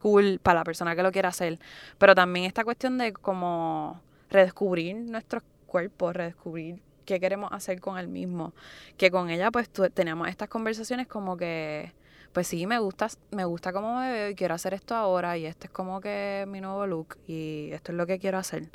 cool 0.00 0.38
para 0.40 0.60
la 0.60 0.64
persona 0.64 0.94
que 0.94 1.02
lo 1.02 1.10
quiera 1.10 1.30
hacer, 1.30 1.58
pero 1.98 2.14
también 2.14 2.46
esta 2.46 2.62
cuestión 2.62 2.96
de 2.96 3.12
como 3.12 4.00
redescubrir 4.30 4.94
nuestros 4.96 5.42
cuerpos, 5.66 6.14
redescubrir 6.14 6.80
qué 7.04 7.18
queremos 7.18 7.50
hacer 7.52 7.80
con 7.80 7.98
el 7.98 8.06
mismo, 8.06 8.54
que 8.96 9.10
con 9.10 9.28
ella 9.28 9.50
pues 9.50 9.68
teníamos 9.92 10.28
estas 10.28 10.48
conversaciones 10.48 11.08
como 11.08 11.36
que 11.36 11.92
pues 12.32 12.46
sí, 12.46 12.66
me 12.66 12.78
gusta, 12.78 13.08
me 13.32 13.44
gusta 13.44 13.72
cómo 13.72 13.98
me 13.98 14.12
veo 14.12 14.30
y 14.30 14.34
quiero 14.36 14.54
hacer 14.54 14.74
esto 14.74 14.94
ahora 14.94 15.36
y 15.36 15.46
este 15.46 15.66
es 15.66 15.72
como 15.72 16.00
que 16.00 16.44
mi 16.48 16.60
nuevo 16.60 16.86
look 16.86 17.16
y 17.26 17.70
esto 17.72 17.90
es 17.92 17.98
lo 17.98 18.06
que 18.06 18.18
quiero 18.20 18.38
hacer. 18.38 18.70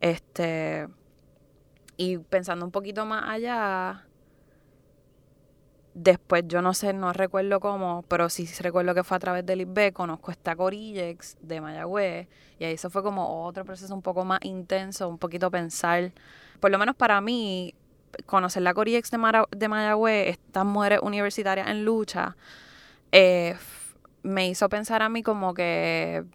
Este 0.00 0.88
y 1.96 2.18
pensando 2.18 2.64
un 2.64 2.70
poquito 2.70 3.06
más 3.06 3.24
allá, 3.28 4.05
Después, 5.98 6.44
yo 6.46 6.60
no 6.60 6.74
sé, 6.74 6.92
no 6.92 7.14
recuerdo 7.14 7.58
cómo, 7.58 8.04
pero 8.06 8.28
sí 8.28 8.46
recuerdo 8.60 8.94
que 8.94 9.02
fue 9.02 9.16
a 9.16 9.20
través 9.20 9.46
del 9.46 9.62
IB, 9.62 9.94
conozco 9.94 10.30
esta 10.30 10.54
Corillex 10.54 11.38
de 11.40 11.62
Mayagüez, 11.62 12.28
y 12.58 12.64
ahí 12.64 12.74
eso 12.74 12.90
fue 12.90 13.02
como 13.02 13.46
otro 13.46 13.64
proceso 13.64 13.94
un 13.94 14.02
poco 14.02 14.22
más 14.22 14.40
intenso, 14.42 15.08
un 15.08 15.16
poquito 15.16 15.50
pensar, 15.50 16.12
por 16.60 16.70
lo 16.70 16.78
menos 16.78 16.96
para 16.96 17.18
mí, 17.22 17.74
conocer 18.26 18.62
la 18.62 18.74
Corillex 18.74 19.10
de, 19.10 19.44
de 19.56 19.68
Mayagüez, 19.68 20.28
estas 20.28 20.66
mujeres 20.66 21.00
universitarias 21.02 21.66
en 21.66 21.86
lucha, 21.86 22.36
eh, 23.10 23.56
me 24.22 24.48
hizo 24.48 24.68
pensar 24.68 25.00
a 25.00 25.08
mí 25.08 25.22
como 25.22 25.54
que 25.54 26.26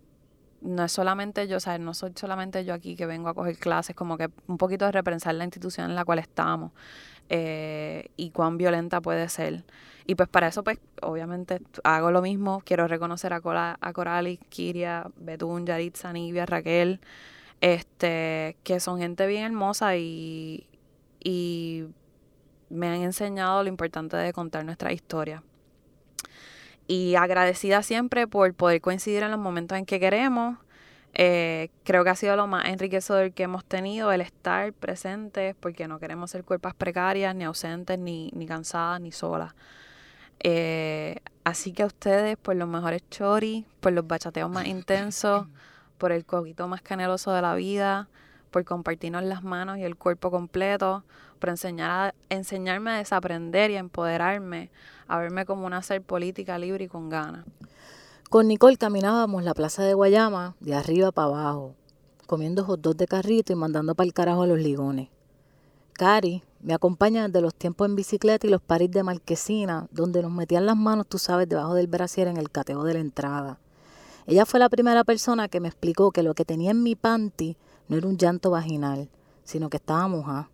no 0.61 0.85
es 0.85 0.91
solamente 0.91 1.47
yo, 1.47 1.57
o 1.57 1.59
sea, 1.59 1.77
no 1.77 1.93
soy 1.93 2.13
solamente 2.15 2.65
yo 2.65 2.73
aquí 2.73 2.95
que 2.95 3.05
vengo 3.05 3.29
a 3.29 3.35
coger 3.35 3.57
clases, 3.57 3.95
como 3.95 4.17
que 4.17 4.31
un 4.47 4.57
poquito 4.57 4.85
de 4.85 4.91
repensar 4.91 5.35
la 5.35 5.43
institución 5.43 5.89
en 5.89 5.95
la 5.95 6.03
cual 6.03 6.17
estamos. 6.17 6.71
Eh, 7.33 8.09
y 8.17 8.31
cuán 8.31 8.57
violenta 8.57 8.99
puede 8.99 9.29
ser. 9.29 9.63
Y 10.05 10.15
pues 10.15 10.27
para 10.27 10.47
eso, 10.47 10.65
pues 10.65 10.79
obviamente 11.01 11.61
hago 11.85 12.11
lo 12.11 12.21
mismo. 12.21 12.61
Quiero 12.65 12.89
reconocer 12.89 13.31
a, 13.31 13.39
Cora, 13.39 13.77
a 13.79 13.93
Coralis, 13.93 14.37
Kiria, 14.49 15.09
Betún, 15.15 15.65
Yaritza, 15.65 16.11
Nivia, 16.11 16.45
Raquel, 16.45 16.99
este, 17.61 18.57
que 18.65 18.81
son 18.81 18.99
gente 18.99 19.27
bien 19.27 19.45
hermosa 19.45 19.95
y, 19.95 20.67
y 21.23 21.85
me 22.69 22.87
han 22.87 23.01
enseñado 23.01 23.63
lo 23.63 23.69
importante 23.69 24.17
de 24.17 24.33
contar 24.33 24.65
nuestra 24.65 24.91
historia. 24.91 25.41
Y 26.85 27.15
agradecida 27.15 27.81
siempre 27.81 28.27
por 28.27 28.53
poder 28.55 28.81
coincidir 28.81 29.23
en 29.23 29.31
los 29.31 29.39
momentos 29.39 29.77
en 29.77 29.85
que 29.85 30.01
queremos. 30.01 30.57
Eh, 31.13 31.69
creo 31.83 32.03
que 32.03 32.09
ha 32.09 32.15
sido 32.15 32.35
lo 32.35 32.47
más 32.47 32.65
enriquecedor 32.65 33.33
que 33.33 33.43
hemos 33.43 33.65
tenido, 33.65 34.11
el 34.11 34.21
estar 34.21 34.71
presentes, 34.73 35.55
porque 35.59 35.87
no 35.87 35.99
queremos 35.99 36.31
ser 36.31 36.43
cuerpos 36.43 36.73
precarias, 36.73 37.35
ni 37.35 37.43
ausentes, 37.43 37.99
ni, 37.99 38.31
ni 38.33 38.47
cansadas, 38.47 39.01
ni 39.01 39.11
solas. 39.11 39.53
Eh, 40.43 41.17
así 41.43 41.73
que 41.73 41.83
a 41.83 41.85
ustedes, 41.85 42.37
por 42.37 42.55
los 42.55 42.67
mejores 42.67 43.03
choris, 43.09 43.65
por 43.79 43.93
los 43.93 44.07
bachateos 44.07 44.49
más 44.49 44.65
intensos, 44.65 45.47
por 45.97 46.11
el 46.11 46.25
coquito 46.25 46.67
más 46.67 46.81
caneloso 46.81 47.31
de 47.31 47.41
la 47.41 47.53
vida, 47.55 48.07
por 48.49 48.65
compartirnos 48.65 49.23
las 49.23 49.43
manos 49.43 49.77
y 49.77 49.83
el 49.83 49.95
cuerpo 49.95 50.31
completo, 50.31 51.03
por 51.39 51.49
enseñar 51.49 51.91
a, 51.91 52.13
enseñarme 52.29 52.91
a 52.91 52.95
desaprender 52.95 53.71
y 53.71 53.75
a 53.75 53.79
empoderarme, 53.79 54.69
a 55.07 55.17
verme 55.19 55.45
como 55.45 55.65
una 55.65 55.81
ser 55.81 56.01
política 56.01 56.57
libre 56.57 56.85
y 56.85 56.87
con 56.87 57.09
ganas. 57.09 57.45
Con 58.31 58.47
Nicole 58.47 58.77
caminábamos 58.77 59.43
la 59.43 59.53
plaza 59.53 59.83
de 59.83 59.93
Guayama 59.93 60.55
de 60.61 60.73
arriba 60.73 61.11
para 61.11 61.27
abajo, 61.27 61.75
comiendo 62.27 62.63
hot 62.63 62.79
dogs 62.79 62.95
de 62.95 63.05
carrito 63.05 63.51
y 63.51 63.57
mandando 63.57 63.93
para 63.93 64.07
el 64.07 64.13
carajo 64.13 64.43
a 64.43 64.47
los 64.47 64.57
ligones. 64.57 65.09
Cari 65.91 66.41
me 66.61 66.73
acompaña 66.73 67.27
desde 67.27 67.41
los 67.41 67.53
tiempos 67.53 67.89
en 67.89 67.97
bicicleta 67.97 68.47
y 68.47 68.49
los 68.49 68.61
paris 68.61 68.89
de 68.89 69.03
marquesina, 69.03 69.89
donde 69.91 70.21
nos 70.21 70.31
metían 70.31 70.65
las 70.65 70.77
manos, 70.77 71.07
tú 71.07 71.17
sabes, 71.17 71.49
debajo 71.49 71.73
del 71.73 71.87
brasier 71.87 72.29
en 72.29 72.37
el 72.37 72.49
cateo 72.49 72.85
de 72.85 72.93
la 72.93 72.99
entrada. 73.01 73.59
Ella 74.25 74.45
fue 74.45 74.61
la 74.61 74.69
primera 74.69 75.03
persona 75.03 75.49
que 75.49 75.59
me 75.59 75.67
explicó 75.67 76.11
que 76.11 76.23
lo 76.23 76.33
que 76.33 76.45
tenía 76.45 76.71
en 76.71 76.83
mi 76.83 76.95
panty 76.95 77.57
no 77.89 77.97
era 77.97 78.07
un 78.07 78.15
llanto 78.15 78.49
vaginal, 78.49 79.09
sino 79.43 79.69
que 79.69 79.75
estaba 79.75 80.07
mojada. 80.07 80.49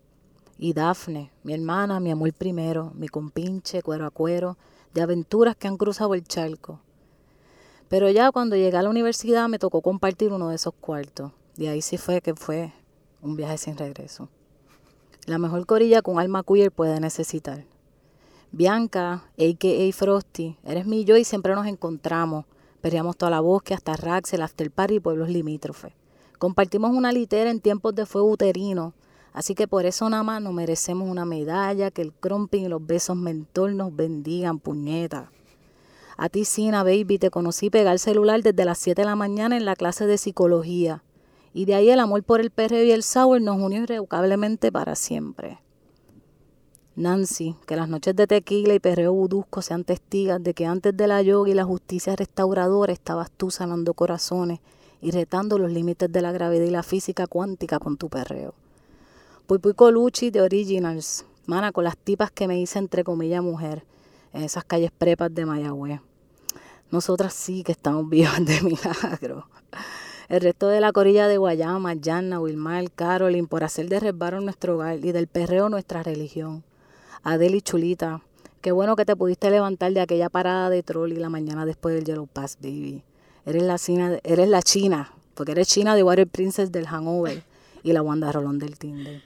Y 0.58 0.74
Dafne, 0.74 1.32
mi 1.44 1.54
hermana, 1.54 2.00
mi 2.00 2.10
amor 2.10 2.34
primero, 2.34 2.92
mi 2.96 3.08
compinche, 3.08 3.84
cuero 3.84 4.08
a 4.08 4.10
cuero, 4.10 4.58
de 4.96 5.04
aventuras 5.04 5.56
que 5.56 5.68
han 5.68 5.78
cruzado 5.78 6.16
el 6.16 6.24
charco. 6.24 6.82
Pero 7.90 8.10
ya 8.10 8.32
cuando 8.32 8.56
llegué 8.56 8.78
a 8.78 8.82
la 8.82 8.90
universidad 8.90 9.48
me 9.48 9.60
tocó 9.60 9.82
compartir 9.82 10.34
uno 10.34 10.50
de 10.50 10.56
esos 10.56 10.74
cuartos. 10.74 11.32
Y 11.56 11.68
ahí 11.68 11.82
sí 11.82 11.98
fue 11.98 12.22
que 12.22 12.36
fue 12.36 12.74
un 13.22 13.36
viaje 13.36 13.58
sin 13.58 13.78
regreso. 13.78 14.30
La 15.26 15.38
mejor 15.38 15.66
corilla 15.66 16.02
un 16.06 16.20
alma 16.20 16.44
queer 16.44 16.72
puede 16.72 17.00
necesitar. 17.00 17.66
Bianca, 18.52 19.26
a.k.a. 19.38 19.94
Frosty, 19.94 20.58
eres 20.64 20.86
mi 20.86 21.04
yo 21.04 21.18
y 21.18 21.24
siempre 21.24 21.54
nos 21.54 21.66
encontramos. 21.66 22.46
Peleamos 22.82 23.18
toda 23.18 23.32
la 23.32 23.42
bosque 23.42 23.74
hasta 23.74 23.98
Rax, 23.98 24.34
el 24.34 24.42
after 24.42 24.72
party 24.72 24.96
y 24.96 25.00
pueblos 25.00 25.30
limítrofes. 25.30 25.94
Compartimos 26.38 26.92
una 26.92 27.12
litera 27.12 27.50
en 27.50 27.60
tiempos 27.60 27.96
de 27.96 28.06
fuego 28.06 28.30
uterino, 28.30 28.94
así 29.34 29.56
que 29.56 29.68
por 29.68 29.86
eso 29.86 30.10
nada 30.10 30.24
más 30.24 30.42
nos 30.42 30.54
merecemos 30.54 31.10
una 31.10 31.26
medalla, 31.26 31.92
que 31.92 32.04
el 32.04 32.14
crumping 32.14 32.66
y 32.66 32.68
los 32.70 32.86
besos 32.86 33.18
mentor 33.18 33.74
nos 33.74 33.96
bendigan, 33.96 34.60
puñeta. 34.60 35.32
A 36.18 36.30
ti, 36.30 36.46
Sina, 36.46 36.82
baby, 36.82 37.20
te 37.20 37.30
conocí 37.30 37.70
pegar 37.70 38.00
celular 38.00 38.42
desde 38.42 38.66
las 38.66 38.80
7 38.80 39.04
de 39.04 39.06
la 39.06 39.16
mañana 39.16 39.56
en 39.56 39.66
la 39.66 39.76
clase 39.76 40.08
de 40.08 40.18
psicología. 40.18 41.04
Y 41.54 41.66
de 41.66 41.76
ahí 41.76 41.92
el 41.92 42.00
amor 42.00 42.24
por 42.24 42.42
el 42.42 42.50
perreo 42.50 42.84
y 42.84 42.92
el 42.92 43.04
sour 43.04 43.40
nos 43.40 43.62
unió 43.62 43.84
irrevocablemente 43.84 44.72
para 44.72 44.96
siempre. 44.96 45.60
Nancy, 46.96 47.56
que 47.68 47.76
las 47.76 47.88
noches 47.88 48.16
de 48.16 48.26
tequila 48.26 48.74
y 48.74 48.80
perreo 48.80 49.14
budusco 49.14 49.62
sean 49.62 49.84
testigas 49.84 50.42
de 50.42 50.56
que 50.56 50.66
antes 50.66 50.98
de 50.98 51.06
la 51.06 51.22
yoga 51.22 51.52
y 51.52 51.54
la 51.54 51.64
justicia 51.64 52.16
restauradora 52.16 52.92
estabas 52.92 53.30
tú 53.30 53.52
sanando 53.52 53.94
corazones 53.94 54.60
y 55.00 55.12
retando 55.12 55.60
los 55.60 55.72
límites 55.72 56.12
de 56.12 56.22
la 56.24 56.32
gravedad 56.32 56.66
y 56.66 56.72
la 56.72 56.82
física 56.82 57.28
cuántica 57.28 57.78
con 57.78 57.98
tu 57.98 58.10
perreo. 58.10 58.56
Pui 59.46 59.60
Colucci 59.76 60.32
de 60.32 60.42
Originals, 60.42 61.26
mana, 61.46 61.72
con 61.72 61.84
las 61.84 61.96
tipas 61.96 62.32
que 62.32 62.48
me 62.48 62.60
hice 62.60 62.80
entre 62.80 63.04
comillas 63.04 63.44
mujer, 63.44 63.86
en 64.34 64.44
esas 64.44 64.64
calles 64.64 64.90
prepas 64.92 65.34
de 65.34 65.46
Mayagüez. 65.46 66.07
Nosotras 66.92 67.34
sí 67.34 67.64
que 67.64 67.72
estamos 67.72 68.10
vivas 68.10 68.44
de 68.46 68.62
milagro. 68.62 69.48
El 70.30 70.42
resto 70.42 70.68
de 70.68 70.82
la 70.82 70.92
corilla 70.92 71.28
de 71.28 71.38
Guayama, 71.38 71.94
Yanna, 71.94 72.40
Wilmar, 72.40 72.92
Carolyn, 72.92 73.48
por 73.48 73.64
hacer 73.64 73.88
de 73.88 74.00
resbaro 74.00 74.42
nuestro 74.42 74.76
hogar 74.76 75.04
y 75.04 75.12
del 75.12 75.28
perreo 75.28 75.70
nuestra 75.70 76.04
religión. 76.04 76.64
Adeli 77.24 77.62
Chulita, 77.62 78.22
qué 78.62 78.72
bueno 78.72 78.96
que 78.96 79.06
te 79.06 79.16
pudiste 79.16 79.50
levantar 79.50 79.94
de 79.94 80.02
aquella 80.02 80.30
parada 80.30 80.70
de 80.70 80.84
troll 80.84 81.14
y 81.14 81.18
la 81.18 81.30
mañana 81.30 81.66
después 81.66 81.96
del 81.96 82.04
Yellow 82.04 82.28
Pass, 82.28 82.58
baby. 82.62 83.04
Eres 83.46 83.64
la, 83.64 83.80
china, 83.80 84.20
eres 84.24 84.50
la 84.50 84.62
china, 84.62 85.14
porque 85.34 85.54
eres 85.54 85.70
china 85.70 85.96
de 85.96 86.04
Water 86.04 86.28
Princess 86.28 86.72
del 86.72 86.88
Hangover 86.88 87.44
y 87.84 87.94
la 87.94 88.02
Wanda 88.02 88.32
Rolón 88.32 88.60
del 88.60 88.78
Tinder. 88.78 89.22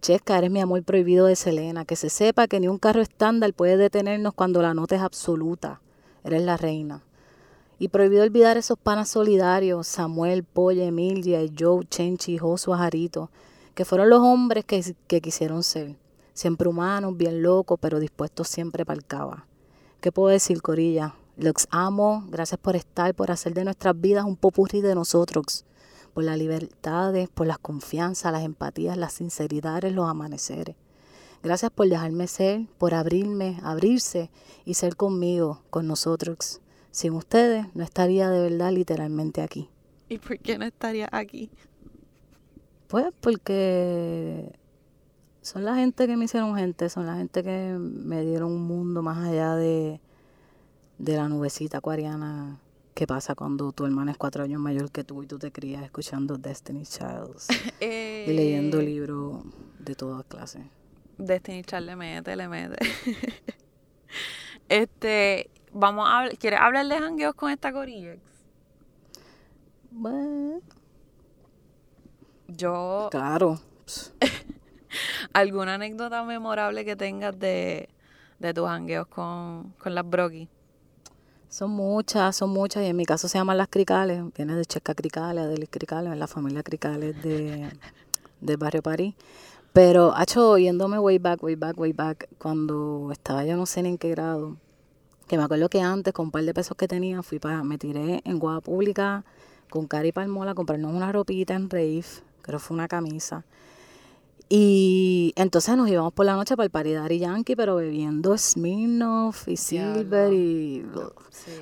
Chesca, 0.00 0.38
eres 0.38 0.50
mi 0.50 0.60
amor 0.60 0.82
prohibido 0.82 1.26
de 1.26 1.36
Selena. 1.36 1.84
Que 1.84 1.94
se 1.94 2.10
sepa 2.10 2.48
que 2.48 2.58
ni 2.58 2.68
un 2.68 2.78
carro 2.78 3.02
estándar 3.02 3.52
puede 3.52 3.76
detenernos 3.76 4.34
cuando 4.34 4.62
la 4.62 4.74
nota 4.74 4.96
es 4.96 5.02
absoluta. 5.02 5.80
Eres 6.24 6.42
la 6.42 6.56
reina. 6.56 7.02
Y 7.78 7.88
prohibido 7.88 8.22
olvidar 8.22 8.56
esos 8.56 8.78
panas 8.78 9.08
solidarios, 9.08 9.86
Samuel, 9.86 10.44
Polla, 10.44 10.84
Emilia, 10.84 11.40
Joe, 11.58 11.84
Chenchi, 11.86 12.38
Josué, 12.38 12.76
Jarito, 12.76 13.30
que 13.74 13.84
fueron 13.84 14.10
los 14.10 14.20
hombres 14.20 14.64
que, 14.64 14.94
que 15.06 15.20
quisieron 15.20 15.62
ser 15.62 15.96
siempre 16.34 16.68
humanos, 16.68 17.16
bien 17.16 17.42
locos, 17.42 17.78
pero 17.80 18.00
dispuestos 18.00 18.48
siempre 18.48 18.84
para 18.84 18.98
el 18.98 19.04
cava. 19.04 19.46
¿Qué 20.00 20.12
puedo 20.12 20.28
decir, 20.28 20.62
Corilla? 20.62 21.14
Los 21.36 21.66
amo, 21.70 22.24
gracias 22.28 22.60
por 22.60 22.76
estar, 22.76 23.14
por 23.14 23.30
hacer 23.30 23.54
de 23.54 23.64
nuestras 23.64 23.98
vidas 24.00 24.24
un 24.24 24.36
popurrí 24.36 24.80
de 24.80 24.94
nosotros, 24.94 25.64
por 26.12 26.24
las 26.24 26.36
libertades, 26.36 27.28
por 27.28 27.46
las 27.46 27.58
confianzas, 27.58 28.32
las 28.32 28.42
empatías, 28.42 28.96
las 28.96 29.14
sinceridades, 29.14 29.92
los 29.92 30.08
amaneceres. 30.08 30.76
Gracias 31.42 31.72
por 31.72 31.88
dejarme 31.88 32.28
ser, 32.28 32.66
por 32.78 32.94
abrirme, 32.94 33.58
abrirse 33.64 34.30
y 34.64 34.74
ser 34.74 34.96
conmigo, 34.96 35.62
con 35.70 35.88
nosotros. 35.88 36.60
Sin 36.92 37.14
ustedes 37.14 37.66
no 37.74 37.82
estaría 37.82 38.30
de 38.30 38.48
verdad 38.48 38.70
literalmente 38.70 39.42
aquí. 39.42 39.68
¿Y 40.08 40.18
por 40.18 40.38
qué 40.38 40.58
no 40.58 40.64
estaría 40.64 41.08
aquí? 41.10 41.50
Pues 42.86 43.06
porque 43.20 44.52
son 45.40 45.64
la 45.64 45.74
gente 45.74 46.06
que 46.06 46.16
me 46.16 46.26
hicieron 46.26 46.54
gente, 46.56 46.88
son 46.88 47.06
la 47.06 47.16
gente 47.16 47.42
que 47.42 47.76
me 47.78 48.22
dieron 48.22 48.52
un 48.52 48.62
mundo 48.62 49.02
más 49.02 49.26
allá 49.26 49.56
de, 49.56 50.00
de 50.98 51.16
la 51.16 51.28
nubecita 51.28 51.78
acuariana 51.78 52.60
que 52.94 53.06
pasa 53.06 53.34
cuando 53.34 53.72
tu 53.72 53.86
hermana 53.86 54.12
es 54.12 54.18
cuatro 54.18 54.44
años 54.44 54.60
mayor 54.60 54.90
que 54.90 55.02
tú 55.02 55.22
y 55.22 55.26
tú 55.26 55.38
te 55.38 55.50
crías 55.50 55.82
escuchando 55.82 56.36
Destiny 56.36 56.84
Childs 56.84 57.48
y 57.80 58.32
leyendo 58.32 58.80
eh. 58.80 58.84
libros 58.84 59.42
de 59.78 59.94
todas 59.94 60.24
clases. 60.26 60.62
Destiny 61.18 61.62
Child 61.64 61.86
le 61.86 61.96
mete, 61.96 62.36
le 62.36 62.48
mete. 62.48 62.76
este, 64.68 65.50
vamos 65.72 66.08
a 66.08 66.18
hablar, 66.18 66.38
¿quieres 66.38 66.60
hablar 66.60 66.86
de 66.86 66.98
jangueos 66.98 67.34
con 67.34 67.50
esta 67.50 67.72
corilla? 67.72 68.16
Bueno. 69.90 70.60
Yo. 72.48 73.08
Claro. 73.10 73.60
¿Alguna 75.32 75.74
anécdota 75.74 76.22
memorable 76.24 76.84
que 76.84 76.96
tengas 76.96 77.38
de, 77.38 77.88
tus 78.54 78.68
hangueos 78.68 79.06
con, 79.06 79.74
las 79.84 80.08
broquis? 80.08 80.48
Son 81.48 81.70
muchas, 81.70 82.36
son 82.36 82.50
muchas, 82.50 82.82
y 82.82 82.86
en 82.86 82.96
mi 82.96 83.04
caso 83.04 83.28
se 83.28 83.38
llaman 83.38 83.58
las 83.58 83.68
cricales, 83.68 84.22
viene 84.34 84.54
de 84.54 84.64
Checa 84.64 84.94
Cricales, 84.94 85.48
de 85.48 85.66
Cricales, 85.66 86.16
la 86.16 86.26
familia 86.26 86.62
Cricales 86.62 87.22
de, 87.22 87.70
de 88.40 88.56
Barrio 88.56 88.82
París. 88.82 89.14
Pero, 89.72 90.12
hecho, 90.20 90.58
yéndome 90.58 90.98
way 90.98 91.18
back, 91.18 91.42
way 91.42 91.54
back, 91.54 91.78
way 91.78 91.92
back, 91.92 92.28
cuando 92.38 93.08
estaba 93.10 93.44
yo 93.44 93.56
no 93.56 93.64
sé 93.64 93.80
en 93.80 93.96
qué 93.96 94.10
grado, 94.10 94.56
que 95.28 95.38
me 95.38 95.44
acuerdo 95.44 95.70
que 95.70 95.80
antes, 95.80 96.12
con 96.12 96.26
un 96.26 96.30
par 96.30 96.44
de 96.44 96.52
pesos 96.52 96.76
que 96.76 96.86
tenía, 96.86 97.22
fui 97.22 97.38
para, 97.38 97.64
me 97.64 97.78
tiré 97.78 98.20
en 98.24 98.38
Guada 98.38 98.60
Pública 98.60 99.24
con 99.70 99.86
Cari 99.86 100.12
Palmola 100.12 100.50
a 100.50 100.54
comprarnos 100.54 100.94
una 100.94 101.10
ropita 101.10 101.54
en 101.54 101.70
Rave, 101.70 102.04
creo 102.42 102.58
que 102.58 102.64
fue 102.64 102.74
una 102.74 102.88
camisa. 102.88 103.46
Y 104.50 105.32
entonces 105.36 105.74
nos 105.78 105.88
íbamos 105.88 106.12
por 106.12 106.26
la 106.26 106.34
noche 106.34 106.54
para 106.54 106.66
el 106.66 106.70
paridar 106.70 107.10
y 107.10 107.20
Yankee, 107.20 107.56
pero 107.56 107.76
bebiendo 107.76 108.36
Smirnoff 108.36 109.48
y 109.48 109.56
Silver 109.56 110.30
y... 110.30 110.84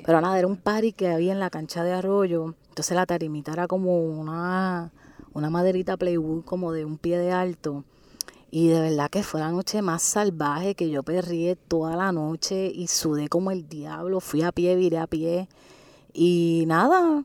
Pero 0.05 0.19
nada, 0.19 0.37
era 0.37 0.47
un 0.47 0.57
party 0.57 0.91
que 0.91 1.07
había 1.07 1.31
en 1.31 1.39
la 1.39 1.49
cancha 1.49 1.85
de 1.85 1.93
arroyo. 1.93 2.53
Entonces 2.67 2.93
la 2.93 3.05
tarimita 3.05 3.53
era 3.53 3.67
como 3.67 4.03
una, 4.03 4.91
una 5.31 5.49
maderita 5.49 5.95
Playwood 5.95 6.43
como 6.43 6.73
de 6.73 6.83
un 6.83 6.97
pie 6.97 7.17
de 7.17 7.31
alto. 7.31 7.85
Y 8.53 8.67
de 8.67 8.81
verdad 8.81 9.09
que 9.09 9.23
fue 9.23 9.39
la 9.39 9.49
noche 9.49 9.81
más 9.81 10.03
salvaje 10.03 10.75
que 10.75 10.89
yo 10.89 11.03
perrí 11.03 11.57
toda 11.69 11.95
la 11.95 12.11
noche 12.11 12.67
y 12.67 12.87
sudé 12.87 13.29
como 13.29 13.49
el 13.49 13.69
diablo. 13.69 14.19
Fui 14.19 14.41
a 14.41 14.51
pie, 14.51 14.75
viré 14.75 14.97
a 14.97 15.07
pie. 15.07 15.47
Y 16.13 16.65
nada, 16.67 17.23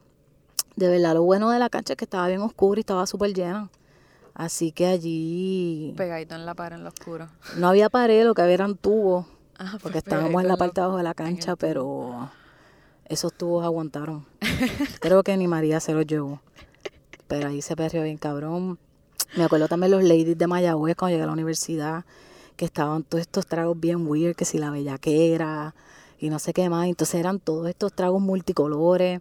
de 0.77 0.89
verdad 0.89 1.15
lo 1.15 1.25
bueno 1.25 1.51
de 1.51 1.59
la 1.59 1.69
cancha 1.69 1.95
es 1.95 1.97
que 1.97 2.05
estaba 2.05 2.29
bien 2.29 2.43
oscura 2.43 2.79
y 2.79 2.83
estaba 2.83 3.07
súper 3.07 3.35
llena. 3.35 3.69
Así 4.35 4.71
que 4.71 4.87
allí... 4.87 5.95
Pegadito 5.97 6.37
en 6.37 6.47
la 6.47 6.55
pared, 6.55 6.77
en 6.77 6.85
lo 6.85 6.91
oscuro. 6.91 7.29
No 7.57 7.69
había 7.69 7.91
pared, 7.91 8.25
lo 8.25 8.35
que 8.35 8.43
había 8.43 8.55
eran 8.55 8.77
tubos. 8.77 9.27
Ah, 9.59 9.71
pues 9.73 9.83
porque 9.83 9.99
estábamos 9.99 10.41
en 10.43 10.47
la 10.47 10.57
parte 10.57 10.81
de 10.81 10.85
abajo 10.85 10.99
de 10.99 11.03
la 11.03 11.15
cancha, 11.15 11.57
pero 11.57 12.31
esos 13.07 13.33
tubos 13.33 13.65
aguantaron. 13.65 14.27
Creo 15.01 15.25
que 15.25 15.37
ni 15.37 15.49
María 15.49 15.81
se 15.81 15.93
los 15.93 16.07
llevó. 16.07 16.41
pero 17.27 17.49
ahí 17.49 17.63
se 17.63 17.75
perdió 17.75 18.03
bien 18.03 18.19
cabrón. 18.19 18.79
Me 19.35 19.45
acuerdo 19.45 19.69
también 19.69 19.91
los 19.91 20.03
ladies 20.03 20.39
de 20.39 20.47
Mayagüez 20.47 20.97
cuando 20.97 21.15
llegué 21.15 21.25
a 21.25 21.27
la 21.27 21.33
universidad, 21.33 22.05
que 22.57 22.65
estaban 22.65 23.03
todos 23.03 23.23
estos 23.23 23.47
tragos 23.47 23.79
bien 23.79 24.07
weird, 24.07 24.37
que 24.37 24.45
si 24.45 24.59
la 24.59 24.71
bellaquera 24.71 25.75
y 26.19 26.31
no 26.31 26.39
sé 26.39 26.53
qué 26.53 26.69
más. 26.69 26.87
Entonces 26.87 27.17
eran 27.17 27.41
todos 27.41 27.69
estos 27.69 27.93
tragos 27.93 28.21
multicolores. 28.21 29.21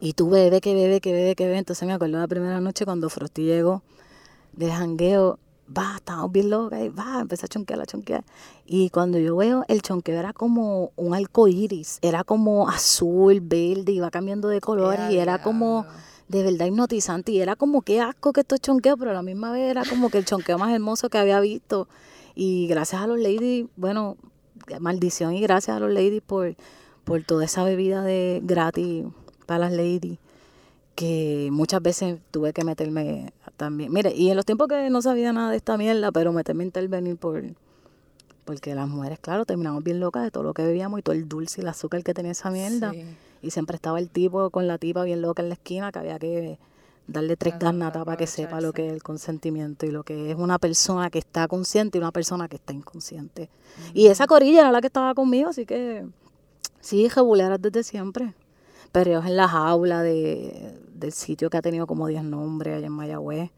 Y 0.00 0.12
tú 0.12 0.30
bebe, 0.30 0.60
que 0.60 0.74
bebe, 0.74 1.00
que 1.00 1.12
bebe, 1.12 1.34
que 1.34 1.44
bebe. 1.44 1.58
Entonces 1.58 1.86
me 1.86 1.94
acuerdo 1.94 2.18
la 2.18 2.28
primera 2.28 2.60
noche 2.60 2.84
cuando 2.84 3.10
Frosty 3.10 3.42
llegó 3.42 3.82
de 4.52 4.70
jangueo. 4.70 5.38
Va, 5.76 5.96
estábamos 5.96 6.32
bien 6.32 6.48
locas 6.48 6.80
y 6.80 6.88
va, 6.88 7.20
empecé 7.20 7.44
a 7.44 7.48
chonquear, 7.48 7.82
a 7.82 7.84
chonquear. 7.84 8.24
Y 8.64 8.88
cuando 8.88 9.18
yo 9.18 9.36
veo, 9.36 9.66
el 9.68 9.82
chonqueo 9.82 10.18
era 10.18 10.32
como 10.32 10.92
un 10.96 11.14
arco 11.14 11.46
iris, 11.46 11.98
era 12.00 12.24
como 12.24 12.70
azul, 12.70 13.40
verde, 13.42 13.92
iba 13.92 14.10
cambiando 14.10 14.48
de 14.48 14.62
colores 14.62 15.10
y 15.10 15.18
era 15.18 15.42
como 15.42 15.84
de 16.28 16.42
verdad 16.42 16.66
hipnotizante. 16.66 17.32
Y 17.32 17.40
era 17.40 17.56
como 17.56 17.82
qué 17.82 18.00
asco 18.00 18.32
que 18.32 18.40
esto 18.40 18.54
es 18.54 18.60
pero 18.98 19.10
a 19.10 19.14
la 19.14 19.22
misma 19.22 19.50
vez 19.50 19.70
era 19.70 19.82
como 19.84 20.10
que 20.10 20.18
el 20.18 20.24
chonqueo 20.24 20.58
más 20.58 20.72
hermoso 20.72 21.08
que 21.08 21.18
había 21.18 21.40
visto. 21.40 21.88
Y 22.34 22.68
gracias 22.68 23.02
a 23.02 23.06
los 23.06 23.18
ladies, 23.18 23.66
bueno, 23.76 24.16
maldición 24.80 25.34
y 25.34 25.40
gracias 25.40 25.76
a 25.76 25.80
los 25.80 25.92
ladies 25.92 26.22
por, 26.24 26.54
por 27.04 27.22
toda 27.24 27.44
esa 27.44 27.64
bebida 27.64 28.02
de 28.02 28.40
gratis 28.44 29.06
para 29.46 29.60
las 29.60 29.72
ladies 29.72 30.18
que 30.94 31.48
muchas 31.52 31.80
veces 31.80 32.18
tuve 32.32 32.52
que 32.52 32.64
meterme 32.64 33.32
también. 33.56 33.92
Mire, 33.92 34.12
y 34.12 34.30
en 34.30 34.36
los 34.36 34.44
tiempos 34.44 34.66
que 34.66 34.90
no 34.90 35.00
sabía 35.00 35.32
nada 35.32 35.50
de 35.50 35.56
esta 35.56 35.78
mierda, 35.78 36.10
pero 36.10 36.32
meterme 36.32 36.64
a 36.64 36.66
intervenir 36.66 37.16
por 37.16 37.42
porque 38.44 38.74
las 38.74 38.88
mujeres, 38.88 39.18
claro, 39.20 39.44
terminamos 39.44 39.84
bien 39.84 40.00
locas 40.00 40.24
de 40.24 40.30
todo 40.30 40.42
lo 40.42 40.54
que 40.54 40.62
bebíamos 40.62 40.98
y 40.98 41.02
todo 41.02 41.14
el 41.14 41.28
dulce 41.28 41.60
y 41.60 41.62
el 41.62 41.68
azúcar 41.68 42.02
que 42.02 42.14
tenía 42.14 42.32
esa 42.32 42.50
mierda. 42.50 42.92
Y 43.42 43.50
siempre 43.50 43.76
estaba 43.76 43.98
el 43.98 44.10
tipo 44.10 44.50
con 44.50 44.66
la 44.66 44.78
tipa 44.78 45.04
bien 45.04 45.22
loca 45.22 45.42
en 45.42 45.48
la 45.48 45.54
esquina 45.54 45.92
que 45.92 45.98
había 45.98 46.18
que 46.18 46.58
darle 47.08 47.36
tres 47.36 47.58
garnatas 47.58 48.04
para 48.04 48.16
que 48.16 48.26
sepa 48.26 48.60
lo 48.60 48.72
que 48.72 48.86
es 48.86 48.92
el 48.92 49.02
consentimiento 49.02 49.86
y 49.86 49.90
lo 49.90 50.04
que 50.04 50.30
es 50.30 50.36
una 50.36 50.58
persona 50.58 51.10
que 51.10 51.18
está 51.18 51.48
consciente 51.48 51.98
y 51.98 52.00
una 52.00 52.12
persona 52.12 52.48
que 52.48 52.56
está 52.56 52.72
inconsciente. 52.72 53.48
Y 53.94 54.06
esa 54.08 54.26
corilla 54.26 54.60
era 54.60 54.72
la 54.72 54.80
que 54.80 54.88
estaba 54.88 55.14
conmigo, 55.14 55.48
así 55.48 55.64
que 55.64 56.06
sí, 56.80 57.08
rebuleras 57.08 57.60
desde 57.60 57.82
siempre. 57.82 58.34
Pero 58.92 59.22
en 59.22 59.36
la 59.36 59.48
jaula 59.48 60.02
de, 60.02 60.78
del 60.94 61.12
sitio 61.12 61.50
que 61.50 61.56
ha 61.56 61.62
tenido 61.62 61.86
como 61.86 62.06
10 62.06 62.24
nombres 62.24 62.76
allá 62.76 62.86
en 62.86 62.92
Mayagüez. 62.92 63.50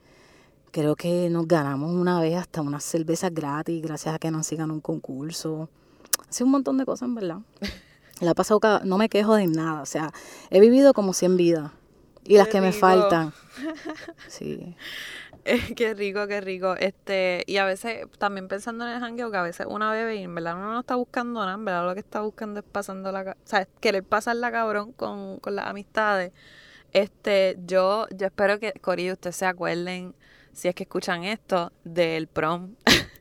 Creo 0.70 0.94
que 0.94 1.28
nos 1.30 1.48
ganamos 1.48 1.92
una 1.92 2.20
vez 2.20 2.36
hasta 2.36 2.62
unas 2.62 2.84
cervezas 2.84 3.34
gratis 3.34 3.82
gracias 3.82 4.14
a 4.14 4.18
que 4.20 4.30
nos 4.30 4.46
sigan 4.46 4.70
un 4.70 4.80
concurso. 4.80 5.68
Hace 6.28 6.44
un 6.44 6.50
montón 6.50 6.78
de 6.78 6.84
cosas, 6.84 7.08
en 7.08 7.14
verdad. 7.16 7.38
La 8.20 8.32
he 8.32 8.34
pasado, 8.34 8.60
no 8.84 8.98
me 8.98 9.08
quejo 9.08 9.34
de 9.34 9.46
nada. 9.46 9.82
O 9.82 9.86
sea, 9.86 10.12
he 10.50 10.60
vivido 10.60 10.92
como 10.92 11.12
100 11.12 11.36
vidas. 11.36 11.72
Y 12.24 12.36
las 12.36 12.48
que 12.48 12.60
me 12.60 12.72
faltan. 12.72 13.32
Sí. 14.28 14.76
qué 15.74 15.94
rico, 15.94 16.26
qué 16.26 16.40
rico. 16.40 16.74
Este, 16.76 17.42
y 17.46 17.56
a 17.56 17.64
veces, 17.64 18.06
también 18.18 18.46
pensando 18.46 18.86
en 18.86 18.92
el 18.92 19.00
jangueo, 19.00 19.30
que 19.30 19.36
a 19.36 19.42
veces 19.42 19.66
una 19.68 19.90
bebe 19.90 20.16
y 20.16 20.22
en 20.22 20.34
verdad 20.34 20.54
uno 20.54 20.72
no 20.72 20.80
está 20.80 20.94
buscando 20.94 21.40
nada, 21.40 21.54
en 21.54 21.64
verdad 21.64 21.86
lo 21.86 21.94
que 21.94 22.00
está 22.00 22.20
buscando 22.20 22.60
es 22.60 22.66
pasando 22.70 23.10
la, 23.10 23.22
o 23.22 23.46
sea, 23.48 23.66
querer 23.80 24.04
pasarla 24.04 24.52
cabrón 24.52 24.92
con, 24.92 25.38
con 25.40 25.56
las 25.56 25.66
amistades. 25.66 26.32
Este, 26.92 27.58
yo, 27.66 28.06
yo 28.16 28.26
espero 28.26 28.58
que, 28.58 28.72
Corillo, 28.74 29.14
ustedes 29.14 29.36
se 29.36 29.46
acuerden, 29.46 30.14
si 30.52 30.68
es 30.68 30.74
que 30.74 30.84
escuchan 30.84 31.24
esto, 31.24 31.72
del 31.84 32.26
prom. 32.26 32.76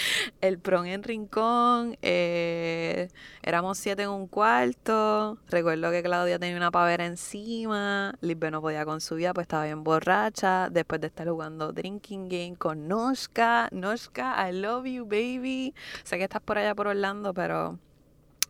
el 0.40 0.58
prom 0.58 0.86
en 0.86 1.02
Rincón, 1.02 1.96
eh, 2.02 3.08
éramos 3.42 3.78
siete 3.78 4.02
en 4.02 4.10
un 4.10 4.26
cuarto, 4.26 5.38
recuerdo 5.48 5.90
que 5.90 6.02
Claudia 6.02 6.38
tenía 6.38 6.56
una 6.56 6.70
pavera 6.70 7.06
encima, 7.06 8.14
Lisbe 8.20 8.50
no 8.50 8.60
podía 8.60 8.84
con 8.84 9.00
su 9.00 9.14
vida, 9.16 9.34
pues 9.34 9.44
estaba 9.44 9.64
bien 9.64 9.84
borracha, 9.84 10.68
después 10.70 11.00
de 11.00 11.08
estar 11.08 11.28
jugando 11.28 11.72
drinking 11.72 12.28
game 12.28 12.56
con 12.56 12.88
Noshka, 12.88 13.68
Noshka, 13.72 14.48
I 14.48 14.52
love 14.52 14.86
you 14.86 15.04
baby, 15.04 15.74
sé 16.04 16.18
que 16.18 16.24
estás 16.24 16.42
por 16.42 16.58
allá 16.58 16.74
por 16.74 16.88
Orlando, 16.88 17.34
pero 17.34 17.78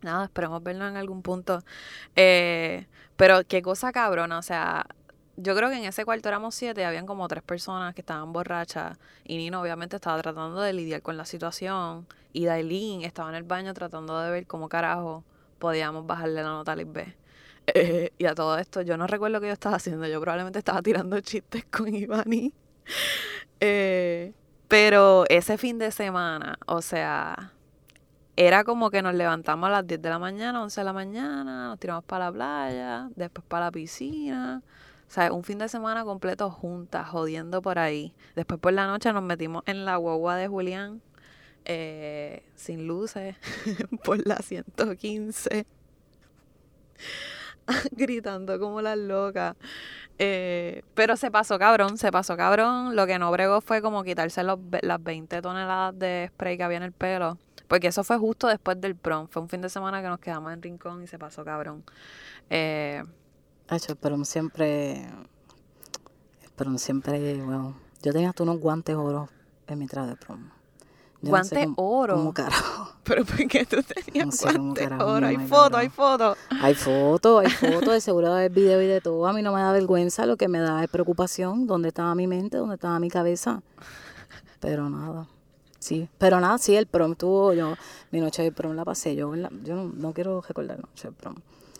nada, 0.03 0.25
esperemos 0.25 0.63
verlo 0.63 0.87
en 0.89 0.97
algún 0.97 1.23
punto. 1.23 1.63
Eh, 2.15 2.87
pero 3.17 3.45
qué 3.47 3.63
cosa 3.63 3.93
cabrona, 3.93 4.39
o 4.39 4.43
sea, 4.43 4.87
yo 5.37 5.55
creo 5.55 5.71
que 5.71 5.77
en 5.77 5.85
ese 5.85 6.05
cuarto 6.05 6.29
éramos 6.29 6.55
siete, 6.55 6.85
habían 6.85 7.07
como 7.07 7.29
tres 7.29 7.43
personas 7.43 7.95
que 7.95 8.01
estaban 8.01 8.33
borrachas 8.33 8.99
y 9.25 9.37
Nino 9.37 9.61
obviamente 9.61 9.97
estaba 9.97 10.21
tratando 10.23 10.61
de 10.61 10.73
lidiar 10.73 11.03
con 11.03 11.17
la 11.17 11.25
situación 11.25 12.07
y 12.33 12.47
Dailin 12.47 13.03
estaba 13.03 13.29
en 13.31 13.37
el 13.37 13.43
baño 13.43 13.75
tratando 13.75 14.21
de 14.21 14.31
ver 14.31 14.47
cómo 14.47 14.69
carajo 14.69 15.25
podíamos 15.59 16.07
bajarle 16.07 16.43
la 16.43 16.49
nota 16.49 16.73
a 16.73 16.77
B. 16.77 17.17
Eh, 17.69 18.13
y 18.17 18.27
a 18.27 18.35
todo 18.35 18.59
esto, 18.59 18.83
yo 18.83 18.97
no 18.97 19.07
recuerdo 19.07 19.41
qué 19.41 19.49
yo 19.49 19.53
estaba 19.53 19.77
haciendo, 19.77 20.07
yo 20.07 20.21
probablemente 20.21 20.59
estaba 20.59 20.83
tirando 20.83 21.21
chistes 21.21 21.65
con 21.71 21.95
Ivani. 21.95 22.53
Eh, 23.61 24.33
pero 24.69 25.25
ese 25.29 25.59
fin 25.59 25.79
de 25.79 25.91
semana, 25.91 26.59
o 26.67 26.83
sea, 26.83 27.53
era 28.37 28.65
como 28.65 28.91
que 28.91 29.03
nos 29.03 29.15
levantamos 29.15 29.69
a 29.69 29.71
las 29.71 29.87
10 29.87 30.03
de 30.03 30.11
la 30.11 30.19
mañana, 30.19 30.63
11 30.63 30.81
de 30.81 30.85
la 30.85 30.93
mañana, 30.93 31.69
nos 31.69 31.79
tiramos 31.79 32.05
para 32.05 32.27
la 32.27 32.33
playa, 32.33 33.09
después 33.17 33.45
para 33.49 33.67
la 33.67 33.73
piscina. 33.73 34.63
O 35.09 35.11
sea, 35.11 35.33
un 35.33 35.45
fin 35.45 35.59
de 35.59 35.69
semana 35.69 36.05
completo 36.05 36.51
juntas, 36.51 37.09
jodiendo 37.09 37.63
por 37.63 37.79
ahí. 37.79 38.15
Después 38.35 38.61
por 38.61 38.73
la 38.73 38.87
noche 38.87 39.13
nos 39.13 39.23
metimos 39.23 39.63
en 39.67 39.85
la 39.85 39.97
guagua 39.97 40.37
de 40.37 40.49
Julián, 40.49 41.01
eh, 41.65 42.43
sin 42.55 42.87
luces, 42.87 43.37
por 44.05 44.27
la 44.27 44.37
115, 44.37 45.67
gritando 47.93 48.59
como 48.59 48.83
las 48.83 48.99
locas. 48.99 49.57
Eh, 50.19 50.83
pero 50.95 51.17
se 51.17 51.31
pasó 51.31 51.59
cabrón, 51.59 51.99
se 51.99 52.11
pasó 52.11 52.37
cabrón. 52.37 52.97
Lo 52.97 53.07
que 53.07 53.19
no 53.19 53.31
bregó 53.31 53.61
fue 53.61 53.83
como 53.83 54.03
quitarse 54.03 54.43
los, 54.43 54.59
las 54.83 55.03
20 55.03 55.43
toneladas 55.43 55.99
de 55.99 56.31
spray 56.33 56.57
que 56.57 56.63
había 56.63 56.79
en 56.79 56.83
el 56.85 56.93
pelo. 56.93 57.39
Porque 57.69 57.89
eso 57.89 58.05
fue 58.05 58.17
justo 58.19 58.47
después 58.47 58.81
del 58.81 58.95
prom. 58.97 59.29
Fue 59.29 59.43
un 59.43 59.49
fin 59.49 59.61
de 59.61 59.69
semana 59.69 60.01
que 60.03 60.09
nos 60.09 60.21
quedamos 60.21 60.53
en 60.53 60.63
Rincón 60.63 61.03
y 61.03 61.07
se 61.07 61.19
pasó 61.19 61.45
cabrón. 61.45 61.85
Eh, 62.51 63.03
Hecho, 63.71 63.93
el 63.93 63.97
prom 63.97 64.25
siempre. 64.25 65.05
El 66.43 66.51
prom 66.55 66.79
siempre. 66.79 67.43
Bueno, 67.43 67.77
yo 68.03 68.13
tenía 68.13 68.31
hasta 68.31 68.43
unos 68.43 68.61
guantes 68.61 68.95
oro 68.97 69.29
en 69.67 69.79
mi 69.79 69.87
traje 69.87 70.11
de 70.11 70.17
prom. 70.17 70.51
¿Guantes 71.23 71.67
oro? 71.77 72.15
¿Cómo 72.15 72.33
carajo? 72.33 72.93
¿Pero 73.05 73.25
por 73.25 73.37
qué 73.49 73.65
tú 73.65 73.83
tenías 73.83 74.41
guantes 74.41 74.91
oro? 75.01 75.27
Hay 75.27 75.37
fotos, 75.39 75.79
hay 75.79 75.89
fotos. 75.89 76.39
Hay 76.61 76.75
fotos, 76.75 77.45
hay 77.45 77.51
fotos, 77.73 77.95
de 77.95 78.01
seguro 78.01 78.35
de 78.35 78.49
video 78.49 78.81
y 78.83 78.87
de 78.87 79.01
todo. 79.01 79.27
A 79.27 79.33
mí 79.33 79.43
no 79.43 79.53
me 79.53 79.61
da 79.61 79.73
vergüenza, 79.73 80.27
lo 80.27 80.37
que 80.37 80.49
me 80.49 80.61
da 80.61 80.85
es 80.85 80.91
preocupación. 80.91 81.67
¿Dónde 81.67 81.89
estaba 81.89 82.15
mi 82.15 82.27
mente? 82.27 82.59
¿Dónde 82.59 82.75
estaba 82.77 82.99
mi 83.01 83.11
cabeza? 83.11 83.63
Pero 84.61 84.89
nada. 84.89 85.27
Sí, 85.79 86.09
pero 86.19 86.41
nada, 86.41 86.59
sí, 86.59 86.75
el 86.75 86.87
prom 86.87 87.15
tuvo, 87.15 87.53
yo, 87.53 87.75
mi 88.11 88.19
noche 88.19 88.43
de 88.43 88.51
prom 88.51 88.75
la 88.75 88.85
pasé, 88.85 89.15
yo, 89.15 89.33
yo 89.63 89.77
no, 89.77 90.13
quiero 90.13 90.41
recordar 90.41 90.81
noche 90.81 91.09
de 91.09 91.13
prom. 91.13 91.37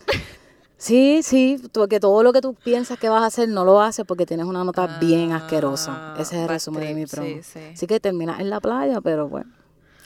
Sí, 0.77 1.21
sí, 1.23 1.59
que 1.89 1.99
todo 1.99 2.21
lo 2.21 2.31
que 2.31 2.39
tú 2.39 2.53
piensas 2.53 2.99
que 2.99 3.09
vas 3.09 3.23
a 3.23 3.25
hacer 3.25 3.49
no 3.49 3.65
lo 3.65 3.81
haces 3.81 4.05
porque 4.05 4.27
tienes 4.27 4.45
una 4.45 4.63
nota 4.63 4.99
bien 4.99 5.31
asquerosa. 5.31 6.13
Ese 6.19 6.35
es 6.35 6.43
el 6.43 6.49
resumen 6.49 6.83
de 6.83 6.93
mi 6.93 7.05
prom. 7.07 7.25
Sí, 7.25 7.41
sí. 7.41 7.59
Así 7.73 7.87
que 7.87 7.99
terminas 7.99 8.39
en 8.39 8.51
la 8.51 8.59
playa, 8.59 9.01
pero 9.01 9.27
bueno, 9.27 9.51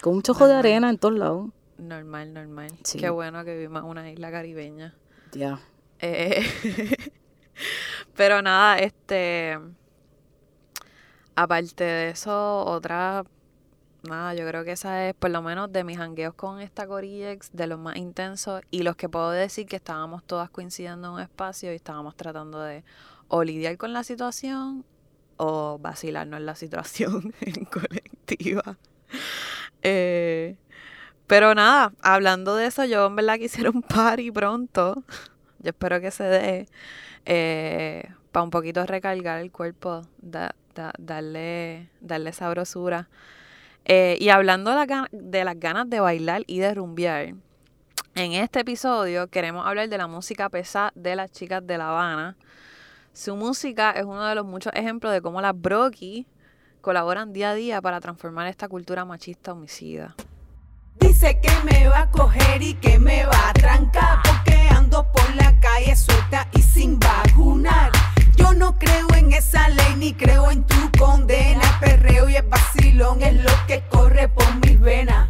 con 0.02 0.16
un 0.16 0.22
chojo 0.22 0.48
de 0.48 0.54
arena 0.56 0.90
en 0.90 0.98
todos 0.98 1.18
lados. 1.18 1.50
Normal, 1.78 2.34
normal. 2.34 2.72
Qué 2.98 3.10
bueno 3.10 3.44
que 3.44 3.54
vivimos 3.54 3.84
en 3.84 3.90
una 3.90 4.10
isla 4.10 4.32
caribeña. 4.32 4.96
Ya. 5.34 5.60
Eh, 6.00 6.46
pero 8.16 8.42
nada, 8.42 8.80
este... 8.80 9.60
Aparte 11.36 11.84
de 11.84 12.10
eso, 12.12 12.66
otra 12.66 13.24
nada, 14.04 14.34
yo 14.34 14.48
creo 14.48 14.64
que 14.64 14.72
esa 14.72 15.08
es, 15.08 15.14
por 15.14 15.30
lo 15.32 15.42
menos 15.42 15.72
de 15.72 15.84
mis 15.84 15.98
hangueos 15.98 16.34
con 16.34 16.60
esta 16.60 16.88
Corillex, 16.88 17.52
de 17.54 17.68
los 17.68 17.80
más 17.80 17.98
intensos 17.98 18.62
y 18.72 18.84
los 18.84 18.96
que 18.96 19.10
puedo 19.10 19.32
decir 19.32 19.66
que 19.68 19.76
estábamos 19.76 20.24
todas 20.24 20.50
coincidiendo 20.50 21.10
en 21.10 21.14
un 21.16 21.22
espacio 21.22 21.72
y 21.72 21.76
estábamos 21.76 22.16
tratando 22.16 22.62
de 22.62 22.84
o 23.28 23.44
lidiar 23.44 23.78
con 23.78 23.94
la 23.94 24.04
situación 24.04 24.86
o 25.38 25.80
vacilarnos 25.80 26.40
en 26.40 26.46
la 26.46 26.56
situación 26.56 27.34
en 27.42 27.66
colectiva. 27.66 28.78
Eh, 29.82 30.58
pero 31.28 31.56
nada, 31.56 31.94
hablando 32.02 32.56
de 32.56 32.68
eso, 32.68 32.84
yo 32.86 33.08
en 33.08 33.16
verdad 33.16 33.38
quisiera 33.38 33.70
un 33.70 33.82
party 33.82 34.32
pronto. 34.32 35.04
Yo 35.60 35.70
espero 35.70 36.02
que 36.02 36.12
se 36.12 36.24
dé 36.24 36.68
eh, 37.26 38.10
para 38.32 38.44
un 38.44 38.50
poquito 38.50 38.86
recargar 38.86 39.40
el 39.40 39.52
cuerpo, 39.52 40.02
darle, 40.98 41.90
darle 42.02 42.34
sabrosura. 42.34 43.10
Eh, 43.94 44.16
y 44.22 44.30
hablando 44.30 44.72
de, 45.12 45.44
las 45.44 45.60
ganas 45.60 45.90
de 45.90 46.00
bailar 46.00 46.44
y 46.48 46.60
de 46.60 46.74
rumbear, 46.74 47.34
en 48.16 48.32
este 48.32 48.62
episodio 48.62 49.28
queremos 49.28 49.68
hablar 49.68 49.90
de 49.90 49.98
la 49.98 50.08
música 50.08 50.48
pesada 50.48 50.94
de 50.96 51.14
las 51.18 51.30
chicas 51.30 51.68
de 51.68 51.78
La 51.78 51.90
Habana. 51.90 52.38
Su 53.12 53.36
música 53.36 53.92
es 53.92 54.06
uno 54.06 54.26
de 54.26 54.36
los 54.36 54.46
muchos 54.46 54.72
ejemplos 54.78 55.12
de 55.12 55.22
cómo 55.22 55.42
las 55.42 55.60
Brocky 55.60 56.26
colaboran 56.80 57.34
día 57.34 57.50
a 57.50 57.54
día 57.54 57.82
para 57.82 58.00
transformar 58.00 58.48
esta 58.48 58.70
cultura 58.70 59.04
machista 59.04 59.52
homicida. 59.52 60.16
Dice 60.98 61.42
que 61.42 61.52
me 61.70 61.90
va 61.90 62.04
a 62.04 62.12
coger 62.12 62.62
y 62.62 62.76
que 62.76 62.98
me 62.98 63.26
va 63.26 63.50
a 63.50 63.52
trancar 63.52 64.20
porque 64.24 64.70
ando 64.70 65.06
por 65.12 65.36
la 65.36 65.60
calle 65.60 65.98
suelta 65.98 66.48
y 66.54 66.62
sin 66.62 66.98
vacunar. 66.98 67.92
Yo 68.42 68.54
no 68.54 68.80
creo 68.80 69.08
en 69.16 69.32
esa 69.34 69.70
ley 69.70 69.96
ni 69.98 70.14
creo 70.14 70.50
en 70.50 70.64
tu 70.64 70.92
condena. 70.98 71.62
Perreo 71.80 72.28
y 72.28 72.38
el 72.38 72.48
vacilón 72.48 73.22
es 73.22 73.36
lo 73.36 73.52
que 73.68 73.84
corre 73.88 74.28
por 74.30 74.56
mis 74.66 74.80
venas. 74.80 75.28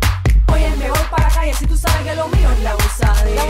Oye, 0.47 0.69
me 0.77 0.89
voy 0.89 0.99
para 1.09 1.27
la 1.27 1.33
calle 1.35 1.53
si 1.53 1.67
tú 1.67 1.75
sabes 1.75 2.03
que 2.03 2.15
lo 2.15 2.29
mío 2.29 2.49
es 2.51 2.63
la 2.63 2.73
gozadera. 2.73 3.43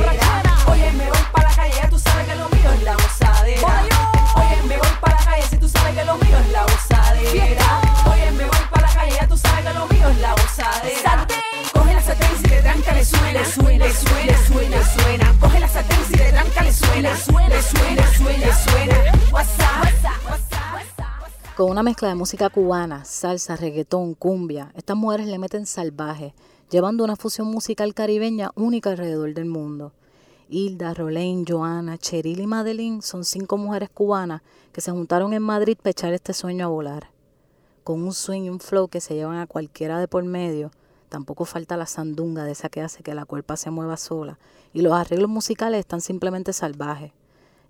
Oye, 0.66 0.92
me 0.94 1.08
voy 1.08 1.20
para 1.32 1.50
la 1.50 1.56
calle, 1.56 1.74
ya 1.80 1.90
tú 1.90 2.00
sabes 2.00 2.28
que 2.28 2.36
lo 2.36 2.50
mío 2.50 2.72
es 2.74 2.84
la 2.84 2.96
gozadera. 2.96 4.21
Oye, 4.36 4.62
me 4.68 4.78
voy 4.78 4.88
para 5.02 5.16
la 5.18 5.26
calle 5.26 5.44
si 5.50 5.58
tú 5.58 5.68
sabes 5.68 5.96
que 5.96 6.06
lo 6.06 6.16
mío 6.18 6.38
es 6.38 6.52
la 6.52 6.64
gozadera. 6.64 7.82
Oye, 8.12 8.32
me 8.32 8.46
voy 8.46 8.64
para 8.72 8.88
la 8.88 8.94
calle, 8.94 9.14
ya 9.20 9.28
tú 9.28 9.38
sabes 9.38 9.66
que 9.66 9.74
lo 9.74 9.88
mío 9.88 10.10
es 10.10 10.18
la 10.20 10.32
gozadera. 10.32 11.28
Coge 11.74 11.94
la 11.94 12.02
sartén 12.02 12.38
si 12.42 12.48
le 12.48 12.62
tranca 12.62 12.94
le 12.94 13.06
suena, 13.06 13.32
le 13.32 13.46
suena, 13.46 13.86
le 13.86 13.94
suena, 13.94 14.26
le 14.26 14.38
suena, 14.48 14.78
le 14.78 14.84
suena. 14.86 15.36
Coge 15.40 15.60
la 15.60 15.68
sartén 15.68 16.06
si 16.08 16.16
le 16.16 16.32
tranca 16.32 16.64
le 16.64 16.74
suena, 16.74 17.10
le 17.12 17.18
suena, 17.18 17.50
le 17.50 17.62
suena, 17.62 17.96
le 17.96 18.18
suena, 18.18 18.46
le 18.46 18.54
suena. 18.54 18.96
WhatsApp, 19.32 19.84
WhatsApp, 19.84 20.26
WhatsApp. 20.30 21.56
Con 21.56 21.70
una 21.70 21.84
mezcla 21.84 22.08
de 22.08 22.16
música 22.16 22.50
cubana, 22.50 23.06
salsa, 23.06 23.56
reggaetón, 23.56 24.16
cumbia, 24.16 24.72
estas 24.76 24.98
mujeres 24.98 25.28
le 25.28 25.38
meten 25.38 25.66
salvaje, 25.66 26.34
llevando 26.70 27.04
una 27.04 27.16
fusión 27.16 27.48
musical 27.48 27.94
caribeña 27.94 28.52
única 28.56 28.90
alrededor 28.90 29.34
del 29.34 29.46
mundo. 29.46 29.94
Hilda, 30.54 30.94
Rolén, 30.94 31.46
Joana, 31.48 31.98
Cheryl 31.98 32.42
y 32.42 32.46
Madeline 32.46 33.02
son 33.02 33.24
cinco 33.24 33.56
mujeres 33.56 33.90
cubanas 33.90 34.42
que 34.74 34.82
se 34.82 34.92
juntaron 34.92 35.32
en 35.32 35.42
Madrid 35.42 35.78
para 35.78 35.92
echar 35.92 36.12
este 36.12 36.34
sueño 36.34 36.66
a 36.66 36.68
volar. 36.68 37.10
Con 37.86 38.04
un 38.04 38.14
swing 38.14 38.42
y 38.42 38.50
un 38.50 38.60
flow 38.60 38.90
que 38.90 39.00
se 39.00 39.16
llevan 39.16 39.38
a 39.38 39.48
cualquiera 39.48 39.98
de 39.98 40.10
por 40.10 40.26
medio, 40.26 40.72
tampoco 41.08 41.46
falta 41.46 41.78
la 41.78 41.86
sandunga 41.86 42.44
de 42.44 42.52
esa 42.52 42.68
que 42.68 42.82
hace 42.82 43.02
que 43.02 43.16
la 43.16 43.24
cuerpa 43.24 43.56
se 43.56 43.72
mueva 43.72 43.96
sola, 43.96 44.40
y 44.74 44.82
los 44.82 44.92
arreglos 44.92 45.30
musicales 45.30 45.80
están 45.80 46.02
simplemente 46.02 46.52
salvajes. 46.52 47.14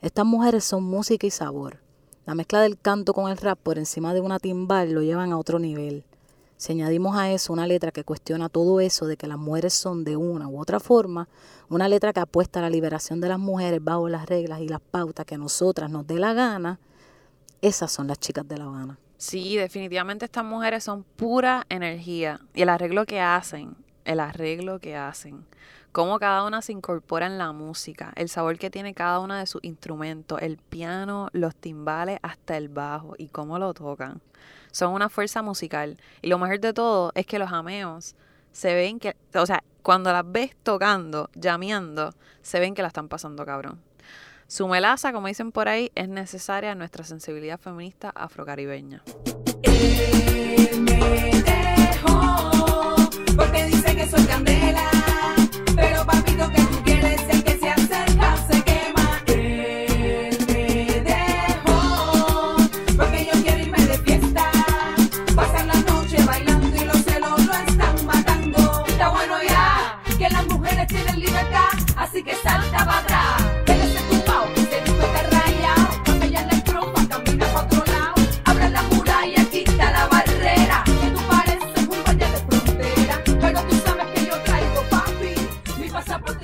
Estas 0.01 0.25
mujeres 0.25 0.63
son 0.63 0.83
música 0.83 1.27
y 1.27 1.29
sabor. 1.29 1.77
La 2.25 2.33
mezcla 2.33 2.61
del 2.61 2.79
canto 2.79 3.13
con 3.13 3.29
el 3.29 3.37
rap 3.37 3.59
por 3.61 3.77
encima 3.77 4.15
de 4.15 4.21
una 4.21 4.39
timbal 4.39 4.91
lo 4.91 5.03
llevan 5.03 5.31
a 5.31 5.37
otro 5.37 5.59
nivel. 5.59 6.03
Si 6.61 6.73
añadimos 6.73 7.17
a 7.17 7.31
eso 7.31 7.53
una 7.53 7.65
letra 7.65 7.89
que 7.89 8.03
cuestiona 8.03 8.47
todo 8.47 8.81
eso 8.81 9.07
de 9.07 9.17
que 9.17 9.25
las 9.25 9.39
mujeres 9.39 9.73
son 9.73 10.03
de 10.03 10.15
una 10.15 10.47
u 10.47 10.61
otra 10.61 10.79
forma, 10.79 11.27
una 11.69 11.89
letra 11.89 12.13
que 12.13 12.19
apuesta 12.19 12.59
a 12.59 12.61
la 12.61 12.69
liberación 12.69 13.19
de 13.19 13.29
las 13.29 13.39
mujeres 13.39 13.83
bajo 13.83 14.07
las 14.07 14.27
reglas 14.27 14.61
y 14.61 14.67
las 14.67 14.79
pautas 14.79 15.25
que 15.25 15.33
a 15.33 15.37
nosotras 15.39 15.89
nos 15.89 16.05
dé 16.05 16.19
la 16.19 16.35
gana, 16.35 16.79
esas 17.63 17.91
son 17.91 18.05
las 18.05 18.19
chicas 18.19 18.47
de 18.47 18.59
La 18.59 18.65
Habana. 18.65 18.99
Sí, 19.17 19.57
definitivamente 19.57 20.25
estas 20.25 20.45
mujeres 20.45 20.83
son 20.83 21.03
pura 21.03 21.65
energía. 21.67 22.39
Y 22.53 22.61
el 22.61 22.69
arreglo 22.69 23.07
que 23.07 23.19
hacen, 23.19 23.75
el 24.05 24.19
arreglo 24.19 24.77
que 24.77 24.95
hacen, 24.95 25.43
cómo 25.91 26.19
cada 26.19 26.45
una 26.45 26.61
se 26.61 26.73
incorpora 26.73 27.25
en 27.25 27.39
la 27.39 27.53
música, 27.53 28.13
el 28.15 28.29
sabor 28.29 28.59
que 28.59 28.69
tiene 28.69 28.93
cada 28.93 29.19
una 29.19 29.39
de 29.39 29.47
sus 29.47 29.63
instrumentos, 29.63 30.39
el 30.43 30.57
piano, 30.57 31.29
los 31.33 31.55
timbales, 31.55 32.19
hasta 32.21 32.55
el 32.55 32.69
bajo, 32.69 33.15
y 33.17 33.29
cómo 33.29 33.57
lo 33.57 33.73
tocan. 33.73 34.21
Son 34.71 34.93
una 34.93 35.09
fuerza 35.09 35.41
musical. 35.41 35.97
Y 36.21 36.27
lo 36.27 36.37
mejor 36.39 36.59
de 36.59 36.73
todo 36.73 37.11
es 37.15 37.25
que 37.25 37.39
los 37.39 37.51
ameos 37.51 38.15
se 38.51 38.73
ven 38.73 38.99
que, 38.99 39.15
o 39.33 39.45
sea, 39.45 39.63
cuando 39.81 40.11
las 40.11 40.23
ves 40.25 40.55
tocando, 40.63 41.29
llameando, 41.35 42.13
se 42.41 42.59
ven 42.59 42.73
que 42.73 42.81
la 42.81 42.89
están 42.89 43.07
pasando 43.07 43.45
cabrón. 43.45 43.79
Su 44.47 44.67
melaza, 44.67 45.13
como 45.13 45.27
dicen 45.27 45.51
por 45.51 45.69
ahí, 45.69 45.91
es 45.95 46.09
necesaria 46.09 46.71
en 46.71 46.77
nuestra 46.77 47.05
sensibilidad 47.05 47.59
feminista 47.59 48.09
afrocaribeña. 48.13 49.01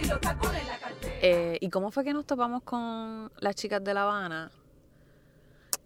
Los 0.08 0.22
tacones 0.22 0.62
en 0.62 0.68
la 0.68 0.78
cartera. 0.80 1.14
Eh, 1.22 1.58
¿Y 1.62 1.70
cómo 1.70 1.92
fue 1.92 2.04
que 2.04 2.14
nos 2.14 2.26
topamos 2.26 2.64
con 2.64 3.32
las 3.40 3.56
chicas 3.56 3.84
de 3.84 3.94
La 3.94 4.04
Habana? 4.04 4.52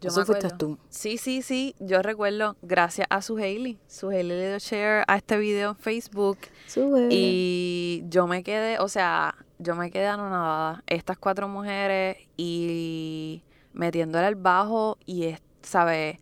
Eso 0.01 0.25
fuiste 0.25 0.47
acuerdo. 0.47 0.57
tú. 0.57 0.79
Sí, 0.89 1.17
sí, 1.17 1.43
sí. 1.43 1.75
Yo 1.79 2.01
recuerdo, 2.01 2.55
gracias 2.63 3.05
a 3.11 3.21
su 3.21 3.37
Hailey. 3.37 3.77
Su 3.87 4.09
Hailey 4.09 4.37
le 4.37 4.47
dio 4.49 4.57
share 4.57 5.03
a 5.07 5.17
este 5.17 5.37
video 5.37 5.69
en 5.69 5.75
Facebook. 5.75 6.39
Sube. 6.65 7.07
Y 7.11 8.03
yo 8.07 8.25
me 8.25 8.41
quedé, 8.41 8.79
o 8.79 8.87
sea, 8.87 9.35
yo 9.61 9.75
me 9.75 9.91
quedé 9.91 10.07
anonadada. 10.07 10.83
Estas 10.87 11.17
cuatro 11.17 11.47
mujeres 11.47 12.17
y 12.37 13.43
metiéndole 13.73 14.27
el 14.27 14.35
bajo 14.35 14.97
y, 15.05 15.25
es- 15.25 15.41
¿sabes? 15.61 16.17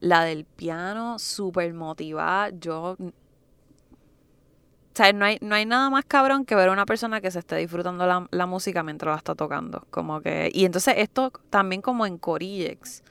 La 0.00 0.24
del 0.24 0.44
piano, 0.44 1.18
súper 1.18 1.72
motivada. 1.74 2.50
Yo. 2.50 2.96
O 3.00 4.96
sea, 4.96 5.12
no 5.12 5.24
hay, 5.24 5.38
no 5.40 5.56
hay 5.56 5.66
nada 5.66 5.90
más 5.90 6.04
cabrón 6.04 6.44
que 6.44 6.54
ver 6.54 6.68
a 6.68 6.72
una 6.72 6.86
persona 6.86 7.20
que 7.20 7.30
se 7.30 7.40
esté 7.40 7.56
disfrutando 7.56 8.06
la, 8.06 8.28
la 8.30 8.46
música 8.46 8.82
mientras 8.84 9.12
la 9.12 9.16
está 9.18 9.34
tocando. 9.34 9.86
Como 9.90 10.20
que. 10.20 10.50
Y 10.52 10.64
entonces 10.64 10.94
esto 10.98 11.32
también 11.50 11.82
como 11.82 12.06
en 12.06 12.16
Corillex. 12.18 13.02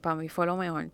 Para 0.00 0.16
mí 0.16 0.28
fue 0.28 0.46
lo 0.46 0.56
mejor. 0.56 0.90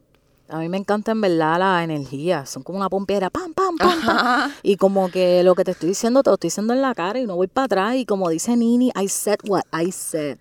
A 0.51 0.59
mí 0.59 0.69
me 0.69 0.77
encanta 0.79 1.13
en 1.13 1.21
verdad 1.21 1.59
la 1.59 1.85
energía. 1.85 2.45
Son 2.45 2.63
como 2.63 2.79
una 2.79 2.89
pompera, 2.89 3.31
pam, 3.31 3.55
pam, 3.55 3.77
pam, 3.77 4.01
pam. 4.05 4.51
Y 4.63 4.77
como 4.77 5.09
que 5.11 5.43
lo 5.45 5.55
que 5.55 5.65
te 5.65 5.71
estoy 5.71 5.91
diciendo, 5.91 6.23
te 6.23 6.31
lo 6.31 6.35
estoy 6.35 6.49
diciendo 6.49 6.73
en 6.75 6.83
la 6.83 6.95
cara 6.95 7.19
y 7.21 7.27
no 7.27 7.37
voy 7.37 7.47
para 7.47 7.67
atrás. 7.67 7.95
Y 7.97 8.05
como 8.05 8.29
dice 8.29 8.57
Nini, 8.57 8.91
I 9.01 9.09
said 9.09 9.39
what 9.49 9.63
I 9.73 9.93
said. 9.93 10.39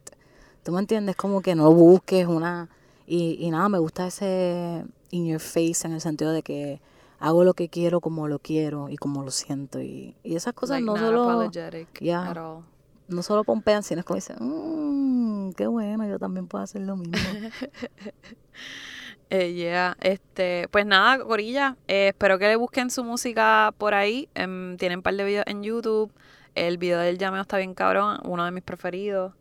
¿Tú 0.64 0.72
me 0.72 0.80
entiendes? 0.80 1.16
Como 1.16 1.42
que 1.42 1.56
no 1.56 1.72
busques 1.72 2.28
una... 2.28 2.70
Y, 3.08 3.38
y 3.40 3.50
nada, 3.52 3.70
me 3.70 3.80
gusta 3.80 4.08
ese 4.08 4.84
in 5.12 5.26
your 5.28 5.40
face 5.40 5.86
en 5.86 5.94
el 5.94 6.02
sentido 6.02 6.32
de 6.32 6.44
que 6.44 6.80
hago 7.20 7.44
lo 7.44 7.54
que 7.54 7.70
quiero 7.70 8.02
como 8.02 8.28
lo 8.28 8.40
quiero 8.40 8.90
y 8.90 8.96
como 8.98 9.24
lo 9.24 9.32
siento. 9.32 9.82
Y, 9.82 10.16
y 10.24 10.36
esas 10.36 10.54
cosas 10.54 10.82
Like, 10.82 10.86
no 10.86 10.98
solo, 10.98 11.52
Yeah. 12.00 12.30
at 12.30 12.38
all. 12.38 12.64
no 13.08 13.24
solo 13.24 13.44
pompean, 13.44 13.84
sino 13.84 14.00
es 14.00 14.06
como 14.06 14.16
dicen, 14.16 14.38
mmm, 14.40 15.52
qué 15.54 15.66
bueno, 15.68 16.08
yo 16.08 16.20
también 16.20 16.48
puedo 16.48 16.64
hacer 16.64 16.82
lo 16.82 16.96
mismo. 16.96 17.16
Eh, 19.32 19.54
yeah, 19.54 19.96
este, 20.02 20.68
pues 20.72 20.88
nada, 20.88 21.24
Corilla, 21.24 21.78
eh, 21.88 22.08
espero 22.10 22.40
que 22.40 22.48
le 22.48 22.56
busquen 22.56 22.90
su 22.90 23.04
música 23.04 23.74
por 23.78 23.94
ahí. 23.94 24.28
em, 24.34 24.76
tienen 24.78 25.00
un 25.00 25.04
par 25.04 25.14
de 25.16 25.24
videos 25.24 25.46
en 25.48 25.62
YouTube. 25.62 26.12
El 26.56 26.78
video 26.80 27.00
del 27.00 27.20
llameo 27.20 27.42
está 27.42 27.58
bien 27.58 27.76
cabrón, 27.76 28.20
uno 28.24 28.44
de 28.46 28.52
mis 28.52 28.64
preferidos. 28.64 29.34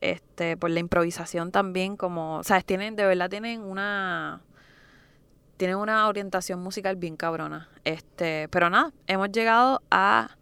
Este, 0.00 0.56
por 0.56 0.70
la 0.70 0.80
improvisación 0.80 1.50
también, 1.52 1.96
como, 1.96 2.42
sabes, 2.42 2.64
tienen, 2.64 2.96
de 2.96 3.06
verdad 3.06 3.28
tienen 3.30 3.62
una, 3.62 4.40
tienen 5.56 5.76
una 5.76 6.08
orientación 6.08 6.60
musical 6.62 6.96
bien 6.96 7.16
cabrona. 7.16 7.68
Este, 7.84 8.48
pero 8.48 8.70
nada, 8.70 8.92
hemos 9.06 9.30
llegado 9.30 9.82
a 9.90 10.36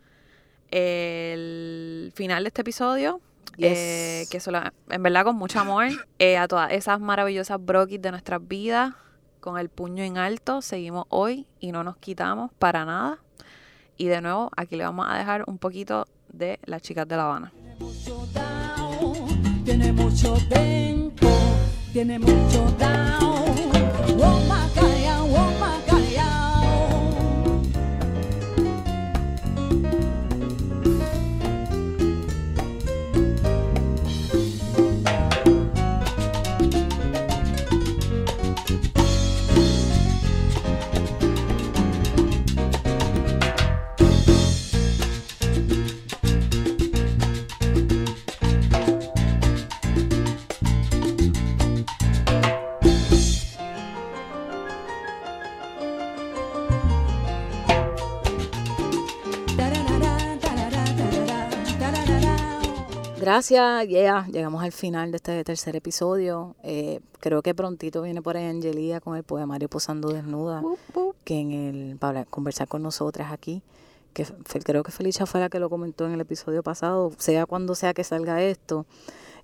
el 0.71 2.13
final 2.15 2.45
de 2.45 2.49
este 2.49 2.63
episodio. 2.63 3.21
Eh, 3.59 4.27
que 4.31 4.41
solo, 4.41 4.61
en 4.89 5.03
verdad 5.03 5.25
con 5.25 5.37
mucho 5.37 5.61
amor 5.61 5.87
eh, 6.19 6.37
a 6.37 6.49
todas 6.49 6.73
esas 6.73 7.01
maravillosas 7.01 7.65
broquis 7.65 8.01
de 8.01 8.11
nuestras 8.11 8.47
vidas 8.47 8.95
con 9.41 9.59
el 9.59 9.69
puño 9.69 10.05
en 10.05 10.19
alto 10.19 10.63
seguimos 10.63 11.07
hoy 11.09 11.47
y 11.61 11.73
no 11.73 11.85
nos 11.85 11.97
quitamos 11.97 12.51
para 12.59 12.85
nada 12.85 13.19
y 13.97 14.07
de 14.07 14.21
nuevo 14.21 14.51
aquí 14.57 14.77
le 14.77 14.85
vamos 14.85 15.07
a 15.09 15.19
dejar 15.19 15.45
un 15.47 15.59
poquito 15.59 16.07
de 16.29 16.59
las 16.65 16.83
chicas 16.83 17.07
de 17.07 17.17
La 17.17 17.25
Habana 17.25 17.53
mucho 17.83 18.27
down, 18.33 19.65
tiene 19.65 19.93
mucho 19.93 20.37
tempo, 20.49 21.29
tiene 21.93 22.19
mucho 22.19 22.65
down. 22.79 23.23
Oh, 23.23 24.25
oh, 24.25 24.41
Macarena. 24.49 25.03
Gracias, 63.23 63.87
yeah, 63.87 64.27
llegamos 64.27 64.63
al 64.65 64.73
final 64.73 65.13
de 65.13 65.17
este 65.17 65.45
tercer 65.45 65.77
episodio. 65.77 66.57
Eh, 66.65 67.01
creo 67.21 67.41
que 67.41 67.55
prontito 67.55 68.03
viene 68.03 68.21
por 68.21 68.37
ahí 68.37 68.47
Angelía 68.47 69.01
con 69.01 69.17
el 69.17 69.23
poemario 69.23 69.69
Posando 69.69 70.09
Desnuda, 70.09 70.63
que 71.25 71.39
en 71.39 71.53
el, 71.53 71.97
para 71.99 72.25
conversar 72.25 72.67
con 72.67 72.83
nosotras 72.83 73.31
aquí, 73.31 73.63
que 74.13 74.27
creo 74.65 74.83
que 74.83 74.91
Felicia 74.91 75.25
fue 75.25 75.41
la 75.41 75.49
que 75.49 75.61
lo 75.61 75.71
comentó 75.71 76.05
en 76.05 76.13
el 76.13 76.21
episodio 76.21 76.65
pasado, 76.65 77.13
sea 77.19 77.47
cuando 77.47 77.77
sea 77.77 77.95
que 77.95 78.03
salga 78.03 78.43
esto. 78.43 78.87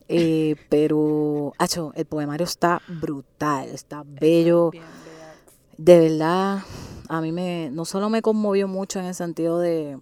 Eh, 0.09 0.57
pero, 0.69 1.53
acho, 1.59 1.93
el 1.95 2.05
poemario 2.05 2.45
está 2.45 2.83
brutal, 2.89 3.69
está 3.69 4.03
bello. 4.05 4.71
Bien. 4.71 4.85
De 5.77 6.01
verdad, 6.01 6.65
a 7.09 7.21
mí 7.21 7.31
me, 7.31 7.71
no 7.71 7.85
solo 7.85 8.11
me 8.11 8.23
conmovió 8.23 8.67
mucho 8.67 8.99
en 8.99 9.07
el 9.07 9.15
sentido 9.15 9.61
de, 9.61 9.99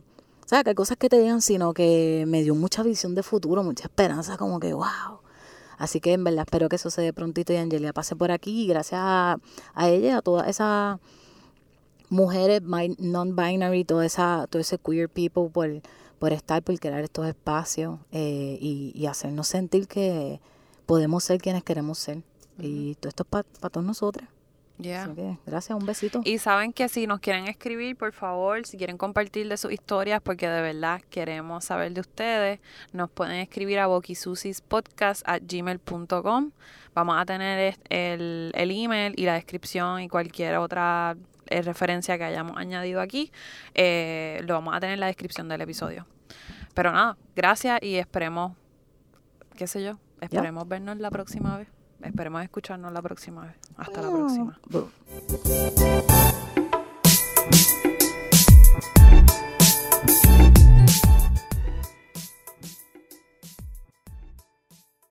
¿sabes? 0.46 0.64
Que 0.64 0.70
hay 0.70 0.74
cosas 0.74 0.96
que 0.96 1.08
te 1.10 1.18
digan, 1.18 1.42
sino 1.42 1.74
que 1.74 2.24
me 2.26 2.42
dio 2.42 2.54
mucha 2.54 2.82
visión 2.82 3.14
de 3.14 3.22
futuro, 3.22 3.62
mucha 3.62 3.84
esperanza, 3.84 4.38
como 4.38 4.58
que, 4.58 4.72
wow. 4.72 5.20
Así 5.76 6.00
que 6.00 6.14
en 6.14 6.24
verdad 6.24 6.44
espero 6.46 6.70
que 6.70 6.76
eso 6.76 6.88
se 6.88 7.02
dé 7.02 7.12
prontito 7.12 7.52
y 7.52 7.56
Angelia 7.56 7.92
pase 7.92 8.16
por 8.16 8.30
aquí. 8.30 8.62
Y 8.64 8.66
gracias 8.66 9.00
a, 9.02 9.38
a 9.74 9.88
ella 9.90 10.08
y 10.08 10.10
a 10.12 10.22
todas 10.22 10.48
esas 10.48 10.98
mujeres 12.08 12.62
non-binary, 12.62 13.84
toda 13.84 14.06
esa, 14.06 14.46
todo 14.48 14.60
ese 14.60 14.78
queer 14.78 15.10
people 15.10 15.50
por, 15.52 15.68
por 16.18 16.32
estar, 16.32 16.62
por 16.62 16.78
crear 16.78 17.02
estos 17.02 17.26
espacios 17.26 17.98
eh, 18.12 18.56
y, 18.60 18.92
y 18.94 19.06
hacernos 19.06 19.48
sentir 19.48 19.86
que 19.86 20.40
podemos 20.86 21.24
ser 21.24 21.40
quienes 21.40 21.62
queremos 21.62 21.98
ser. 21.98 22.22
Y 22.58 22.94
todo 22.94 23.10
esto 23.10 23.24
es 23.24 23.28
para 23.28 23.70
todos 23.70 23.84
nosotros. 23.84 24.26
Yeah. 24.78 25.04
Así 25.04 25.14
que, 25.14 25.38
gracias, 25.46 25.78
un 25.78 25.86
besito. 25.86 26.20
Y 26.24 26.38
saben 26.38 26.72
que 26.72 26.88
si 26.88 27.06
nos 27.06 27.20
quieren 27.20 27.46
escribir, 27.46 27.96
por 27.96 28.12
favor, 28.12 28.66
si 28.66 28.76
quieren 28.76 28.98
compartir 28.98 29.48
de 29.48 29.56
sus 29.56 29.72
historias, 29.72 30.20
porque 30.22 30.48
de 30.48 30.60
verdad 30.60 31.00
queremos 31.08 31.64
saber 31.64 31.92
de 31.92 32.00
ustedes, 32.00 32.60
nos 32.92 33.10
pueden 33.10 33.36
escribir 33.36 33.78
a 33.78 33.88
gmail.com 35.38 36.50
Vamos 36.94 37.16
a 37.18 37.26
tener 37.26 37.76
el, 37.90 38.52
el 38.54 38.70
email 38.70 39.12
y 39.16 39.26
la 39.26 39.34
descripción 39.34 40.00
y 40.00 40.08
cualquier 40.08 40.56
otra 40.56 41.16
eh, 41.48 41.62
referencia 41.62 42.16
que 42.16 42.24
hayamos 42.24 42.56
añadido 42.56 43.00
aquí. 43.00 43.30
eh, 43.74 44.40
lo 44.44 44.54
vamos 44.54 44.74
a 44.74 44.80
tener 44.80 44.94
en 44.94 45.00
la 45.00 45.06
descripción 45.06 45.48
del 45.48 45.60
episodio. 45.60 46.06
Pero 46.74 46.92
nada, 46.92 47.16
gracias 47.34 47.82
y 47.82 47.96
esperemos, 47.96 48.52
qué 49.56 49.66
sé 49.66 49.82
yo, 49.82 49.98
esperemos 50.20 50.66
vernos 50.68 50.98
la 50.98 51.10
próxima 51.10 51.58
vez. 51.58 51.68
Esperemos 52.02 52.42
escucharnos 52.42 52.92
la 52.92 53.02
próxima 53.02 53.42
vez. 53.46 53.54
Hasta 53.76 54.02
la 54.02 54.10
próxima. 54.10 54.58